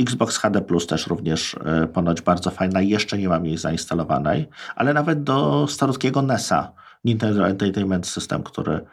Xbox 0.00 0.36
HD 0.36 0.60
Plus 0.60 0.86
też 0.86 1.06
również 1.06 1.56
e, 1.64 1.86
ponoć 1.86 2.20
bardzo 2.20 2.50
fajna, 2.50 2.80
jeszcze 2.80 3.18
nie 3.18 3.28
mam 3.28 3.46
jej 3.46 3.58
zainstalowanej, 3.58 4.48
ale 4.76 4.94
nawet 4.94 5.22
do 5.22 5.66
starutkiego 5.66 6.22
NESa, 6.22 6.72
Nintendo 7.04 7.48
Entertainment 7.48 8.06
System, 8.06 8.42
który 8.42 8.86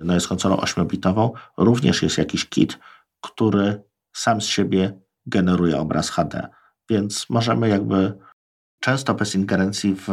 no 0.00 0.14
jest 0.14 0.28
konsolą 0.28 0.56
8-bitową, 0.56 1.30
również 1.56 2.02
jest 2.02 2.18
jakiś 2.18 2.48
kit, 2.48 2.78
który 3.20 3.82
sam 4.12 4.40
z 4.40 4.46
siebie 4.46 5.00
generuje 5.26 5.78
obraz 5.78 6.10
HD. 6.10 6.48
Więc 6.90 7.30
możemy 7.30 7.68
jakby 7.68 8.18
często 8.80 9.14
bez 9.14 9.34
ingerencji 9.34 9.94
w 9.94 10.08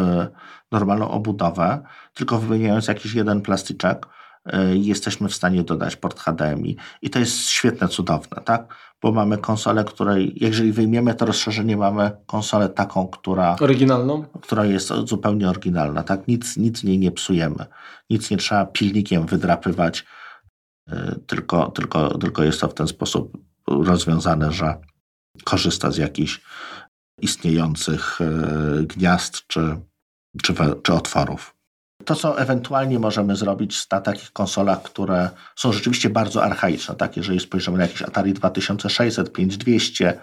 normalną 0.71 1.11
obudowę, 1.11 1.83
tylko 2.13 2.39
wymieniając 2.39 2.87
jakiś 2.87 3.13
jeden 3.13 3.41
plastyczek, 3.41 4.07
jesteśmy 4.73 5.29
w 5.29 5.35
stanie 5.35 5.63
dodać 5.63 5.95
port 5.95 6.19
HDMI. 6.19 6.77
I 7.01 7.09
to 7.09 7.19
jest 7.19 7.49
świetne, 7.49 7.87
cudowne, 7.87 8.41
tak? 8.45 8.75
Bo 9.01 9.11
mamy 9.11 9.37
konsolę, 9.37 9.83
której, 9.83 10.33
jeżeli 10.35 10.71
wyjmiemy 10.71 11.15
to 11.15 11.25
rozszerzenie, 11.25 11.77
mamy 11.77 12.11
konsolę 12.25 12.69
taką, 12.69 13.07
która. 13.07 13.55
Oryginalną? 13.61 14.25
Która 14.41 14.65
jest 14.65 14.87
zupełnie 15.05 15.49
oryginalna, 15.49 16.03
tak? 16.03 16.27
Nic, 16.27 16.57
nic 16.57 16.83
niej 16.83 16.99
nie 16.99 17.11
psujemy. 17.11 17.65
Nic 18.09 18.31
nie 18.31 18.37
trzeba 18.37 18.65
pilnikiem 18.65 19.25
wydrapywać 19.25 20.05
tylko, 21.27 21.71
tylko, 21.71 22.17
tylko 22.17 22.43
jest 22.43 22.61
to 22.61 22.67
w 22.67 22.73
ten 22.73 22.87
sposób 22.87 23.37
rozwiązane, 23.67 24.51
że 24.51 24.81
korzysta 25.43 25.91
z 25.91 25.97
jakichś 25.97 26.41
istniejących 27.21 28.19
gniazd 28.83 29.47
czy, 29.47 29.81
czy, 30.43 30.53
czy 30.83 30.93
otworów. 30.93 31.55
To, 32.05 32.15
co 32.15 32.39
ewentualnie 32.39 32.99
możemy 32.99 33.35
zrobić 33.35 33.89
na 33.89 34.01
takich 34.01 34.31
konsolach, 34.31 34.81
które 34.83 35.29
są 35.55 35.73
rzeczywiście 35.73 36.09
bardzo 36.09 36.43
archaiczne, 36.43 36.95
tak? 36.95 37.17
jeżeli 37.17 37.39
spojrzymy 37.39 37.77
na 37.77 37.83
jakiś 37.83 38.01
Atari 38.01 38.33
2600, 38.33 39.33
5200, 39.33 40.19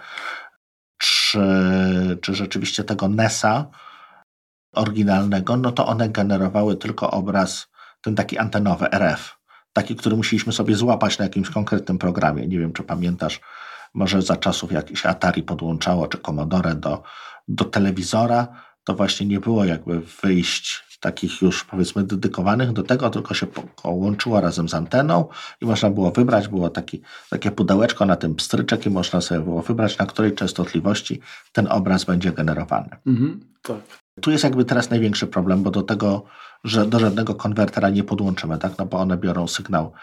czy, 0.97 1.39
czy 2.21 2.35
rzeczywiście 2.35 2.83
tego 2.83 3.07
NESa 3.07 3.65
oryginalnego, 4.75 5.57
no 5.57 5.71
to 5.71 5.87
one 5.87 6.09
generowały 6.09 6.77
tylko 6.77 7.11
obraz, 7.11 7.67
ten 8.01 8.15
taki 8.15 8.37
antenowy 8.37 8.91
RF, 8.91 9.37
taki, 9.73 9.95
który 9.95 10.15
musieliśmy 10.15 10.53
sobie 10.53 10.75
złapać 10.75 11.17
na 11.17 11.25
jakimś 11.25 11.49
konkretnym 11.49 11.97
programie. 11.97 12.47
Nie 12.47 12.59
wiem, 12.59 12.73
czy 12.73 12.83
pamiętasz, 12.83 13.39
może 13.93 14.21
za 14.21 14.37
czasów 14.37 14.71
jakieś 14.71 15.05
Atari 15.05 15.43
podłączało, 15.43 16.07
czy 16.07 16.17
Commodore 16.17 16.75
do, 16.75 17.03
do 17.47 17.65
telewizora, 17.65 18.47
to 18.83 18.93
właśnie 18.93 19.27
nie 19.27 19.39
było 19.39 19.65
jakby 19.65 20.01
wyjść 20.01 20.83
takich 21.01 21.41
już 21.41 21.63
powiedzmy 21.63 22.03
dedykowanych 22.03 22.73
do 22.73 22.83
tego, 22.83 23.09
tylko 23.09 23.33
się 23.33 23.47
łączyło 23.83 24.41
razem 24.41 24.69
z 24.69 24.73
anteną 24.73 25.27
i 25.61 25.65
można 25.65 25.89
było 25.89 26.11
wybrać, 26.11 26.47
było 26.47 26.69
taki, 26.69 27.01
takie 27.29 27.51
pudełeczko 27.51 28.05
na 28.05 28.15
tym 28.15 28.35
pstryczek 28.35 28.85
i 28.85 28.89
można 28.89 29.21
sobie 29.21 29.41
było 29.41 29.61
wybrać, 29.61 29.97
na 29.97 30.05
której 30.05 30.35
częstotliwości 30.35 31.21
ten 31.51 31.67
obraz 31.67 32.03
będzie 32.03 32.31
generowany. 32.31 32.89
Mhm, 33.05 33.39
tak. 33.61 33.77
Tu 34.21 34.31
jest 34.31 34.43
jakby 34.43 34.65
teraz 34.65 34.89
największy 34.89 35.27
problem, 35.27 35.63
bo 35.63 35.71
do 35.71 35.81
tego, 35.81 36.23
że 36.63 36.85
do 36.85 36.99
żadnego 36.99 37.35
konwertera 37.35 37.89
nie 37.89 38.03
podłączymy, 38.03 38.57
tak? 38.57 38.77
no 38.77 38.85
bo 38.85 38.99
one 38.99 39.17
biorą 39.17 39.47
sygnał 39.47 39.93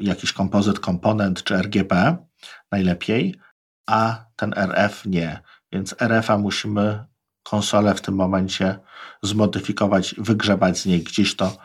jakiś 0.00 0.32
kompozyt, 0.32 0.80
komponent 0.80 1.42
czy 1.42 1.56
RGB 1.56 2.16
najlepiej, 2.72 3.40
a 3.86 4.24
ten 4.36 4.54
RF 4.56 5.06
nie. 5.06 5.42
Więc 5.72 5.94
RF-a 6.00 6.38
musimy 6.38 7.04
konsolę 7.44 7.94
w 7.94 8.00
tym 8.00 8.14
momencie 8.14 8.78
zmodyfikować, 9.22 10.14
wygrzebać 10.18 10.78
z 10.78 10.86
niej 10.86 11.02
gdzieś 11.02 11.36
to, 11.36 11.56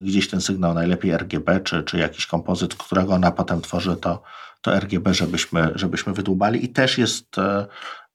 gdzieś 0.00 0.30
ten 0.30 0.40
sygnał, 0.40 0.74
najlepiej 0.74 1.16
RGB, 1.16 1.60
czy, 1.60 1.82
czy 1.82 1.98
jakiś 1.98 2.26
kompozyt, 2.26 2.74
którego 2.74 3.14
ona 3.14 3.30
potem 3.30 3.60
tworzy, 3.60 3.96
to, 3.96 4.22
to 4.62 4.80
RGB, 4.80 5.14
żebyśmy, 5.14 5.72
żebyśmy 5.74 6.12
wydłubali. 6.12 6.64
I 6.64 6.68
też 6.68 6.98
jest 6.98 7.38
e, 7.38 7.66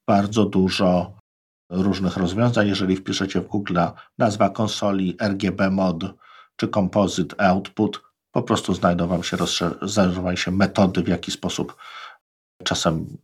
bardzo 0.07 0.45
dużo 0.45 1.19
różnych 1.69 2.17
rozwiązań. 2.17 2.67
Jeżeli 2.67 2.95
wpiszecie 2.95 3.41
w 3.41 3.47
Google 3.47 3.79
nazwa 4.17 4.49
konsoli 4.49 5.17
RGB 5.21 5.69
mod 5.69 6.03
czy 6.55 6.67
kompozyt 6.67 7.41
output, 7.41 8.01
po 8.31 8.43
prostu 8.43 8.73
znajdą 8.73 9.07
wam 9.07 9.23
się, 9.23 9.37
znajdą 9.81 10.35
się 10.35 10.51
metody, 10.51 11.03
w 11.03 11.07
jaki 11.07 11.31
sposób 11.31 11.75
czasem 12.63 13.17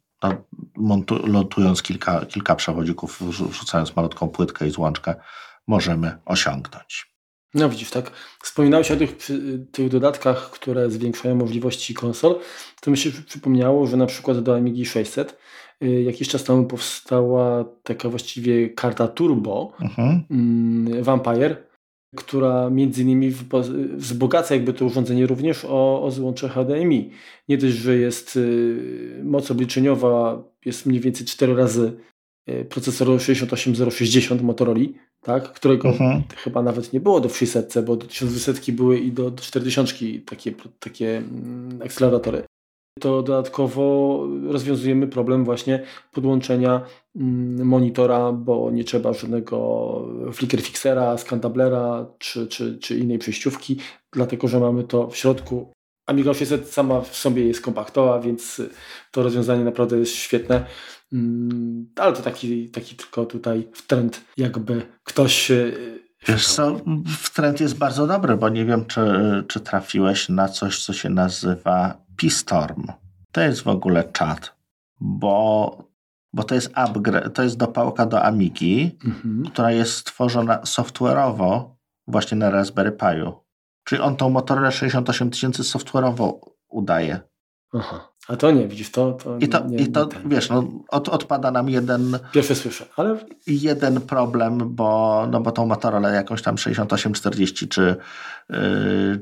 montując 1.27 1.81
kilka, 1.81 2.25
kilka 2.25 2.55
przewodzików, 2.55 3.21
wrzucając 3.49 3.95
malutką 3.95 4.29
płytkę 4.29 4.67
i 4.67 4.71
złączkę, 4.71 5.15
możemy 5.67 6.17
osiągnąć. 6.25 7.15
No 7.53 7.69
widzisz, 7.69 7.89
tak. 7.89 8.11
Wspominałeś 8.43 8.91
o 8.91 8.95
tych, 8.95 9.17
tych 9.71 9.89
dodatkach, 9.89 10.51
które 10.51 10.89
zwiększają 10.89 11.35
możliwości 11.35 11.93
konsol. 11.93 12.39
To 12.81 12.91
mi 12.91 12.97
się 12.97 13.11
przypomniało, 13.11 13.87
że 13.87 13.97
na 13.97 14.05
przykład 14.05 14.39
do 14.39 14.55
Amigi 14.55 14.85
600 14.85 15.37
y, 15.83 15.87
jakiś 16.03 16.27
czas 16.27 16.43
temu 16.43 16.65
powstała 16.65 17.65
taka 17.83 18.09
właściwie 18.09 18.69
karta 18.69 19.07
turbo 19.07 19.73
mhm. 19.81 20.23
Mm, 20.31 21.03
Vampire, 21.03 21.55
która 22.15 22.69
między 22.69 23.01
innymi 23.01 23.33
wzbogaca 23.97 24.55
jakby 24.55 24.73
to 24.73 24.85
urządzenie 24.85 25.27
również 25.27 25.65
o, 25.65 26.03
o 26.03 26.11
złącze 26.11 26.49
HDMI. 26.49 27.11
Nie 27.49 27.57
dość, 27.57 27.73
że 27.73 27.97
jest 27.97 28.35
y, 28.35 29.21
moc 29.23 29.51
obliczeniowa 29.51 30.43
jest 30.65 30.85
mniej 30.85 30.99
więcej 30.99 31.25
4 31.25 31.55
razy 31.55 31.93
y, 32.49 32.65
procesoru 32.65 33.19
68060 33.19 34.41
Motorola, 34.41 34.79
tak, 35.21 35.53
którego 35.53 35.89
mhm. 35.89 36.23
chyba 36.35 36.61
nawet 36.61 36.93
nie 36.93 36.99
było 36.99 37.19
do 37.19 37.29
600, 37.29 37.85
bo 37.85 37.95
do 37.95 38.07
1200 38.07 38.71
były 38.71 38.99
i 38.99 39.11
do, 39.11 39.31
do 39.31 39.43
4000 39.43 39.95
takie, 40.25 40.51
takie 40.79 41.17
mm, 41.17 41.81
akceleratory 41.81 42.43
to 42.99 43.23
dodatkowo 43.23 44.27
rozwiązujemy 44.43 45.07
problem 45.07 45.45
właśnie 45.45 45.83
podłączenia 46.11 46.81
mm, 47.15 47.67
monitora, 47.67 48.31
bo 48.31 48.71
nie 48.71 48.83
trzeba 48.83 49.13
żadnego 49.13 50.07
flicker 50.33 50.61
fixera, 50.61 51.17
scandablera 51.17 52.05
czy, 52.17 52.47
czy, 52.47 52.77
czy 52.77 52.97
innej 52.97 53.19
przejściówki, 53.19 53.77
dlatego 54.11 54.47
że 54.47 54.59
mamy 54.59 54.83
to 54.83 55.07
w 55.07 55.17
środku. 55.17 55.71
Amiga 56.05 56.31
800 56.31 56.69
sama 56.69 57.01
w 57.01 57.15
sobie 57.15 57.47
jest 57.47 57.61
kompaktowa, 57.61 58.19
więc 58.19 58.61
to 59.11 59.23
rozwiązanie 59.23 59.63
naprawdę 59.63 59.97
jest 59.97 60.15
świetne. 60.15 60.65
Mm, 61.13 61.87
ale 61.95 62.13
to 62.13 62.21
taki, 62.21 62.69
taki 62.69 62.95
tylko 62.95 63.25
tutaj 63.25 63.67
trend, 63.87 64.21
jakby 64.37 64.81
ktoś 65.03 65.51
y, 65.51 65.95
Wiesz 66.27 66.47
co, 66.47 66.81
trend 67.33 67.61
jest 67.61 67.77
bardzo 67.77 68.07
dobry, 68.07 68.37
bo 68.37 68.49
nie 68.49 68.65
wiem, 68.65 68.85
czy, 68.85 69.01
czy 69.47 69.59
trafiłeś 69.59 70.29
na 70.29 70.47
coś, 70.47 70.83
co 70.83 70.93
się 70.93 71.09
nazywa 71.09 72.04
P-Storm. 72.17 72.83
To 73.31 73.41
jest 73.41 73.61
w 73.61 73.67
ogóle 73.67 74.03
czat, 74.03 74.55
bo, 74.99 75.77
bo 76.33 76.43
to 76.43 76.55
jest 76.55 76.71
upgrade, 76.73 77.33
to 77.33 77.43
jest 77.43 77.57
dopałka 77.57 78.05
do 78.05 78.23
Amigi, 78.23 78.97
mhm. 79.05 79.43
która 79.51 79.71
jest 79.71 79.91
stworzona 79.97 80.57
software'owo 80.57 81.69
właśnie 82.07 82.37
na 82.37 82.49
Raspberry 82.49 82.91
Pi'u. 82.91 83.33
Czyli 83.83 84.01
on 84.01 84.15
tą 84.15 84.29
Motorola 84.29 84.71
68000 84.71 85.63
software'owo 85.63 86.39
udaje. 86.69 87.19
Aha. 87.73 88.14
A 88.27 88.35
to 88.35 88.51
nie, 88.51 88.67
widzisz, 88.67 88.91
to... 88.91 89.11
to 89.11 89.37
I 89.37 89.47
to, 89.47 89.65
nie, 89.67 89.77
i 89.77 89.87
to 89.87 90.09
wiesz, 90.25 90.49
no, 90.49 90.71
od, 90.87 91.09
odpada 91.09 91.51
nam 91.51 91.69
jeden... 91.69 92.19
Pierwszy 92.31 92.55
słyszę, 92.55 92.85
ale... 92.97 93.25
Jeden 93.47 94.01
problem, 94.01 94.75
bo, 94.75 95.27
no, 95.31 95.41
bo 95.41 95.51
tą 95.51 95.65
Motorola 95.65 96.09
jakąś 96.09 96.41
tam 96.41 96.57
6840 96.57 97.67
czy, 97.67 97.95
yy, 98.49 98.57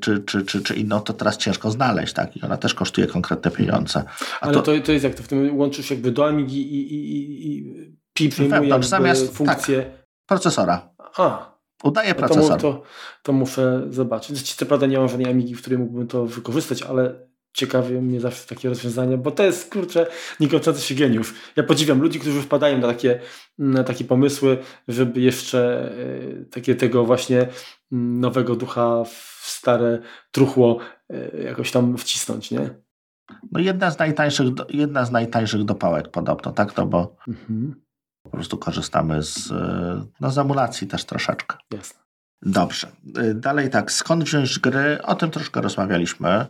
czy, 0.02 0.20
czy, 0.20 0.46
czy, 0.46 0.62
czy 0.62 0.76
inną, 0.76 1.00
to 1.00 1.14
teraz 1.14 1.38
ciężko 1.38 1.72
znaleźć, 1.72 2.14
tak? 2.14 2.38
I 2.38 2.42
ona 2.42 2.58
też 2.58 2.74
kosztuje 2.74 3.08
konkretne 3.08 3.52
pieniądze. 3.52 4.04
A 4.42 4.46
ale 4.46 4.54
to, 4.54 4.62
to, 4.62 4.72
to 4.86 4.92
jest 4.92 5.04
jak 5.04 5.16
to 5.16 5.24
w 5.24 5.28
tym 5.28 5.58
łączysz 5.58 5.92
jakby 5.92 6.12
do 6.12 6.28
Amigi 6.28 6.62
i, 6.62 6.94
i, 6.94 7.48
i, 7.48 8.26
i 8.26 8.84
zamiast, 8.84 9.38
funkcję... 9.38 9.84
Tak, 9.84 9.92
procesora. 10.26 10.90
A, 11.18 11.54
Udaje 11.84 12.16
procesor. 12.16 12.62
To, 12.62 12.74
to, 12.74 12.84
to, 13.24 13.34
muszę 13.34 13.82
zobaczyć. 13.90 14.54
Co 14.54 14.66
prawda 14.66 14.88
nie 14.88 15.00
mam 15.00 15.10
żadnej 15.10 15.32
Amigi, 15.32 15.56
w 15.56 15.62
której 15.62 15.80
mógłbym 15.80 16.08
to 16.08 16.26
wykorzystać, 16.26 16.82
ale 16.82 17.33
ciekawie 17.54 18.02
mnie 18.02 18.20
zawsze 18.20 18.48
takie 18.48 18.70
rozwiązania, 18.70 19.18
bo 19.18 19.32
to 19.32 19.44
jest, 19.44 19.74
kurczę, 19.74 20.08
niekończący 20.40 20.82
się 20.82 20.96
geniusz. 20.96 21.34
Ja 21.56 21.64
podziwiam 21.64 22.02
ludzi, 22.02 22.20
którzy 22.20 22.42
wpadają 22.42 22.78
na 22.78 22.88
takie, 22.88 23.20
na 23.58 23.84
takie 23.84 24.06
pomysły, 24.06 24.58
żeby 24.88 25.22
jeszcze 25.22 25.92
e, 26.42 26.46
takie 26.46 26.76
tego 26.76 27.06
właśnie 27.06 27.48
mm, 27.92 28.20
nowego 28.20 28.56
ducha 28.56 29.04
w 29.04 29.44
stare 29.44 30.00
truchło 30.32 30.80
e, 31.10 31.44
jakoś 31.44 31.72
tam 31.72 31.98
wcisnąć, 31.98 32.52
nie? 32.52 32.70
No 33.52 33.60
jedna 33.60 33.92
z 33.92 34.00
najtańszych, 34.00 34.48
jedna 34.70 35.06
z 35.06 35.12
najtańszych 35.12 35.64
dopałek 35.64 36.12
podobno, 36.12 36.52
tak? 36.52 36.74
To 36.74 36.86
bo 36.86 37.16
mhm. 37.28 37.76
po 38.24 38.30
prostu 38.30 38.58
korzystamy 38.58 39.24
z, 39.24 39.52
e, 39.52 40.06
no, 40.20 40.32
z 40.32 40.38
emulacji 40.38 40.88
też 40.88 41.06
troszeczkę. 41.06 41.58
Jasne. 41.74 42.04
Dobrze. 42.42 42.88
Dalej 43.36 43.70
tak, 43.70 43.92
skąd 43.92 44.24
wziąć 44.24 44.60
gry? 44.60 45.02
O 45.04 45.16
tym 45.16 45.32
troszkę 45.32 45.62
rozmawialiśmy. 45.62 46.46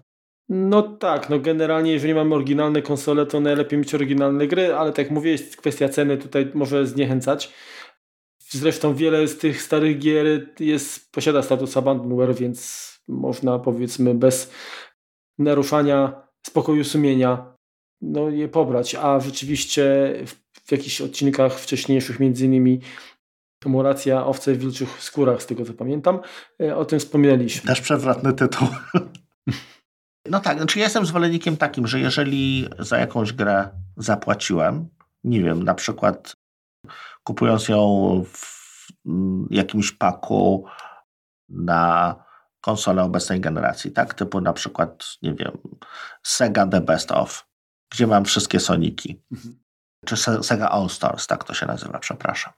No 0.50 0.82
tak, 0.82 1.30
no 1.30 1.40
generalnie 1.40 1.92
jeżeli 1.92 2.14
mamy 2.14 2.36
oryginalne 2.36 2.82
konsole, 2.82 3.26
to 3.26 3.40
najlepiej 3.40 3.80
mieć 3.80 3.96
oryginalne 3.96 4.48
gry, 4.48 4.76
ale 4.76 4.92
tak 4.92 4.98
jak 4.98 5.12
mówię, 5.12 5.32
jest 5.32 5.58
kwestia 5.58 5.90
ceny 5.90 6.18
tutaj 6.18 6.52
może 6.54 6.88
zniechęcać. 6.88 7.54
Zresztą 8.50 8.96
wiele 8.96 9.28
z 9.28 9.38
tych 9.38 9.62
starych 9.62 10.00
gier 10.00 10.26
jest, 10.60 11.12
posiada 11.12 11.42
status 11.42 11.78
abandonware, 11.78 12.36
więc 12.36 12.90
można 13.08 13.60
powiedzmy 13.60 14.16
bez 14.16 14.52
naruszania 15.38 16.28
spokoju 16.48 16.84
sumienia 16.84 17.56
no, 18.02 18.30
je 18.30 18.48
pobrać, 18.48 18.96
a 18.96 19.20
rzeczywiście 19.20 20.14
w, 20.26 20.34
w 20.68 20.72
jakichś 20.72 21.02
odcinkach 21.02 21.60
wcześniejszych 21.60 22.20
między 22.20 22.46
innymi 22.46 22.80
Emulacja 23.66 24.26
owce 24.26 24.54
w 24.54 24.58
wilczych 24.58 25.04
skórach, 25.04 25.44
z 25.44 25.46
tego 25.46 25.66
co 25.66 25.74
pamiętam, 25.74 26.20
e, 26.62 26.76
o 26.76 26.86
tym 26.86 27.00
wspominaliśmy. 27.00 27.68
Też 27.68 27.82
przewrotny 27.82 28.34
tytuł. 28.34 28.68
No 30.26 30.40
tak, 30.40 30.58
znaczy 30.58 30.80
ja 30.80 30.86
jestem 30.86 31.06
zwolennikiem 31.06 31.58
takim, 31.58 31.88
że 31.88 32.00
jeżeli 32.00 32.70
za 32.80 32.98
jakąś 32.98 33.34
grę 33.34 33.70
zapłaciłem, 33.98 34.90
nie 35.24 35.44
wiem, 35.44 35.64
na 35.64 35.74
przykład 35.74 36.36
kupując 37.24 37.70
ją 37.70 38.24
w 38.34 38.54
jakimś 39.50 39.92
paku 39.92 40.66
na 41.50 42.16
konsolę 42.62 43.04
obecnej 43.04 43.42
generacji, 43.42 43.92
tak? 43.92 44.14
Typu 44.14 44.42
na 44.42 44.54
przykład, 44.54 45.18
nie 45.22 45.34
wiem, 45.34 45.58
Sega 46.24 46.68
The 46.68 46.82
Best 46.82 47.12
Of, 47.12 47.48
gdzie 47.92 48.08
mam 48.08 48.26
wszystkie 48.26 48.60
Soniki. 48.60 49.22
Mhm. 49.32 49.60
Czy 50.06 50.18
Sega 50.44 50.70
All 50.70 50.90
Stars, 50.90 51.28
tak 51.28 51.44
to 51.44 51.54
się 51.54 51.66
nazywa, 51.66 52.00
przepraszam. 52.00 52.54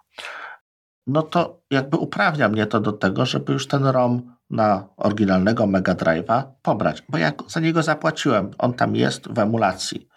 No 1.08 1.22
to 1.22 1.62
jakby 1.72 1.98
uprawnia 1.98 2.50
mnie 2.50 2.66
to 2.66 2.80
do 2.80 2.92
tego, 2.92 3.26
żeby 3.26 3.54
już 3.54 3.68
ten 3.68 3.86
ROM 3.86 4.36
na 4.50 4.88
oryginalnego 4.98 5.68
Mega 5.68 5.94
Drive'a 5.94 6.44
pobrać, 6.62 7.04
bo 7.10 7.18
ja 7.18 7.32
za 7.48 7.60
niego 7.60 7.84
zapłaciłem. 7.84 8.52
On 8.58 8.74
tam 8.74 8.96
jest 8.96 9.28
w 9.28 9.40
emulacji. 9.40 10.08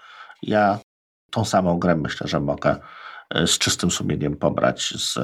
Ja 0.43 0.79
tą 1.31 1.45
samą 1.45 1.79
grę 1.79 1.97
myślę, 1.97 2.29
że 2.29 2.41
mogę 2.41 2.77
e, 3.35 3.47
z 3.47 3.59
czystym 3.59 3.91
sumieniem 3.91 4.37
pobrać 4.37 4.95
z, 4.97 5.19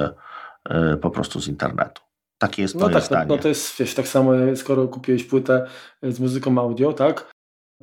e, 0.70 0.96
po 0.96 1.10
prostu 1.10 1.40
z 1.40 1.48
internetu. 1.48 2.02
Takie 2.38 2.62
jest 2.62 2.74
no 2.74 2.80
moje 2.80 2.94
tak, 2.94 3.04
zdanie. 3.04 3.26
No, 3.28 3.36
no 3.36 3.42
to 3.42 3.48
jest, 3.48 3.78
wiesz, 3.78 3.94
tak 3.94 4.08
samo 4.08 4.32
skoro 4.56 4.88
kupiłeś 4.88 5.24
płytę 5.24 5.66
z 6.02 6.20
muzyką 6.20 6.58
audio, 6.58 6.92
tak? 6.92 7.34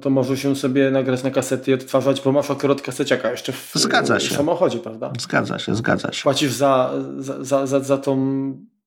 To 0.01 0.09
możesz 0.09 0.43
ją 0.43 0.55
sobie 0.55 0.91
nagrać 0.91 1.23
na 1.23 1.31
kasety 1.31 1.71
i 1.71 1.73
odtwarzać, 1.73 2.21
bo 2.21 2.31
masz 2.31 2.51
akurat 2.51 2.81
kaseciaka 2.81 3.31
jeszcze 3.31 3.51
w, 3.51 3.71
zgadza 3.75 4.19
w 4.19 4.21
się. 4.23 4.35
samochodzie, 4.35 4.79
prawda? 4.79 5.13
Zgadza 5.19 5.59
się, 5.59 5.75
zgadza 5.75 6.11
się. 6.11 6.23
Płacisz 6.23 6.51
za, 6.51 6.93
za, 7.17 7.67
za, 7.67 7.79
za 7.79 7.97
tą 7.97 8.17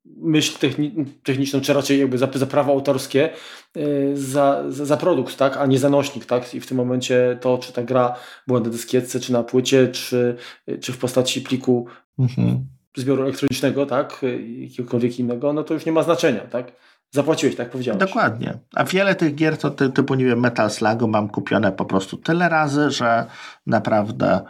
myśl 0.05 0.59
techni 0.59 0.94
techniczną, 1.22 1.61
czy 1.61 1.72
raczej 1.72 2.00
jakby 2.00 2.18
za, 2.18 2.28
za 2.34 2.46
prawo 2.46 2.72
autorskie, 2.72 3.30
yy, 3.74 4.16
za, 4.16 4.64
za, 4.68 4.84
za, 4.84 4.96
produkt, 4.96 5.36
tak, 5.36 5.57
a 5.57 5.66
nie 5.66 5.78
za 5.78 5.90
nośnik, 5.90 6.26
tak? 6.26 6.55
I 6.55 6.61
w 6.61 6.66
tym 6.66 6.76
momencie 6.76 7.38
to, 7.40 7.59
czy 7.59 7.72
ta 7.72 7.82
gra 7.82 8.14
była 8.46 8.61
na 8.61 8.70
dyskietce, 8.70 9.20
czy 9.20 9.32
na 9.32 9.42
płycie, 9.42 9.88
czy, 9.88 10.36
czy 10.80 10.92
w 10.92 10.98
postaci 10.98 11.40
pliku 11.40 11.86
mhm. 12.18 12.66
zbioru 12.96 13.22
elektronicznego, 13.22 13.86
tak, 13.86 14.20
jakiegokolwiek 14.59 15.18
innego, 15.18 15.52
no 15.52 15.64
to 15.64 15.74
już 15.74 15.86
nie 15.86 15.92
ma 15.92 16.02
znaczenia, 16.02 16.40
tak? 16.40 16.72
Zapłaciłeś, 17.12 17.57
tak 17.57 17.70
powiedziałeś. 17.70 18.00
Dokładnie. 18.00 18.59
A 18.74 18.84
wiele 18.84 19.14
tych 19.14 19.34
gier 19.34 19.59
to 19.59 19.70
ty, 19.70 19.90
typu, 19.90 20.14
nie 20.14 20.24
wiem, 20.24 20.40
Metal 20.40 20.70
Slugu 20.70 21.09
mam 21.09 21.28
kupione 21.28 21.72
po 21.72 21.84
prostu 21.84 22.16
tyle 22.16 22.48
razy, 22.48 22.90
że 22.90 23.26
naprawdę 23.66 24.44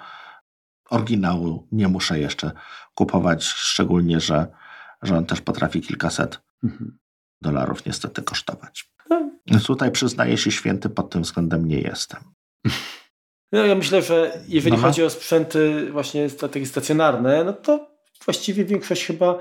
oryginału 0.91 1.69
nie 1.73 1.89
muszę 1.89 2.19
jeszcze 2.19 2.51
kupować, 2.95 3.45
szczególnie, 3.45 4.21
że 4.21 4.47
że 5.05 5.17
on 5.17 5.27
też 5.27 5.41
potrafi 5.41 5.81
kilkaset 5.81 6.41
mhm. 6.65 6.99
dolarów 7.43 7.87
niestety 7.87 8.23
kosztować. 8.23 8.91
No. 9.11 9.61
Tutaj 9.67 9.91
przyznaję 9.91 10.39
się 10.39 10.51
święty, 10.51 10.89
pod 10.89 11.11
tym 11.11 11.23
względem 11.23 11.69
nie 11.69 11.81
jestem. 11.81 12.21
No 13.53 13.65
ja 13.65 13.75
myślę, 13.75 14.03
że 14.03 14.43
jeżeli 14.49 14.77
Aha. 14.77 14.87
chodzi 14.87 15.03
o 15.03 15.11
sprzęty 15.11 15.93
właśnie 15.93 16.31
strategii 16.31 16.69
stacjonarne, 16.69 17.45
no 17.45 17.53
to 17.53 17.91
właściwie 18.25 18.65
większość 18.65 19.07
chyba 19.07 19.39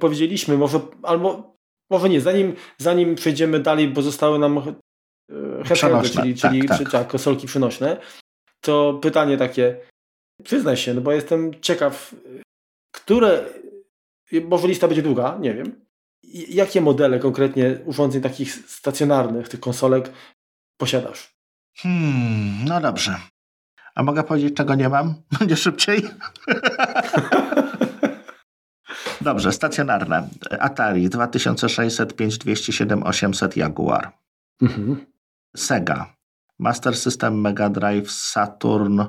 powiedzieliśmy, 0.00 0.58
może 0.58 0.80
albo 1.02 1.53
może 1.90 2.08
nie, 2.08 2.20
zanim, 2.20 2.56
zanim 2.78 3.14
przejdziemy 3.14 3.60
dalej, 3.60 3.88
bo 3.88 4.02
zostały 4.02 4.38
nam 4.38 4.58
e, 4.58 5.64
handheldy, 5.64 6.08
czyli, 6.08 6.34
tak, 6.34 6.50
czyli 6.50 6.68
tak. 6.68 6.90
tak, 6.90 7.08
konsolki 7.08 7.46
przenośne, 7.46 8.00
to 8.60 8.98
pytanie 9.02 9.36
takie, 9.36 9.80
przyznaj 10.44 10.76
się, 10.76 10.94
no 10.94 11.00
bo 11.00 11.12
jestem 11.12 11.60
ciekaw, 11.60 12.14
które 12.94 13.44
może 14.44 14.68
lista 14.68 14.88
będzie 14.88 15.02
długa, 15.02 15.38
nie 15.40 15.54
wiem. 15.54 15.84
Jakie 16.48 16.80
modele 16.80 17.18
konkretnie 17.18 17.78
urządzeń 17.84 18.22
takich 18.22 18.54
stacjonarnych, 18.54 19.48
tych 19.48 19.60
konsolek 19.60 20.10
posiadasz? 20.76 21.34
Hmm, 21.76 22.64
no 22.64 22.80
dobrze. 22.80 23.16
A 23.94 24.02
mogę 24.02 24.24
powiedzieć, 24.24 24.56
czego 24.56 24.74
nie 24.74 24.88
mam? 24.88 25.14
Będzie 25.38 25.56
szybciej? 25.56 26.02
Dobrze, 29.24 29.52
stacjonarne. 29.52 30.28
Atari 30.60 31.08
2600, 31.08 32.12
5207, 32.16 33.02
800 33.02 33.56
Jaguar. 33.56 34.12
Mhm. 34.62 35.06
Sega. 35.56 36.14
Master 36.58 36.96
System, 36.96 37.40
Mega 37.40 37.70
Drive, 37.70 38.10
Saturn, 38.10 39.00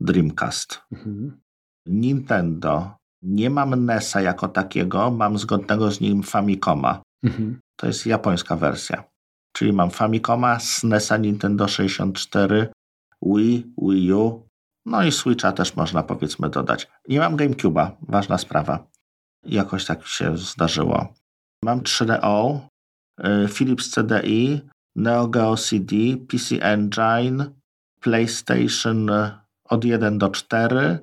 Dreamcast. 0.00 0.80
Mhm. 0.92 1.40
Nintendo 1.86 2.96
nie 3.22 3.50
mam 3.50 3.84
NESa 3.84 4.20
jako 4.20 4.48
takiego, 4.48 5.10
mam 5.10 5.38
zgodnego 5.38 5.90
z 5.90 6.00
nim 6.00 6.22
Famicoma. 6.22 7.02
Mhm. 7.22 7.60
To 7.76 7.86
jest 7.86 8.06
japońska 8.06 8.56
wersja. 8.56 9.04
Czyli 9.52 9.72
mam 9.72 9.90
Famicoma, 9.90 10.60
SNESa 10.60 11.16
Nintendo 11.16 11.68
64, 11.68 12.68
Wii, 13.22 13.72
Wii 13.82 14.12
U, 14.12 14.48
no 14.86 15.04
i 15.04 15.12
Switcha 15.12 15.52
też 15.52 15.76
można 15.76 16.02
powiedzmy 16.02 16.50
dodać. 16.50 16.88
Nie 17.08 17.18
mam 17.18 17.36
GameCube'a, 17.36 17.90
ważna 18.08 18.38
sprawa. 18.38 18.93
Jakoś 19.46 19.84
tak 19.84 20.06
się 20.06 20.36
zdarzyło. 20.38 21.14
Mam 21.64 21.80
3DO, 21.80 22.60
y, 23.24 23.48
Philips 23.48 23.90
CDI, 23.90 24.60
Neo 24.96 25.28
Geo 25.28 25.56
CD, 25.56 25.96
PC 26.28 26.62
Engine, 26.62 27.50
PlayStation 28.00 29.10
od 29.64 29.84
1 29.84 30.18
do 30.18 30.28
4, 30.28 30.98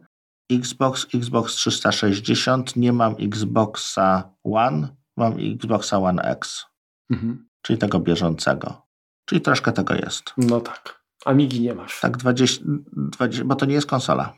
Xbox, 0.52 1.08
Xbox 1.14 1.56
360, 1.56 2.76
nie 2.76 2.94
mam 2.94 3.16
Xboxa 3.20 4.34
One, 4.44 4.96
mam 5.18 5.34
Xboxa 5.56 5.98
One 5.98 6.22
X, 6.22 6.66
mhm. 7.12 7.48
czyli 7.62 7.80
tego 7.80 8.00
bieżącego. 8.00 8.82
Czyli 9.26 9.42
troszkę 9.42 9.72
tego 9.72 9.94
jest. 9.94 10.34
No 10.38 10.62
tak. 10.62 11.02
Amigi 11.26 11.62
nie 11.62 11.74
masz. 11.74 12.00
Tak, 12.00 12.18
20, 12.18 12.64
20 12.94 13.46
bo 13.46 13.56
to 13.56 13.66
nie 13.66 13.74
jest 13.74 13.88
konsola. 13.88 14.34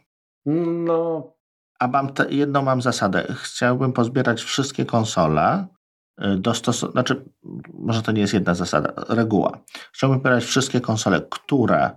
No. 0.45 1.33
A 1.83 1.87
mam 1.87 2.13
te, 2.13 2.31
jedną 2.31 2.61
mam 2.61 2.81
zasadę. 2.81 3.35
Chciałbym 3.43 3.93
pozbierać 3.93 4.41
wszystkie 4.41 4.85
konsole, 4.85 5.67
y, 6.21 6.41
znaczy, 6.91 7.25
może 7.73 8.01
to 8.01 8.11
nie 8.11 8.21
jest 8.21 8.33
jedna 8.33 8.55
zasada, 8.55 8.93
reguła. 9.09 9.59
Chciałbym 9.91 10.19
pobierać 10.19 10.43
wszystkie 10.43 10.81
konsole, 10.81 11.21
które 11.29 11.91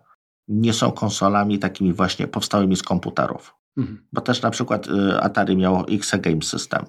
nie 0.49 0.72
są 0.72 0.93
konsolami 0.93 1.59
takimi 1.59 1.93
właśnie 1.93 2.28
powstałymi 2.28 2.76
z 2.76 2.82
komputerów. 2.82 3.55
Mhm. 3.76 4.07
Bo 4.12 4.20
też 4.20 4.43
na 4.43 4.51
przykład 4.51 4.87
y, 4.87 5.20
Atari 5.20 5.57
miało 5.57 5.84
XE 5.89 6.18
Game 6.18 6.43
System. 6.43 6.84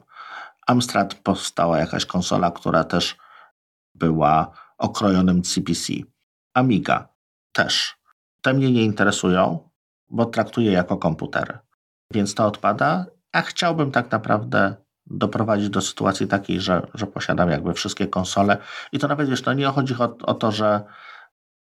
Amstrad 0.68 1.14
powstała 1.14 1.78
jakaś 1.78 2.06
konsola, 2.06 2.52
która 2.52 2.84
też 2.84 3.16
była 3.96 4.52
okrojonym 4.78 5.42
CPC. 5.42 5.94
Amiga 6.54 7.08
też. 7.52 7.96
Te 8.42 8.54
mnie 8.54 8.72
nie 8.72 8.84
interesują, 8.84 9.70
bo 10.10 10.26
traktuję 10.26 10.72
jako 10.72 10.98
komputery. 10.98 11.67
Więc 12.14 12.36
to 12.36 12.46
odpada, 12.46 13.06
a 13.32 13.42
chciałbym 13.42 13.92
tak 13.92 14.12
naprawdę 14.12 14.76
doprowadzić 15.06 15.70
do 15.70 15.82
sytuacji 15.82 16.28
takiej, 16.28 16.62
że, 16.62 16.88
że 16.94 17.08
posiadam 17.08 17.50
jakby 17.50 17.74
wszystkie 17.74 18.08
konsole. 18.08 18.58
I 18.92 19.00
to 19.00 19.08
nawet 19.08 19.30
wiesz, 19.30 19.44
nie 19.56 19.66
chodzi 19.66 19.96
o, 20.00 20.18
o 20.24 20.34
to, 20.34 20.52
że, 20.52 20.84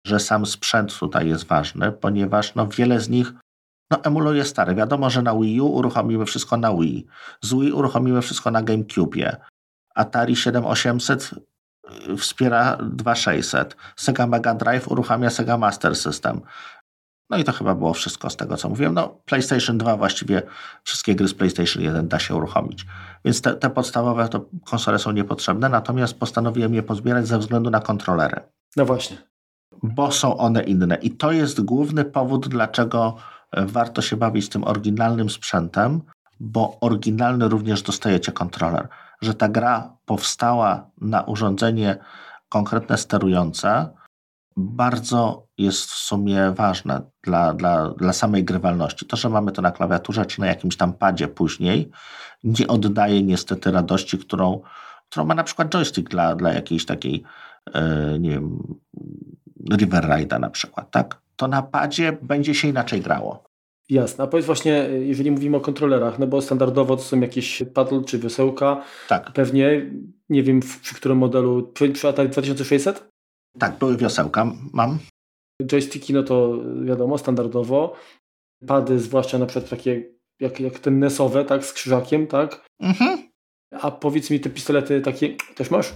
że 0.07 0.21
sam 0.21 0.47
sprzęt 0.47 0.99
tutaj 0.99 1.29
jest 1.29 1.47
ważny, 1.47 1.93
ponieważ 1.93 2.55
no 2.55 2.67
wiele 2.69 3.01
z 3.01 3.09
nich 3.09 3.33
no, 3.91 4.03
emuluje 4.05 4.45
stare. 4.45 4.75
Wiadomo, 4.75 5.11
że 5.11 5.23
na 5.23 5.35
Wii 5.35 5.61
U 5.61 5.67
uruchomimy 5.67 6.25
wszystko 6.27 6.57
na 6.57 6.75
Wii. 6.75 7.07
Z 7.41 7.55
Wii 7.55 7.73
uruchomimy 7.73 8.23
wszystko 8.23 8.51
na 8.51 8.63
GameCube. 8.63 9.37
Atari 9.95 10.37
7800 10.37 11.31
y, 12.09 12.17
wspiera 12.17 12.79
2600. 12.83 13.77
Sega 13.97 14.27
Mega 14.27 14.55
Drive 14.55 14.89
uruchamia 14.89 15.31
Sega 15.31 15.59
Master 15.59 15.97
System. 15.97 16.41
No 17.31 17.37
i 17.37 17.45
to 17.45 17.53
chyba 17.53 17.75
było 17.75 17.95
wszystko 17.95 18.31
z 18.31 18.37
tego, 18.37 18.57
co 18.57 18.69
mówiłem. 18.69 18.95
No, 18.95 19.09
PlayStation 19.25 19.79
2 19.79 19.97
właściwie 19.97 20.43
wszystkie 20.85 21.15
gry 21.15 21.29
z 21.29 21.35
PlayStation 21.35 21.83
1 21.83 22.09
da 22.09 22.19
się 22.19 22.35
uruchomić. 22.35 22.87
Więc 23.25 23.43
te, 23.43 23.55
te 23.55 23.71
podstawowe 23.71 24.29
to 24.29 24.47
konsole 24.65 24.99
są 24.99 25.11
niepotrzebne, 25.13 25.69
natomiast 25.69 26.19
postanowiłem 26.19 26.75
je 26.75 26.83
pozbierać 26.83 27.27
ze 27.27 27.39
względu 27.39 27.71
na 27.71 27.81
kontrolery. 27.81 28.41
No 28.77 28.85
właśnie. 28.85 29.17
Bo 29.83 30.13
są 30.13 30.37
one 30.37 30.63
inne. 30.63 30.97
I 31.03 31.11
to 31.11 31.33
jest 31.33 31.61
główny 31.61 32.05
powód, 32.05 32.49
dlaczego 32.49 33.17
warto 33.53 34.03
się 34.03 34.17
bawić 34.17 34.49
tym 34.49 34.65
oryginalnym 34.65 35.31
sprzętem, 35.31 36.03
bo 36.41 36.81
oryginalny 36.81 37.49
również 37.49 37.83
dostajecie 37.83 38.33
kontroler. 38.33 38.89
Że 39.21 39.35
ta 39.35 39.49
gra 39.49 39.97
powstała 40.05 40.91
na 41.01 41.23
urządzenie 41.23 41.97
konkretne 42.49 42.99
sterujące, 42.99 43.89
bardzo 44.57 45.47
jest 45.59 45.91
w 45.91 45.95
sumie 45.95 46.53
ważne 46.57 47.03
dla, 47.23 47.55
dla, 47.55 47.91
dla 47.91 48.13
samej 48.13 48.45
grywalności. 48.45 49.07
To, 49.07 49.17
że 49.17 49.29
mamy 49.29 49.53
to 49.53 49.63
na 49.63 49.71
klawiaturze 49.71 50.27
czy 50.27 50.41
na 50.41 50.47
jakimś 50.47 50.77
tam 50.77 50.93
padzie 50.93 51.29
później, 51.29 51.91
nie 52.45 52.67
oddaje 52.67 53.23
niestety 53.23 53.71
radości, 53.71 54.19
którą, 54.19 54.61
którą 55.11 55.27
ma 55.27 55.35
na 55.35 55.45
przykład 55.45 55.69
joystick 55.69 56.11
dla, 56.11 56.35
dla 56.35 56.53
jakiejś 56.53 56.87
takiej, 56.87 57.25
yy, 57.75 58.19
nie 58.21 58.31
wiem, 58.31 58.59
River 59.77 60.05
Ride'a 60.05 60.41
na 60.41 60.51
przykład, 60.51 60.91
tak? 60.91 61.21
To 61.37 61.49
na 61.49 61.63
padzie 61.63 62.19
będzie 62.23 62.55
się 62.55 62.69
inaczej 62.69 63.01
grało. 63.01 63.45
Jasne. 63.89 64.25
A 64.25 64.27
powiedz 64.27 64.47
właśnie, 64.47 64.73
jeżeli 64.91 65.31
mówimy 65.31 65.57
o 65.57 65.61
kontrolerach, 65.61 66.19
no 66.19 66.27
bo 66.27 66.43
standardowo 66.43 66.97
to 66.97 67.03
są 67.03 67.21
jakieś 67.21 67.63
paddle 67.75 68.05
czy 68.05 68.19
wiosełka. 68.19 68.83
Tak. 69.09 69.33
Pewnie, 69.33 69.91
nie 70.29 70.43
wiem 70.43 70.61
przy 70.61 70.95
którym 70.95 71.19
modelu, 71.19 71.71
przy, 71.75 71.89
przy 71.89 72.09
Atari 72.09 72.29
2600? 72.29 73.16
Tak, 73.59 73.79
były 73.79 73.97
wiosełka, 73.97 74.53
mam. 74.73 74.99
Joysticki, 75.63 76.13
no 76.13 76.23
to 76.23 76.59
wiadomo, 76.85 77.19
standardowo. 77.19 77.97
Pady, 78.67 78.99
zwłaszcza 78.99 79.39
na 79.39 79.47
przykład 79.47 79.71
takie 79.71 80.17
jak, 80.41 80.61
jak 80.61 80.79
ten 80.79 80.99
NESowe, 80.99 81.45
tak, 81.45 81.65
z 81.65 81.73
krzyżakiem, 81.73 82.27
tak? 82.27 82.67
Mhm. 82.81 83.31
A 83.81 83.91
powiedz 83.91 84.31
mi, 84.31 84.41
te 84.41 84.51
pistolety 84.51 85.01
takie 85.01 85.37
też 85.55 85.71
masz? 85.71 85.95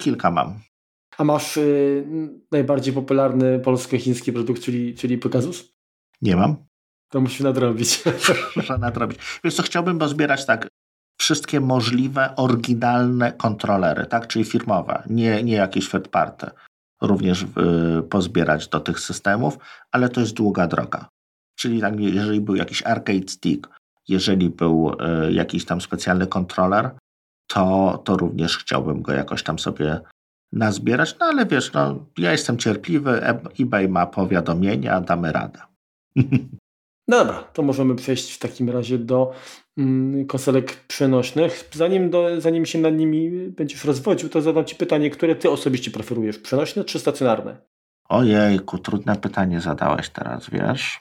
Kilka 0.00 0.30
mam. 0.30 0.60
A 1.18 1.24
masz 1.24 1.56
y, 1.56 2.06
najbardziej 2.52 2.94
popularny 2.94 3.58
polsko-chiński 3.58 4.32
produkt, 4.32 4.62
czyli, 4.62 4.94
czyli 4.94 5.18
Pegasus? 5.18 5.72
Nie 6.22 6.36
mam. 6.36 6.56
To 7.12 7.20
musi 7.20 7.42
nadrobić. 7.42 8.02
Muszę 8.56 8.78
nadrobić. 8.78 9.18
Więc 9.44 9.56
co, 9.56 9.62
chciałbym 9.62 9.98
pozbierać 9.98 10.46
tak 10.46 10.68
wszystkie 11.20 11.60
możliwe, 11.60 12.36
oryginalne 12.36 13.32
kontrolery, 13.32 14.06
tak? 14.06 14.26
czyli 14.26 14.44
firmowe, 14.44 15.02
nie, 15.10 15.42
nie 15.42 15.54
jakieś 15.54 15.90
third 15.90 16.08
party, 16.08 16.50
również 17.02 17.42
y, 17.42 18.02
pozbierać 18.02 18.68
do 18.68 18.80
tych 18.80 19.00
systemów, 19.00 19.58
ale 19.92 20.08
to 20.08 20.20
jest 20.20 20.34
długa 20.34 20.66
droga. 20.66 21.08
Czyli 21.56 21.80
tak, 21.80 22.00
jeżeli 22.00 22.40
był 22.40 22.54
jakiś 22.54 22.82
arcade 22.82 23.28
stick, 23.28 23.68
jeżeli 24.08 24.50
był 24.50 24.92
y, 25.28 25.32
jakiś 25.32 25.64
tam 25.64 25.80
specjalny 25.80 26.26
kontroler, 26.26 26.90
to, 27.46 27.98
to 28.04 28.16
również 28.16 28.58
chciałbym 28.58 29.02
go 29.02 29.12
jakoś 29.12 29.42
tam 29.42 29.58
sobie 29.58 30.00
nazbierać, 30.52 31.16
no 31.20 31.26
ale 31.26 31.46
wiesz, 31.46 31.72
no, 31.72 32.06
ja 32.18 32.32
jestem 32.32 32.58
cierpliwy, 32.58 33.22
eBay 33.60 33.88
ma 33.88 34.06
powiadomienia, 34.06 35.00
damy 35.00 35.32
radę. 35.32 35.60
No 37.08 37.18
dobra, 37.18 37.42
to 37.42 37.62
możemy 37.62 37.94
przejść 37.94 38.32
w 38.32 38.38
takim 38.38 38.70
razie 38.70 38.98
do 38.98 39.32
mm, 39.78 40.26
konsolek 40.26 40.76
przenośnych. 40.86 41.68
Zanim, 41.72 42.10
do, 42.10 42.40
zanim 42.40 42.66
się 42.66 42.78
nad 42.78 42.94
nimi 42.94 43.30
będziesz 43.48 43.84
rozwodził, 43.84 44.28
to 44.28 44.42
zadam 44.42 44.64
Ci 44.64 44.76
pytanie, 44.76 45.10
które 45.10 45.36
Ty 45.36 45.50
osobiście 45.50 45.90
preferujesz, 45.90 46.38
przenośne 46.38 46.84
czy 46.84 46.98
stacjonarne? 46.98 47.56
Ojejku, 48.08 48.78
trudne 48.78 49.16
pytanie 49.16 49.60
zadałeś 49.60 50.08
teraz, 50.08 50.50
wiesz? 50.50 51.00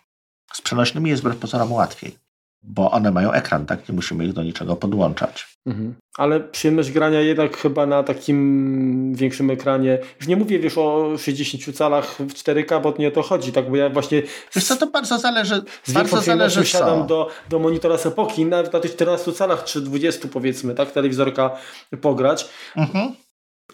Z 0.54 0.62
przenośnymi 0.62 1.10
jest 1.10 1.22
wbrew 1.22 1.38
pozorom 1.38 1.72
łatwiej 1.72 2.21
bo 2.64 2.92
one 2.92 3.12
mają 3.12 3.32
ekran, 3.32 3.66
tak? 3.66 3.90
Nie 3.90 3.96
musimy 3.96 4.26
ich 4.26 4.34
do 4.34 4.44
niczego 4.44 4.76
podłączać. 4.76 5.58
Mhm. 5.66 5.96
Ale 6.18 6.40
przyjemność 6.40 6.92
grania 6.92 7.22
jednak 7.22 7.58
chyba 7.58 7.86
na 7.86 8.04
takim 8.04 9.16
większym 9.16 9.50
ekranie. 9.50 10.00
Już 10.20 10.28
nie 10.28 10.36
mówię, 10.36 10.60
wiesz, 10.60 10.78
o 10.78 11.18
60 11.18 11.78
calach 11.78 12.16
w 12.20 12.34
4K, 12.34 12.82
bo 12.82 12.94
nie 13.00 13.08
o 13.08 13.12
to 13.12 13.22
chodzi, 13.22 13.52
tak? 13.52 13.70
Bo 13.70 13.76
ja 13.76 13.90
właśnie. 13.90 14.24
Wiesz 14.56 14.66
co, 14.66 14.76
to 14.76 14.88
bardzo 14.88 15.20
zależy. 15.20 15.62
Z 15.84 15.92
bardzo 15.92 16.22
zależy 16.22 16.66
siadam 16.66 17.08
do, 17.08 17.30
do 17.50 17.60
monitora 17.60 17.98
z 17.98 18.06
epoki, 18.06 18.46
nawet 18.46 18.74
na 18.74 18.80
tych 18.80 18.92
14 18.92 19.34
calach 19.34 19.64
czy 19.64 19.82
20 19.82 20.28
powiedzmy, 20.28 20.76
tak? 20.76 20.92
Telewizorka 20.92 21.58
pograć. 22.02 22.50
Mhm 22.76 23.14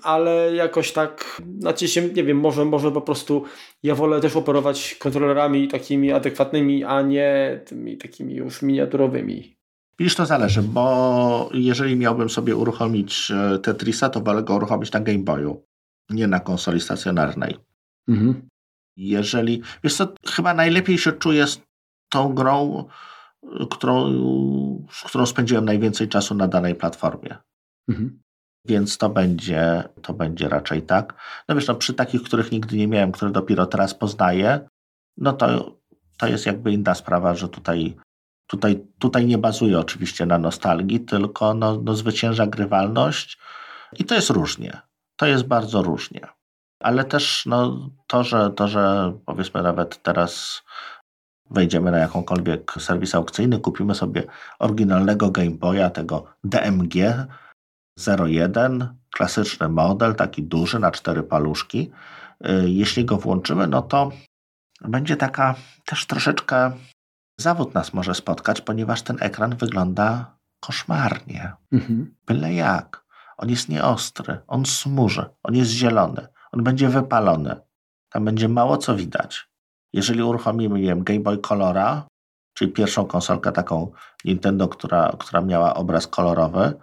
ale 0.04 0.56
jakoś 0.56 0.92
tak, 0.92 1.42
znaczy 1.60 1.88
się, 1.88 2.02
nie 2.02 2.24
wiem, 2.24 2.38
może, 2.38 2.66
może 2.66 2.92
po 2.92 3.02
prostu 3.02 3.44
ja 3.84 3.96
wolę 3.96 4.22
też 4.22 4.36
operować 4.36 4.96
kontrolerami 4.96 5.68
takimi 5.68 6.12
adekwatnymi, 6.12 6.84
a 6.84 7.02
nie 7.02 7.62
tymi 7.66 7.98
takimi 7.98 8.36
już 8.36 8.62
miniaturowymi. 8.62 9.58
Widzisz, 10.00 10.16
to 10.16 10.26
zależy, 10.26 10.62
bo 10.62 11.50
jeżeli 11.54 11.96
miałbym 11.96 12.30
sobie 12.30 12.56
uruchomić 12.56 13.32
e, 13.32 13.60
Tetrisa, 13.60 14.10
to 14.10 14.22
wolę 14.22 14.44
go 14.44 14.56
uruchomić 14.56 14.92
na 14.92 15.00
Game 15.00 15.20
Boyu, 15.20 15.64
nie 16.10 16.28
na 16.28 16.40
konsoli 16.40 16.82
stacjonarnej. 16.82 17.58
Mhm. 18.08 18.50
Jeżeli, 18.98 19.62
wiesz 19.84 19.96
co, 19.96 20.08
chyba 20.26 20.54
najlepiej 20.54 20.98
się 20.98 21.12
czuję 21.12 21.48
z 21.48 21.62
tą 22.10 22.34
grą, 22.34 22.86
którą, 23.72 24.14
z 24.92 25.04
którą 25.04 25.26
spędziłem 25.26 25.66
najwięcej 25.66 26.08
czasu 26.08 26.36
na 26.36 26.48
danej 26.48 26.76
platformie. 26.76 27.38
Mhm. 27.90 28.20
Więc 28.68 28.98
to 28.98 29.10
będzie, 29.10 29.84
to 30.02 30.14
będzie 30.14 30.50
raczej 30.50 30.82
tak. 30.82 31.14
No 31.48 31.56
wiesz, 31.56 31.68
no 31.68 31.76
przy 31.76 31.94
takich, 31.94 32.24
których 32.24 32.52
nigdy 32.52 32.78
nie 32.78 32.88
miałem, 32.88 33.12
które 33.12 33.32
dopiero 33.32 33.66
teraz 33.66 33.94
poznaję, 33.94 34.68
no 35.18 35.34
to, 35.34 35.76
to 36.18 36.28
jest 36.28 36.46
jakby 36.46 36.72
inna 36.72 36.96
sprawa, 36.96 37.36
że 37.36 37.50
tutaj, 37.50 37.98
tutaj, 38.48 38.86
tutaj 39.00 39.26
nie 39.26 39.38
bazuje 39.38 39.80
oczywiście 39.80 40.26
na 40.26 40.38
nostalgii, 40.38 41.00
tylko 41.00 41.54
no, 41.54 41.82
no 41.84 41.96
zwycięża 41.96 42.48
grywalność 42.48 43.38
i 44.00 44.06
to 44.06 44.16
jest 44.16 44.30
różnie. 44.30 44.82
To 45.16 45.26
jest 45.26 45.44
bardzo 45.44 45.82
różnie. 45.82 46.28
Ale 46.80 47.04
też 47.04 47.46
no, 47.46 47.90
to, 48.08 48.24
że, 48.24 48.52
to, 48.56 48.68
że 48.68 49.14
powiedzmy 49.26 49.64
nawet 49.64 50.04
teraz 50.04 50.64
wejdziemy 51.50 51.92
na 51.92 51.98
jakąkolwiek 51.98 52.74
serwis 52.80 53.16
aukcyjny, 53.16 53.60
kupimy 53.60 53.96
sobie 53.96 54.24
oryginalnego 54.60 55.32
Game 55.32 55.52
Boya, 55.52 55.90
tego 55.90 56.26
DMG, 56.44 56.94
01, 58.28 58.98
klasyczny 59.12 59.70
model, 59.70 60.16
taki 60.16 60.44
duży 60.44 60.80
na 60.80 60.92
cztery 60.92 61.24
paluszki. 61.24 61.92
Y, 62.46 62.70
jeśli 62.70 63.06
go 63.06 63.18
włączymy, 63.18 63.68
no 63.68 63.82
to 63.82 64.12
będzie 64.82 65.18
taka 65.18 65.56
też 65.86 66.06
troszeczkę 66.06 66.72
zawód 67.38 67.74
nas 67.74 67.94
może 67.94 68.16
spotkać, 68.16 68.62
ponieważ 68.62 69.02
ten 69.02 69.18
ekran 69.20 69.56
wygląda 69.56 70.38
koszmarnie. 70.60 71.54
Mhm. 71.72 72.16
Byle 72.26 72.54
jak. 72.54 73.08
On 73.38 73.50
jest 73.50 73.70
nieostry, 73.70 74.38
on 74.48 74.66
smuży, 74.66 75.26
on 75.44 75.56
jest 75.56 75.72
zielony, 75.72 76.28
on 76.52 76.64
będzie 76.64 76.90
wypalony. 76.90 77.56
Tam 78.10 78.26
będzie 78.26 78.50
mało 78.50 78.78
co 78.78 78.96
widać. 78.96 79.50
Jeżeli 79.94 80.24
uruchomimy, 80.24 80.80
nie 80.80 80.88
wiem, 80.88 81.04
Game 81.04 81.20
Boy 81.20 81.38
Colora, 81.38 82.08
czyli 82.54 82.72
pierwszą 82.72 83.06
konsolkę 83.06 83.52
taką 83.52 83.92
Nintendo, 84.26 84.68
która, 84.68 85.14
która 85.20 85.42
miała 85.42 85.74
obraz 85.74 86.08
kolorowy, 86.08 86.74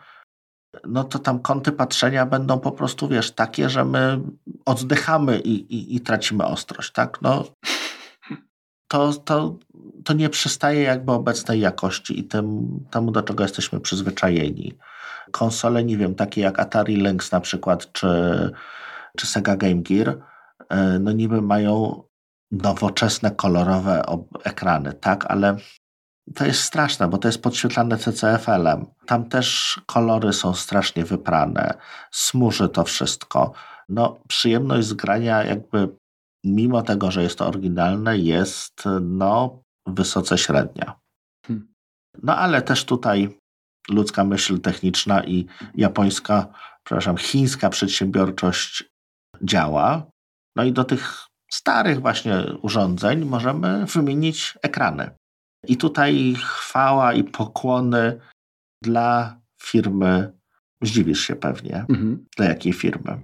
no 0.87 1.05
to 1.05 1.19
tam 1.19 1.39
kąty 1.39 1.73
patrzenia 1.73 2.27
będą 2.27 2.61
po 2.61 2.73
prostu, 2.73 3.09
wiesz, 3.09 3.31
takie, 3.31 3.69
że 3.69 3.85
my 3.85 4.21
oddychamy 4.65 5.41
i, 5.41 5.75
i, 5.75 5.97
i 5.97 6.01
tracimy 6.01 6.47
ostrość, 6.47 6.93
tak? 6.93 7.23
No, 7.23 7.45
to, 8.89 9.13
to, 9.13 9.59
to 10.05 10.13
nie 10.13 10.29
przystaje 10.29 10.83
jakby 10.83 11.13
obecnej 11.13 11.61
jakości 11.61 12.21
i 12.21 12.25
tym, 12.25 12.69
temu, 12.91 13.11
do 13.11 13.23
czego 13.23 13.43
jesteśmy 13.43 13.81
przyzwyczajeni. 13.81 14.79
Konsole, 15.33 15.85
nie 15.85 15.97
wiem, 15.97 16.15
takie 16.15 16.41
jak 16.41 16.59
Atari 16.61 16.97
Lynx 16.97 17.33
na 17.33 17.41
przykład, 17.41 17.93
czy, 17.93 18.09
czy 19.17 19.27
Sega 19.27 19.57
Game 19.57 19.83
Gear, 19.83 20.19
e, 20.69 20.99
no 20.99 21.13
niby 21.13 21.43
mają 21.43 22.03
nowoczesne, 22.51 23.31
kolorowe 23.31 24.03
ekrany, 24.45 24.93
tak, 24.93 25.25
ale 25.29 25.57
to 26.35 26.47
jest 26.47 26.61
straszne, 26.61 27.09
bo 27.09 27.19
to 27.19 27.29
jest 27.29 27.43
podświetlane 27.43 27.99
CCFL-em. 27.99 28.87
Tam 29.07 29.29
też 29.29 29.81
kolory 29.87 30.33
są 30.33 30.55
strasznie 30.55 31.05
wyprane, 31.05 31.75
smuży 32.11 32.69
to 32.69 32.85
wszystko. 32.85 33.53
No, 33.89 34.21
przyjemność 34.29 34.87
zgrania 34.87 35.45
jakby 35.45 35.97
mimo 36.45 36.83
tego, 36.83 37.11
że 37.11 37.23
jest 37.23 37.39
to 37.39 37.47
oryginalne, 37.47 38.19
jest 38.19 38.83
no 39.01 39.63
wysoce 39.87 40.39
średnia. 40.39 40.95
Hmm. 41.47 41.73
No 42.23 42.37
ale 42.37 42.63
też 42.63 42.85
tutaj 42.85 43.39
ludzka 43.91 44.25
myśl 44.25 44.61
techniczna 44.61 45.25
i 45.25 45.47
japońska, 45.75 46.47
przepraszam, 46.85 47.17
chińska 47.17 47.71
przedsiębiorczość 47.71 48.85
działa. 49.43 50.07
No 50.57 50.65
i 50.65 50.73
do 50.73 50.85
tych 50.85 51.27
starych 51.53 52.01
właśnie 52.01 52.45
urządzeń 52.63 53.25
możemy 53.25 53.87
wymienić 53.87 54.59
ekrany. 54.63 55.11
I 55.67 55.77
tutaj 55.77 56.35
chwała 56.39 57.13
i 57.13 57.25
pokłony 57.25 58.21
dla 58.83 59.41
firmy, 59.63 60.33
zdziwisz 60.83 61.21
się 61.21 61.37
pewnie, 61.37 61.85
mhm. 61.89 62.25
dla 62.37 62.47
jakiej 62.47 62.73
firmy. 62.73 63.21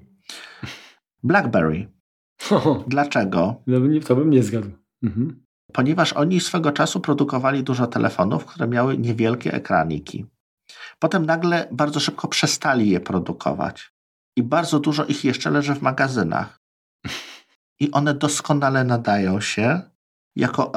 BlackBerry. 1.22 1.88
Dlaczego? 2.86 3.62
To 4.06 4.16
bym 4.16 4.30
nie 4.30 4.42
zgadł. 4.42 4.70
Mhm. 5.02 5.44
Ponieważ 5.72 6.12
oni 6.12 6.40
swego 6.40 6.72
czasu 6.72 7.00
produkowali 7.00 7.62
dużo 7.62 7.86
telefonów, 7.86 8.44
które 8.44 8.68
miały 8.68 8.98
niewielkie 8.98 9.52
ekraniki. 9.52 10.26
Potem 10.98 11.26
nagle 11.26 11.68
bardzo 11.72 12.00
szybko 12.00 12.28
przestali 12.28 12.90
je 12.90 13.00
produkować. 13.00 13.92
I 14.36 14.42
bardzo 14.42 14.80
dużo 14.80 15.04
ich 15.04 15.24
jeszcze 15.24 15.50
leży 15.50 15.74
w 15.74 15.82
magazynach. 15.82 16.60
I 17.80 17.90
one 17.90 18.14
doskonale 18.14 18.84
nadają 18.84 19.40
się 19.40 19.80
jako 20.36 20.74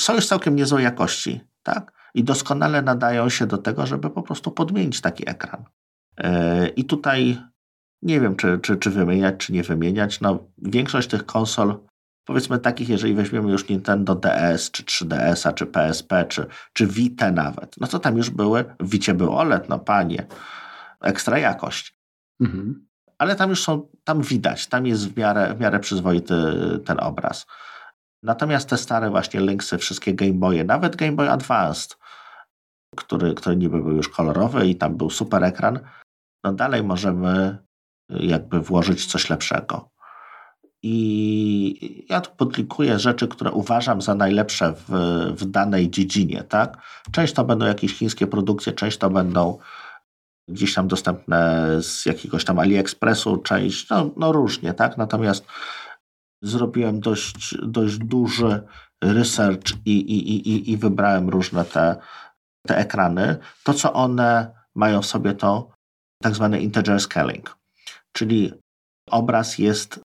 są 0.00 0.14
już 0.14 0.26
całkiem 0.26 0.56
niezłej 0.56 0.84
jakości, 0.84 1.40
tak? 1.62 1.92
I 2.14 2.24
doskonale 2.24 2.82
nadają 2.82 3.28
się 3.28 3.46
do 3.46 3.58
tego, 3.58 3.86
żeby 3.86 4.10
po 4.10 4.22
prostu 4.22 4.50
podmienić 4.50 5.00
taki 5.00 5.30
ekran. 5.30 5.64
Yy, 6.18 6.68
I 6.68 6.84
tutaj 6.84 7.38
nie 8.02 8.20
wiem, 8.20 8.36
czy, 8.36 8.58
czy, 8.62 8.76
czy 8.76 8.90
wymieniać, 8.90 9.36
czy 9.36 9.52
nie 9.52 9.62
wymieniać. 9.62 10.20
No, 10.20 10.38
większość 10.58 11.08
tych 11.08 11.26
konsol, 11.26 11.78
powiedzmy 12.24 12.58
takich, 12.58 12.88
jeżeli 12.88 13.14
weźmiemy 13.14 13.50
już 13.50 13.68
Nintendo 13.68 14.14
DS, 14.14 14.70
czy 14.70 14.82
3DS-a, 14.82 15.52
czy 15.52 15.66
PSP, 15.66 16.24
czy, 16.24 16.46
czy 16.72 16.86
Vita 16.86 17.32
nawet, 17.32 17.76
no 17.80 17.86
to 17.86 17.98
tam 17.98 18.16
już 18.16 18.30
były, 18.30 18.64
w 18.80 18.90
Vicie 18.90 19.14
był 19.14 19.36
OLED, 19.36 19.68
no 19.68 19.78
panie, 19.78 20.26
ekstra 21.00 21.38
jakość. 21.38 21.96
Mhm. 22.40 22.86
Ale 23.18 23.36
tam 23.36 23.50
już 23.50 23.62
są, 23.62 23.88
tam 24.04 24.22
widać, 24.22 24.66
tam 24.66 24.86
jest 24.86 25.08
w 25.08 25.16
miarę, 25.16 25.54
w 25.54 25.60
miarę 25.60 25.80
przyzwoity 25.80 26.34
ten 26.84 27.00
obraz. 27.00 27.46
Natomiast 28.22 28.68
te 28.68 28.78
stare 28.78 29.10
właśnie 29.10 29.40
Lynxy, 29.40 29.78
wszystkie 29.78 30.14
Game 30.14 30.32
Boye, 30.32 30.64
nawet 30.64 30.96
Game 30.96 31.12
Boy 31.12 31.30
Advanced, 31.30 31.98
który, 32.96 33.34
który 33.34 33.56
niby 33.56 33.82
był 33.82 33.92
już 33.92 34.08
kolorowy 34.08 34.66
i 34.66 34.76
tam 34.76 34.96
był 34.96 35.10
super 35.10 35.44
ekran, 35.44 35.80
no 36.44 36.52
dalej 36.52 36.82
możemy 36.82 37.58
jakby 38.10 38.60
włożyć 38.60 39.06
coś 39.06 39.30
lepszego. 39.30 39.92
I 40.84 42.06
ja 42.08 42.20
tu 42.20 42.30
podlikuję 42.36 42.98
rzeczy, 42.98 43.28
które 43.28 43.50
uważam 43.50 44.02
za 44.02 44.14
najlepsze 44.14 44.72
w, 44.72 44.90
w 45.36 45.44
danej 45.44 45.90
dziedzinie. 45.90 46.44
Tak? 46.44 46.76
Część 47.12 47.32
to 47.32 47.44
będą 47.44 47.66
jakieś 47.66 47.94
chińskie 47.94 48.26
produkcje, 48.26 48.72
część 48.72 48.98
to 48.98 49.10
będą 49.10 49.58
gdzieś 50.48 50.74
tam 50.74 50.88
dostępne 50.88 51.68
z 51.82 52.06
jakiegoś 52.06 52.44
tam 52.44 52.58
AliExpressu, 52.58 53.36
część, 53.36 53.90
no, 53.90 54.10
no 54.16 54.32
różnie, 54.32 54.74
tak? 54.74 54.98
Natomiast 54.98 55.46
zrobiłem 56.42 57.00
dość, 57.00 57.56
dość 57.62 57.98
duży 57.98 58.62
research 59.04 59.72
i, 59.84 59.98
i, 60.00 60.48
i, 60.48 60.70
i 60.70 60.76
wybrałem 60.76 61.28
różne 61.28 61.64
te, 61.64 61.96
te 62.66 62.76
ekrany. 62.76 63.36
To, 63.64 63.74
co 63.74 63.92
one 63.92 64.50
mają 64.74 65.02
w 65.02 65.06
sobie 65.06 65.34
to 65.34 65.70
tak 66.22 66.34
zwane 66.34 66.60
integer 66.60 67.00
scaling, 67.00 67.56
czyli 68.12 68.52
obraz 69.10 69.58
jest 69.58 70.00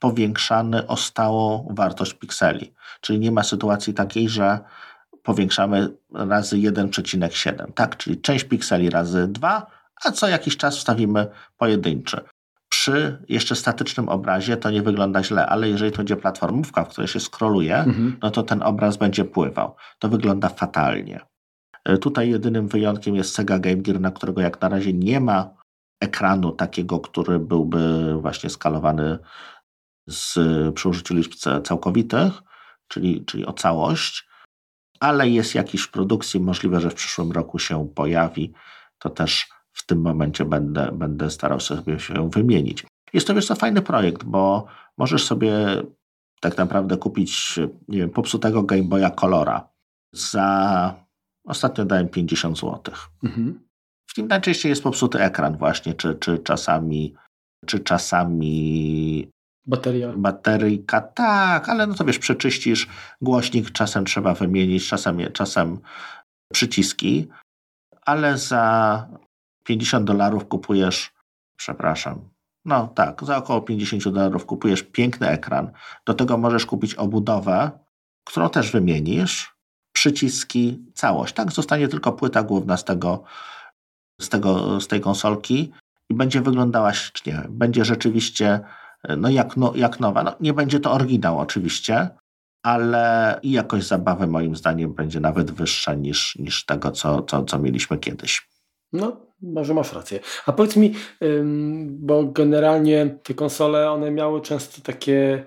powiększany 0.00 0.86
o 0.86 0.96
stałą 0.96 1.68
wartość 1.70 2.14
pikseli. 2.14 2.74
Czyli 3.00 3.18
nie 3.18 3.32
ma 3.32 3.42
sytuacji 3.42 3.94
takiej, 3.94 4.28
że 4.28 4.60
powiększamy 5.22 5.88
razy 6.12 6.56
1,7, 6.56 7.72
tak? 7.72 7.96
Czyli 7.96 8.20
część 8.20 8.44
pikseli 8.44 8.90
razy 8.90 9.28
2, 9.28 9.66
a 10.04 10.12
co 10.12 10.28
jakiś 10.28 10.56
czas 10.56 10.76
wstawimy 10.76 11.26
pojedynczy. 11.58 12.20
Przy 12.80 13.24
jeszcze 13.28 13.56
statycznym 13.56 14.08
obrazie 14.08 14.56
to 14.56 14.70
nie 14.70 14.82
wygląda 14.82 15.22
źle, 15.22 15.46
ale 15.46 15.68
jeżeli 15.68 15.92
to 15.92 15.96
będzie 15.96 16.16
platformówka, 16.16 16.84
w 16.84 16.88
której 16.88 17.08
się 17.08 17.20
skroluje, 17.20 17.76
mhm. 17.76 18.16
no 18.22 18.30
to 18.30 18.42
ten 18.42 18.62
obraz 18.62 18.96
będzie 18.96 19.24
pływał. 19.24 19.76
To 19.98 20.08
wygląda 20.08 20.48
fatalnie. 20.48 21.20
E, 21.84 21.98
tutaj 21.98 22.30
jedynym 22.30 22.68
wyjątkiem 22.68 23.14
jest 23.14 23.34
Sega 23.34 23.58
Game 23.58 23.76
Gear, 23.76 24.00
na 24.00 24.10
którego 24.10 24.40
jak 24.40 24.60
na 24.60 24.68
razie 24.68 24.92
nie 24.92 25.20
ma 25.20 25.50
ekranu 26.02 26.52
takiego, 26.52 27.00
który 27.00 27.38
byłby 27.38 28.14
właśnie 28.20 28.50
skalowany 28.50 29.18
z, 30.08 30.38
przy 30.74 30.88
użyciu 30.88 31.14
liczb 31.14 31.32
całkowitych, 31.64 32.32
czyli, 32.88 33.24
czyli 33.24 33.46
o 33.46 33.52
całość, 33.52 34.28
ale 35.00 35.28
jest 35.28 35.54
jakiś 35.54 35.82
w 35.82 35.90
produkcji, 35.90 36.40
możliwe, 36.40 36.80
że 36.80 36.90
w 36.90 36.94
przyszłym 36.94 37.32
roku 37.32 37.58
się 37.58 37.88
pojawi, 37.88 38.52
to 38.98 39.10
też 39.10 39.48
w 39.72 39.86
tym 39.86 40.00
momencie 40.00 40.44
będę, 40.44 40.92
będę 40.92 41.30
starał 41.30 41.60
sobie 41.60 42.00
się 42.00 42.30
wymienić. 42.30 42.86
Jest 43.12 43.26
to 43.26 43.34
wiesz 43.34 43.46
co, 43.46 43.54
fajny 43.54 43.82
projekt, 43.82 44.24
bo 44.24 44.66
możesz 44.98 45.24
sobie 45.24 45.82
tak 46.40 46.56
naprawdę 46.56 46.96
kupić, 46.96 47.58
nie 47.88 47.98
wiem, 47.98 48.10
popsutego 48.10 48.62
Game 48.62 48.82
Boya 48.82 49.10
Colora 49.10 49.68
za 50.14 50.94
ostatnio 51.46 51.84
dałem 51.84 52.08
50 52.08 52.58
zł. 52.58 52.94
Mhm. 53.24 53.60
W 54.10 54.18
nim 54.18 54.28
najczęściej 54.28 54.70
jest 54.70 54.82
popsuty 54.82 55.20
ekran 55.20 55.56
właśnie, 55.56 55.94
czy, 55.94 56.14
czy 56.14 56.38
czasami 56.38 57.14
czy 57.66 57.80
czasami 57.80 59.30
Bateria. 59.66 60.12
Bateryjka, 60.16 61.00
tak, 61.00 61.68
ale 61.68 61.86
no 61.86 61.94
to 61.94 62.04
wiesz, 62.04 62.18
przeczyścisz 62.18 62.88
głośnik, 63.20 63.70
czasem 63.70 64.04
trzeba 64.04 64.34
wymienić, 64.34 64.88
czasem, 64.88 65.32
czasem 65.32 65.78
przyciski, 66.52 67.28
ale 68.06 68.38
za 68.38 69.06
50 69.70 70.04
dolarów 70.04 70.48
kupujesz, 70.48 71.12
przepraszam, 71.56 72.28
no 72.64 72.88
tak, 72.88 73.24
za 73.24 73.36
około 73.36 73.60
50 73.60 74.04
dolarów 74.04 74.46
kupujesz 74.46 74.82
piękny 74.82 75.28
ekran. 75.28 75.70
Do 76.06 76.14
tego 76.14 76.38
możesz 76.38 76.66
kupić 76.66 76.94
obudowę, 76.94 77.70
którą 78.24 78.48
też 78.48 78.72
wymienisz, 78.72 79.54
przyciski, 79.92 80.84
całość. 80.94 81.34
Tak, 81.34 81.52
zostanie 81.52 81.88
tylko 81.88 82.12
płyta 82.12 82.42
główna 82.42 82.76
z 82.76 82.84
tego, 82.84 83.22
z 84.20 84.28
tego, 84.28 84.80
z 84.80 84.88
tej 84.88 85.00
konsolki 85.00 85.72
i 86.08 86.14
będzie 86.14 86.40
wyglądała 86.40 86.94
ślicznie. 86.94 87.42
Będzie 87.48 87.84
rzeczywiście 87.84 88.60
no 89.18 89.28
jak, 89.28 89.56
no, 89.56 89.72
jak 89.76 90.00
nowa. 90.00 90.22
No, 90.22 90.34
nie 90.40 90.52
będzie 90.52 90.80
to 90.80 90.92
oryginał 90.92 91.38
oczywiście, 91.38 92.08
ale 92.62 93.38
i 93.42 93.50
jakość 93.50 93.86
zabawy 93.86 94.26
moim 94.26 94.56
zdaniem 94.56 94.94
będzie 94.94 95.20
nawet 95.20 95.50
wyższa 95.50 95.94
niż, 95.94 96.36
niż 96.36 96.66
tego, 96.66 96.90
co, 96.90 97.22
co, 97.22 97.44
co 97.44 97.58
mieliśmy 97.58 97.98
kiedyś. 97.98 98.48
No, 98.92 99.29
może 99.42 99.74
masz 99.74 99.92
rację. 99.92 100.20
A 100.46 100.52
powiedz 100.52 100.76
mi, 100.76 100.94
bo 101.86 102.24
generalnie 102.24 103.18
te 103.22 103.34
konsole, 103.34 103.90
one 103.90 104.10
miały 104.10 104.40
często 104.40 104.82
takie 104.82 105.44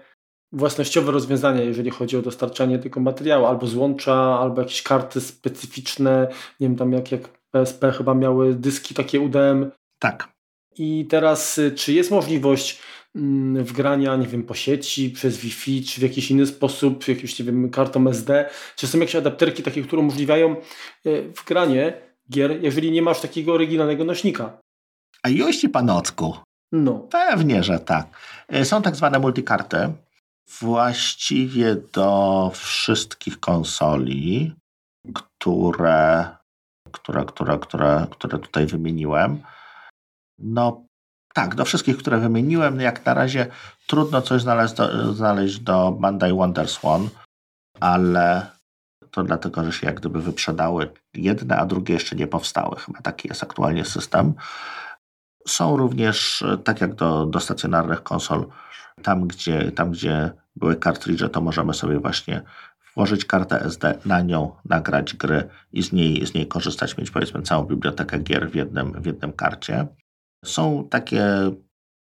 własnościowe 0.52 1.12
rozwiązania, 1.12 1.64
jeżeli 1.64 1.90
chodzi 1.90 2.18
o 2.18 2.22
dostarczanie 2.22 2.80
tego 2.80 3.00
materiału, 3.00 3.46
albo 3.46 3.68
złącza, 3.68 4.40
albo 4.40 4.62
jakieś 4.62 4.84
karty 4.84 5.22
specyficzne, 5.22 6.28
nie 6.60 6.68
wiem, 6.68 6.76
tam 6.76 6.94
jak, 6.94 7.12
jak 7.12 7.30
PSP 7.52 7.92
chyba 7.92 8.14
miały 8.14 8.56
dyski 8.56 8.96
takie 8.96 9.20
UDM. 9.20 9.72
Tak. 10.00 10.34
I 10.78 11.06
teraz, 11.10 11.58
y, 11.58 11.72
czy 11.72 11.94
jest 11.94 12.12
możliwość 12.12 12.82
Mm, 13.16 13.64
wgrania, 13.64 14.16
nie 14.16 14.28
wiem, 14.28 14.44
po 14.44 14.54
sieci, 14.54 15.10
przez 15.10 15.38
Wi-Fi, 15.38 15.84
czy 15.84 16.00
w 16.00 16.04
jakiś 16.04 16.32
inny 16.32 16.48
sposób, 16.48 17.08
jakimś, 17.08 17.40
nie 17.40 17.46
wiem, 17.46 17.70
kartą 17.70 18.08
SD, 18.08 18.50
czy 18.76 18.88
są 18.88 19.00
jakieś 19.00 19.16
adapterki 19.16 19.64
takie, 19.64 19.82
które 19.84 20.00
umożliwiają 20.00 20.56
e, 21.06 21.22
wgranie 21.22 21.94
gier, 22.32 22.64
jeżeli 22.64 22.92
nie 22.92 23.02
masz 23.02 23.22
takiego 23.22 23.54
oryginalnego 23.54 24.06
nośnika. 24.06 24.58
A 25.24 25.30
już 25.30 25.66
panocku. 25.74 26.38
No. 26.72 26.94
Pewnie, 27.00 27.64
że 27.64 27.80
tak. 27.80 28.08
E, 28.48 28.66
są 28.66 28.82
tak 28.82 28.96
zwane 28.96 29.20
multikarty. 29.20 29.94
Właściwie 30.60 31.76
do 31.76 32.52
wszystkich 32.54 33.40
konsoli, 33.40 34.54
które, 35.14 36.28
które, 36.92 37.26
które, 37.26 37.60
które, 37.60 38.08
które 38.12 38.40
tutaj 38.40 38.66
wymieniłem. 38.66 39.42
No, 40.40 40.86
tak, 41.34 41.56
do 41.56 41.66
wszystkich, 41.66 41.98
które 41.98 42.20
wymieniłem, 42.20 42.80
jak 42.80 43.06
na 43.06 43.14
razie 43.14 43.48
trudno 43.88 44.22
coś 44.22 44.42
znaleźć 44.42 44.74
do, 44.74 45.14
znaleźć 45.14 45.60
do 45.60 45.92
Bandai 45.92 46.34
Wonderswan, 46.34 47.10
ale 47.80 48.48
to 49.14 49.24
dlatego, 49.24 49.64
że 49.64 49.72
się 49.72 49.88
jak 49.88 50.00
gdyby 50.00 50.22
wyprzedały 50.22 50.90
jedne, 51.14 51.58
a 51.58 51.66
drugie 51.66 51.94
jeszcze 51.94 52.16
nie 52.16 52.28
powstały. 52.28 52.76
Chyba 52.76 53.02
taki 53.02 53.28
jest 53.28 53.44
aktualnie 53.44 53.86
system. 53.86 54.34
Są 55.48 55.78
również, 55.78 56.44
tak 56.64 56.82
jak 56.82 56.96
do, 56.96 57.26
do 57.26 57.40
stacjonarnych 57.40 58.04
konsol, 58.04 58.46
tam 59.04 59.28
gdzie, 59.28 59.72
tam 59.72 59.92
gdzie 59.92 60.32
były 60.56 60.76
kartridże, 60.76 61.30
to 61.30 61.42
możemy 61.42 61.74
sobie 61.74 62.00
właśnie 62.00 62.42
włożyć 62.96 63.26
kartę 63.26 63.62
SD, 63.62 64.00
na 64.06 64.22
nią 64.22 64.52
nagrać 64.66 65.14
gry 65.14 65.50
i 65.72 65.84
z 65.84 65.92
niej, 65.92 66.26
z 66.28 66.34
niej 66.34 66.48
korzystać, 66.48 66.98
mieć 66.98 67.12
powiedzmy 67.12 67.42
całą 67.42 67.64
bibliotekę 67.64 68.20
gier 68.20 68.52
w 68.52 68.56
jednym, 68.56 69.02
w 69.02 69.06
jednym 69.06 69.34
karcie. 69.34 69.88
Są 70.46 70.88
takie 70.90 71.26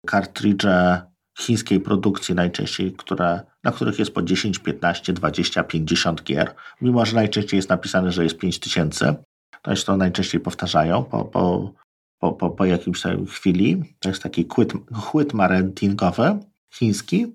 kartridże 0.06 1.02
chińskiej 1.38 1.80
produkcji 1.80 2.34
najczęściej, 2.34 2.92
które, 2.92 3.40
na 3.64 3.72
których 3.72 3.98
jest 3.98 4.14
po 4.14 4.22
10, 4.22 4.58
15, 4.58 5.12
20, 5.12 5.64
50 5.64 6.22
gier, 6.22 6.54
mimo 6.80 7.06
że 7.06 7.16
najczęściej 7.16 7.58
jest 7.58 7.68
napisane, 7.68 8.12
że 8.12 8.24
jest 8.24 8.38
5000. 8.38 9.14
To 9.62 9.70
jest 9.70 9.86
to 9.86 9.96
najczęściej 9.96 10.40
powtarzają 10.40 11.04
po, 11.04 11.24
po, 11.24 11.72
po, 12.18 12.32
po, 12.32 12.50
po 12.50 12.64
jakimś 12.64 13.02
chwili. 13.28 13.82
To 13.98 14.08
jest 14.08 14.22
taki 14.22 14.46
chłyt, 14.48 14.72
chłyt 14.94 15.34
marentingowy 15.34 16.38
chiński, 16.74 17.26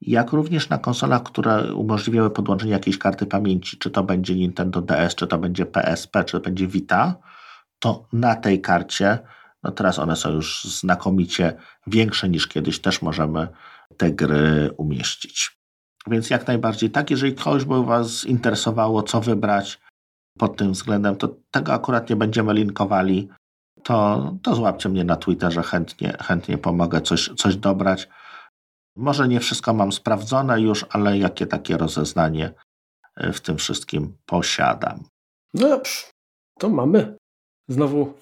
jak 0.00 0.32
również 0.32 0.68
na 0.68 0.78
konsolach, 0.78 1.22
które 1.22 1.74
umożliwiały 1.74 2.30
podłączenie 2.30 2.72
jakiejś 2.72 2.98
karty 2.98 3.26
pamięci, 3.26 3.76
czy 3.76 3.90
to 3.90 4.02
będzie 4.02 4.34
Nintendo 4.34 4.82
DS, 4.82 5.14
czy 5.14 5.26
to 5.26 5.38
będzie 5.38 5.66
PSP, 5.66 6.24
czy 6.24 6.32
to 6.32 6.40
będzie 6.40 6.66
Vita, 6.66 7.16
to 7.78 8.08
na 8.12 8.34
tej 8.34 8.60
karcie 8.60 9.18
no 9.66 9.72
teraz 9.72 9.98
one 9.98 10.16
są 10.16 10.30
już 10.30 10.64
znakomicie 10.64 11.56
większe 11.86 12.28
niż 12.28 12.48
kiedyś, 12.48 12.80
też 12.80 13.02
możemy 13.02 13.48
te 13.96 14.10
gry 14.10 14.70
umieścić. 14.76 15.55
Więc 16.06 16.30
jak 16.30 16.46
najbardziej 16.46 16.90
tak, 16.90 17.10
jeżeli 17.10 17.34
kogoś 17.34 17.64
by 17.64 17.84
Was 17.84 18.24
interesowało, 18.24 19.02
co 19.02 19.20
wybrać 19.20 19.80
pod 20.38 20.56
tym 20.56 20.72
względem, 20.72 21.16
to 21.16 21.36
tego 21.50 21.72
akurat 21.72 22.10
nie 22.10 22.16
będziemy 22.16 22.54
linkowali, 22.54 23.28
to, 23.82 24.32
to 24.42 24.54
złapcie 24.54 24.88
mnie 24.88 25.04
na 25.04 25.16
Twitterze, 25.16 25.62
chętnie, 25.62 26.16
chętnie 26.20 26.58
pomogę 26.58 27.00
coś, 27.00 27.30
coś 27.36 27.56
dobrać. 27.56 28.08
Może 28.96 29.28
nie 29.28 29.40
wszystko 29.40 29.74
mam 29.74 29.92
sprawdzone 29.92 30.60
już, 30.60 30.86
ale 30.90 31.18
jakie 31.18 31.46
takie 31.46 31.76
rozeznanie 31.76 32.52
w 33.16 33.40
tym 33.40 33.56
wszystkim 33.56 34.16
posiadam. 34.26 35.04
No 35.54 35.68
dobrze, 35.68 36.02
to 36.58 36.68
mamy. 36.68 37.16
Znowu 37.68 38.14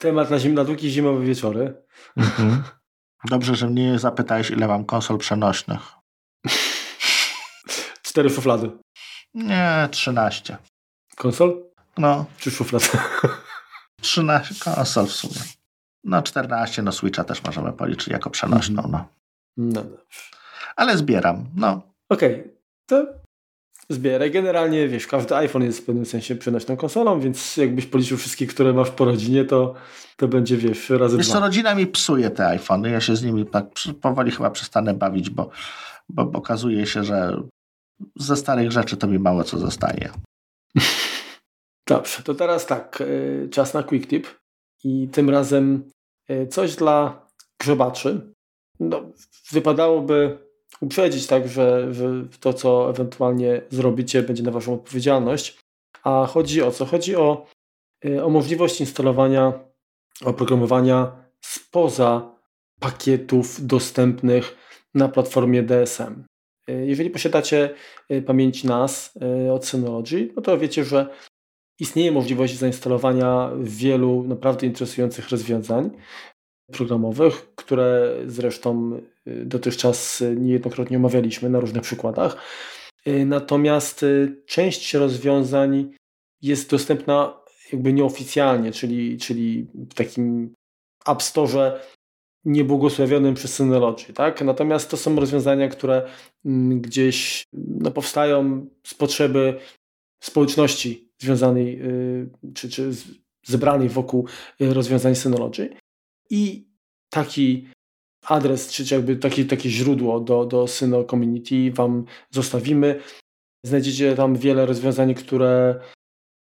Temat 0.00 0.30
na, 0.30 0.38
zim, 0.38 0.54
na 0.54 0.64
długie 0.64 0.90
zimowe 0.90 1.24
wieczory. 1.24 1.82
Mhm. 2.16 2.62
Dobrze, 3.24 3.54
że 3.56 3.66
mnie 3.66 3.98
zapytałeś, 3.98 4.50
ile 4.50 4.68
mam 4.68 4.84
konsol 4.84 5.18
przenośnych. 5.18 5.80
Cztery 8.10 8.30
szuflady. 8.30 8.70
Nie, 9.34 9.88
trzynaście. 9.90 10.56
Konsol? 11.16 11.62
No. 11.98 12.24
Czy 12.38 12.50
szuflad? 12.50 12.92
Trzynaście 14.02 14.54
konsol 14.64 15.06
w 15.06 15.12
sumie. 15.12 15.40
No, 16.04 16.22
czternaście, 16.22 16.82
no 16.82 16.92
Switcha 16.92 17.24
też 17.24 17.44
możemy 17.44 17.72
policzyć 17.72 18.08
jako 18.08 18.30
przenośną, 18.30 18.82
no. 18.90 19.04
No 19.56 19.82
dobrze. 19.82 20.22
Ale 20.76 20.96
zbieram, 20.96 21.46
no. 21.56 21.82
Okej, 22.08 22.34
okay. 22.34 22.54
to 22.86 23.06
zbieraj. 23.88 24.30
Generalnie, 24.30 24.88
wiesz, 24.88 25.06
każdy 25.06 25.36
iPhone 25.36 25.62
jest 25.62 25.78
w 25.80 25.84
pewnym 25.84 26.06
sensie 26.06 26.36
przenośną 26.36 26.76
konsolą, 26.76 27.20
więc 27.20 27.56
jakbyś 27.56 27.86
policzył 27.86 28.18
wszystkie, 28.18 28.46
które 28.46 28.72
masz 28.72 28.90
po 28.90 29.04
rodzinie, 29.04 29.44
to, 29.44 29.74
to 30.16 30.28
będzie, 30.28 30.56
wiesz, 30.56 30.90
razy 30.90 31.16
wiesz, 31.16 31.26
dwa. 31.26 31.34
co, 31.34 31.40
rodzina 31.40 31.74
mi 31.74 31.86
psuje 31.86 32.30
te 32.30 32.46
iPhony. 32.46 32.90
Ja 32.90 33.00
się 33.00 33.16
z 33.16 33.22
nimi 33.22 33.46
tak 33.46 33.64
powoli 34.00 34.30
chyba 34.30 34.50
przestanę 34.50 34.94
bawić, 34.94 35.30
bo, 35.30 35.50
bo 36.08 36.22
okazuje 36.22 36.86
się, 36.86 37.04
że 37.04 37.42
ze 38.16 38.36
starych 38.36 38.72
rzeczy 38.72 38.96
to 38.96 39.06
mi 39.06 39.18
mało 39.18 39.44
co 39.44 39.58
zostaje. 39.58 40.10
Dobrze, 41.88 42.22
to 42.22 42.34
teraz 42.34 42.66
tak, 42.66 43.02
e, 43.02 43.48
czas 43.48 43.74
na 43.74 43.82
quick 43.82 44.08
tip 44.08 44.26
i 44.84 45.08
tym 45.08 45.30
razem 45.30 45.90
e, 46.28 46.46
coś 46.46 46.76
dla 46.76 47.26
grzebaczy. 47.60 48.34
No, 48.80 49.02
wypadałoby 49.52 50.38
uprzedzić, 50.80 51.26
tak, 51.26 51.48
że, 51.48 51.94
że 51.94 52.24
to, 52.40 52.52
co 52.52 52.90
ewentualnie 52.90 53.62
zrobicie, 53.70 54.22
będzie 54.22 54.42
na 54.42 54.50
Waszą 54.50 54.74
odpowiedzialność. 54.74 55.58
A 56.04 56.26
chodzi 56.26 56.62
o 56.62 56.70
co? 56.70 56.86
Chodzi 56.86 57.16
o, 57.16 57.46
y, 58.04 58.24
o 58.24 58.28
możliwość 58.28 58.80
instalowania 58.80 59.52
oprogramowania 60.24 61.12
spoza 61.40 62.34
pakietów 62.80 63.66
dostępnych 63.66 64.56
na 64.94 65.08
platformie 65.08 65.62
DSM. 65.62 66.24
Jeżeli 66.86 67.10
posiadacie 67.10 67.70
pamięć 68.26 68.64
NAS 68.64 69.18
od 69.52 69.66
Synology, 69.66 70.28
no 70.36 70.42
to 70.42 70.58
wiecie, 70.58 70.84
że 70.84 71.06
istnieje 71.80 72.12
możliwość 72.12 72.58
zainstalowania 72.58 73.50
wielu 73.60 74.24
naprawdę 74.24 74.66
interesujących 74.66 75.28
rozwiązań 75.28 75.90
programowych, 76.72 77.54
które 77.54 78.16
zresztą 78.26 79.00
y, 79.26 79.44
dotychczas 79.44 80.22
niejednokrotnie 80.36 80.96
omawialiśmy 80.96 81.50
na 81.50 81.60
różnych 81.60 81.82
przykładach. 81.82 82.36
Y, 83.06 83.26
natomiast 83.26 84.02
y, 84.02 84.42
część 84.46 84.94
rozwiązań 84.94 85.90
jest 86.42 86.70
dostępna 86.70 87.40
jakby 87.72 87.92
nieoficjalnie, 87.92 88.72
czyli, 88.72 89.18
czyli 89.18 89.66
w 89.74 89.94
takim 89.94 90.54
App 91.08 91.22
Store 91.22 91.80
niebłogosławionym 92.44 93.34
przez 93.34 93.54
Synology. 93.54 94.12
Tak? 94.12 94.42
Natomiast 94.42 94.90
to 94.90 94.96
są 94.96 95.16
rozwiązania, 95.16 95.68
które 95.68 96.08
mm, 96.44 96.80
gdzieś 96.80 97.44
no, 97.52 97.90
powstają 97.90 98.66
z 98.86 98.94
potrzeby 98.94 99.60
społeczności 100.22 101.10
związanej 101.18 101.82
czy, 102.54 102.68
czy 102.68 102.90
zebranej 103.46 103.88
wokół 103.88 104.26
rozwiązań 104.60 105.14
Synology. 105.14 105.76
I 106.30 106.68
taki 107.10 107.68
adres, 108.26 108.72
czy 108.72 108.94
jakby 108.94 109.16
takie, 109.16 109.44
takie 109.44 109.70
źródło 109.70 110.20
do, 110.20 110.44
do 110.44 110.66
Syno 110.66 111.04
Community 111.04 111.72
Wam 111.72 112.04
zostawimy. 112.30 113.00
Znajdziecie 113.66 114.16
tam 114.16 114.36
wiele 114.36 114.66
rozwiązań, 114.66 115.14
które 115.14 115.80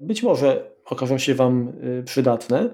być 0.01 0.23
może 0.23 0.77
okażą 0.85 1.19
się 1.19 1.35
Wam 1.35 1.69
y, 1.69 2.03
przydatne, 2.05 2.71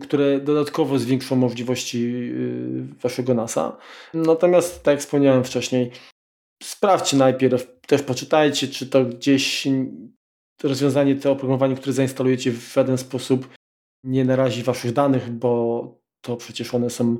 które 0.00 0.40
dodatkowo 0.40 0.98
zwiększą 0.98 1.36
możliwości 1.36 2.04
y, 2.04 3.00
Waszego 3.02 3.34
NASA. 3.34 3.76
Natomiast, 4.14 4.82
tak 4.82 4.92
jak 4.92 5.00
wspomniałem 5.00 5.44
wcześniej, 5.44 5.90
sprawdźcie 6.62 7.16
najpierw, 7.16 7.80
też 7.86 8.02
poczytajcie, 8.02 8.68
czy 8.68 8.86
to 8.86 9.04
gdzieś 9.04 9.68
rozwiązanie, 10.62 11.16
to 11.16 11.32
oprogramowanie, 11.32 11.76
które 11.76 11.92
zainstalujecie 11.92 12.52
w 12.52 12.72
żaden 12.72 12.98
sposób 12.98 13.48
nie 14.04 14.24
narazi 14.24 14.62
Waszych 14.62 14.92
danych, 14.92 15.30
bo 15.30 16.00
to 16.20 16.36
przecież 16.36 16.74
one 16.74 16.90
są 16.90 17.16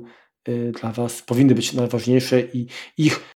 y, 0.49 0.71
dla 0.81 0.91
Was, 0.91 1.21
powinny 1.21 1.55
być 1.55 1.73
najważniejsze 1.73 2.41
i 2.41 2.67
ich 2.97 3.33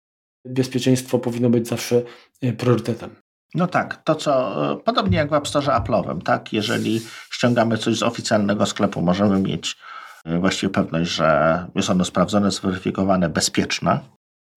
bezpieczeństwo 0.46 1.20
powinno 1.20 1.50
być 1.50 1.68
zawsze 1.68 2.04
y, 2.44 2.54
priorytetem. 2.54 3.16
No 3.56 3.68
tak, 3.68 4.04
to 4.04 4.16
co, 4.16 4.74
y, 4.74 4.78
podobnie 4.78 5.18
jak 5.18 5.30
w 5.30 5.34
App 5.34 5.48
Store 5.48 5.68
Apple'owym, 5.68 6.22
tak? 6.22 6.54
Jeżeli 6.54 7.02
ściągamy 7.32 7.78
coś 7.78 7.98
z 7.98 8.04
oficjalnego 8.04 8.66
sklepu, 8.66 9.02
możemy 9.02 9.40
mieć 9.40 9.78
właściwie 10.26 10.74
pewność, 10.74 11.12
że 11.12 11.66
jest 11.76 11.90
ono 11.90 12.06
sprawdzone, 12.06 12.52
zweryfikowane, 12.52 13.30
bezpieczne. 13.30 14.00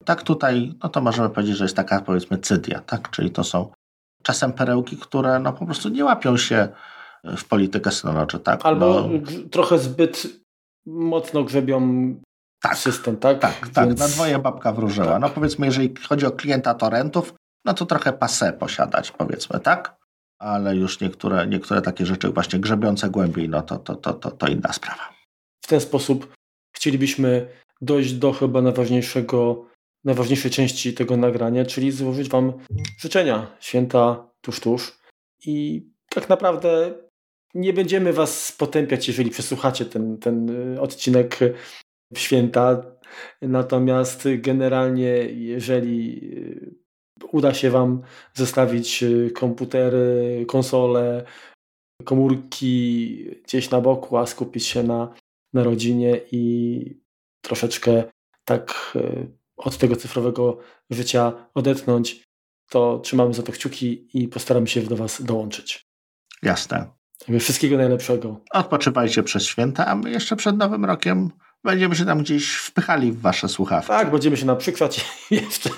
Tak 0.05 0.23
tutaj, 0.23 0.73
no 0.83 0.89
to 0.89 1.01
możemy 1.01 1.31
powiedzieć, 1.31 1.57
że 1.57 1.65
jest 1.65 1.77
taka 1.77 2.01
powiedzmy 2.01 2.39
cydia, 2.39 2.81
tak? 2.81 3.11
Czyli 3.11 3.31
to 3.31 3.45
są 3.45 3.73
czasem 4.23 4.53
perełki, 4.53 4.97
które 4.97 5.39
no 5.39 5.53
po 5.53 5.67
prostu 5.67 5.89
nie 5.89 6.05
łapią 6.05 6.37
się 6.37 6.69
w 7.37 7.45
politykę 7.45 7.91
Synology, 7.91 8.39
tak? 8.39 8.67
Albo 8.67 9.09
no, 9.09 9.09
trochę 9.51 9.79
zbyt 9.79 10.27
mocno 10.87 11.45
grzebią 11.45 11.81
tak, 12.63 12.79
system, 12.79 13.17
tak? 13.17 13.39
Tak, 13.39 13.61
Więc... 13.63 13.75
tak. 13.75 13.99
Na 13.99 14.09
dwoje 14.09 14.39
babka 14.39 14.73
wróżyła. 14.73 15.07
Tak. 15.07 15.21
No 15.21 15.29
powiedzmy, 15.29 15.67
jeżeli 15.67 15.95
chodzi 16.09 16.27
o 16.27 16.31
klienta 16.31 16.75
torrentów, 16.75 17.35
no 17.65 17.75
to 17.75 17.87
trochę 17.87 18.13
passe 18.13 18.53
posiadać, 18.53 19.11
powiedzmy, 19.11 19.61
tak? 19.61 19.97
Ale 20.39 20.77
już 20.77 21.01
niektóre, 21.01 21.47
niektóre 21.47 21.83
takie 21.83 22.07
rzeczy 22.07 22.31
właśnie 22.31 22.59
grzebiące 22.59 23.11
głębiej, 23.11 23.49
no 23.49 23.63
to, 23.63 23.79
to, 23.79 23.97
to, 23.97 24.13
to, 24.13 24.31
to 24.31 24.47
inna 24.47 24.73
sprawa. 24.73 25.15
W 25.65 25.67
ten 25.67 25.81
sposób 25.81 26.33
chcielibyśmy 26.77 27.49
dojść 27.81 28.13
do 28.13 28.33
chyba 28.33 28.63
najważniejszego, 28.63 29.67
najważniejszej 30.05 30.51
części 30.51 30.95
tego 30.95 31.17
nagrania, 31.17 31.65
czyli 31.65 31.93
złożyć 31.93 32.29
Wam 32.29 32.53
życzenia 32.99 33.57
święta 33.61 34.31
tuż, 34.41 34.61
tuż. 34.61 34.99
I 35.47 35.87
tak 36.09 36.29
naprawdę 36.29 36.95
nie 37.55 37.73
będziemy 37.73 38.13
Was 38.13 38.53
potępiać, 38.53 39.09
jeżeli 39.09 39.31
przesłuchacie 39.31 39.85
ten, 39.85 40.19
ten 40.19 40.51
y, 40.75 40.81
odcinek 40.81 41.39
święta. 42.17 42.83
Natomiast 43.43 44.29
generalnie, 44.39 45.09
jeżeli 45.33 46.21
y, 46.35 46.84
uda 47.33 47.55
się 47.55 47.71
Wam 47.71 48.03
zostawić 48.35 49.03
y, 49.03 49.31
komputery, 49.35 50.45
konsole, 50.49 51.25
komórki 52.05 53.17
gdzieś 53.45 53.71
na 53.71 53.81
boku, 53.81 54.17
a 54.17 54.27
skupić 54.27 54.67
się 54.67 54.83
na, 54.83 55.15
na 55.53 55.65
rodzinie 55.65 56.21
i 56.33 57.05
troszeczkę 57.43 58.05
tak 58.45 58.95
od 59.57 59.79
tego 59.79 59.97
cyfrowego 59.97 60.59
życia 60.91 61.33
odetchnąć, 61.55 62.25
to 62.71 62.99
trzymamy 62.99 63.35
za 63.35 63.43
to 63.43 63.53
kciuki 63.53 64.09
i 64.15 64.29
postaramy 64.29 64.67
się 64.67 64.83
do 64.83 64.97
Was 64.97 65.23
dołączyć. 65.23 65.87
Jasne. 66.43 66.87
Wszystkiego 67.41 67.77
najlepszego. 67.77 68.41
Odpoczywajcie 68.51 69.23
przez 69.23 69.45
święta, 69.45 69.87
a 69.87 69.95
my 69.95 70.11
jeszcze 70.11 70.37
przed 70.37 70.57
Nowym 70.57 70.85
Rokiem 70.85 71.31
będziemy 71.65 71.97
się 71.97 72.05
tam 72.05 72.19
gdzieś 72.19 72.55
wpychali 72.57 73.13
w 73.13 73.21
wasze 73.21 73.49
słuchawki. 73.49 73.89
Tak, 73.89 74.11
będziemy 74.11 74.37
się 74.37 74.47
naprzykrzać 74.47 75.05
i 75.31 75.35
jeszcze, 75.45 75.71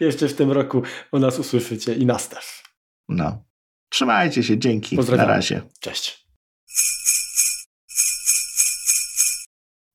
jeszcze 0.00 0.28
w 0.28 0.34
tym 0.34 0.52
roku 0.52 0.82
o 1.12 1.18
nas 1.18 1.38
usłyszycie 1.38 1.94
i 1.94 2.06
nas 2.06 2.28
też. 2.28 2.62
No. 3.08 3.44
Trzymajcie 3.88 4.42
się, 4.42 4.58
dzięki. 4.58 4.96
Pozdrawiam. 4.96 5.26
Na 5.26 5.34
razie. 5.34 5.62
Cześć. 5.80 6.24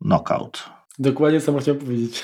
Knockout. 0.01 0.69
Dokładnie 0.99 1.41
co 1.41 1.59
chciałem 1.59 1.79
powiedzieć. 1.79 2.23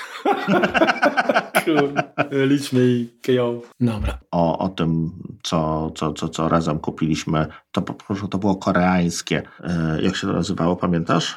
Liczmy 2.30 2.80
i 2.86 3.08
KO. 3.26 3.62
Dobra. 3.80 4.18
O, 4.30 4.58
o 4.58 4.68
tym, 4.68 5.12
co, 5.42 5.90
co, 5.90 6.12
co, 6.12 6.28
co 6.28 6.48
razem 6.48 6.78
kupiliśmy, 6.78 7.46
to 7.72 7.82
po 7.82 7.94
prostu 7.94 8.28
to 8.28 8.38
było 8.38 8.56
koreańskie. 8.56 9.42
E, 9.60 10.02
jak 10.02 10.16
się 10.16 10.26
to 10.26 10.32
nazywało, 10.32 10.76
pamiętasz? 10.76 11.36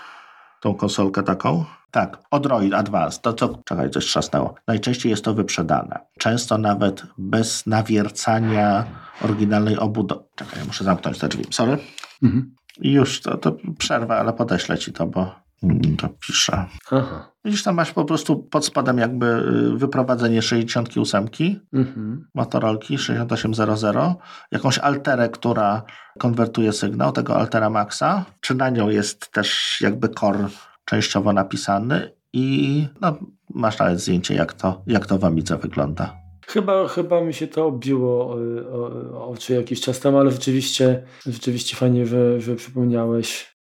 Tą 0.61 0.75
konsolkę 0.75 1.23
taką? 1.23 1.65
Tak, 1.91 2.17
Odroid 2.31 2.73
Advanced. 2.73 3.21
To 3.21 3.33
co, 3.33 3.59
czekaj, 3.65 3.89
coś 3.89 4.05
trzasnęło. 4.05 4.55
Najczęściej 4.67 5.09
jest 5.09 5.25
to 5.25 5.33
wyprzedane. 5.33 5.99
Często 6.19 6.57
nawet 6.57 7.03
bez 7.17 7.65
nawiercania 7.65 8.85
oryginalnej 9.21 9.77
obudowy. 9.77 10.23
Czekaj, 10.35 10.59
muszę 10.67 10.83
zamknąć 10.83 11.19
te 11.19 11.27
drzwi. 11.27 11.43
Sorry. 11.51 11.77
Mhm. 12.23 12.55
Już, 12.81 13.21
to, 13.21 13.37
to 13.37 13.57
przerwę, 13.77 14.15
ale 14.15 14.33
podeślę 14.33 14.77
ci 14.77 14.93
to, 14.93 15.07
bo 15.07 15.35
Mm, 15.63 15.97
to 15.97 16.09
pisze. 16.09 16.65
Aha. 16.91 17.31
Widzisz, 17.45 17.63
tam 17.63 17.75
masz 17.75 17.91
po 17.91 18.05
prostu 18.05 18.37
pod 18.37 18.65
spodem 18.65 18.97
jakby 18.97 19.25
y, 19.25 19.77
wyprowadzenie 19.77 20.41
68, 20.41 21.27
mhm. 21.73 22.27
Motorolki 22.33 22.97
6800, 22.97 23.95
jakąś 24.51 24.77
alterę, 24.77 25.29
która 25.29 25.83
konwertuje 26.19 26.73
sygnał, 26.73 27.11
tego 27.11 27.35
altera 27.37 27.69
maxa, 27.69 28.25
czy 28.41 28.55
na 28.55 28.69
nią 28.69 28.89
jest 28.89 29.31
też 29.31 29.77
jakby 29.81 30.09
core 30.09 30.47
częściowo 30.89 31.33
napisany 31.33 32.11
i 32.33 32.87
no, 33.01 33.17
masz 33.49 33.79
nawet 33.79 33.99
zdjęcie, 33.99 34.33
jak 34.35 34.53
to, 34.53 34.81
jak 34.87 35.05
to 35.05 35.17
w 35.17 35.25
Amidze 35.25 35.57
wygląda. 35.57 36.17
Chyba, 36.47 36.87
chyba 36.87 37.21
mi 37.21 37.33
się 37.33 37.47
to 37.47 37.65
obiło 37.65 38.41
y, 38.41 39.17
oczy 39.19 39.53
jakiś 39.53 39.81
czas 39.81 39.99
temu, 39.99 40.17
ale 40.17 40.31
rzeczywiście, 40.31 41.03
rzeczywiście 41.25 41.75
fajnie, 41.75 42.05
że, 42.05 42.41
że 42.41 42.55
przypomniałeś. 42.55 43.55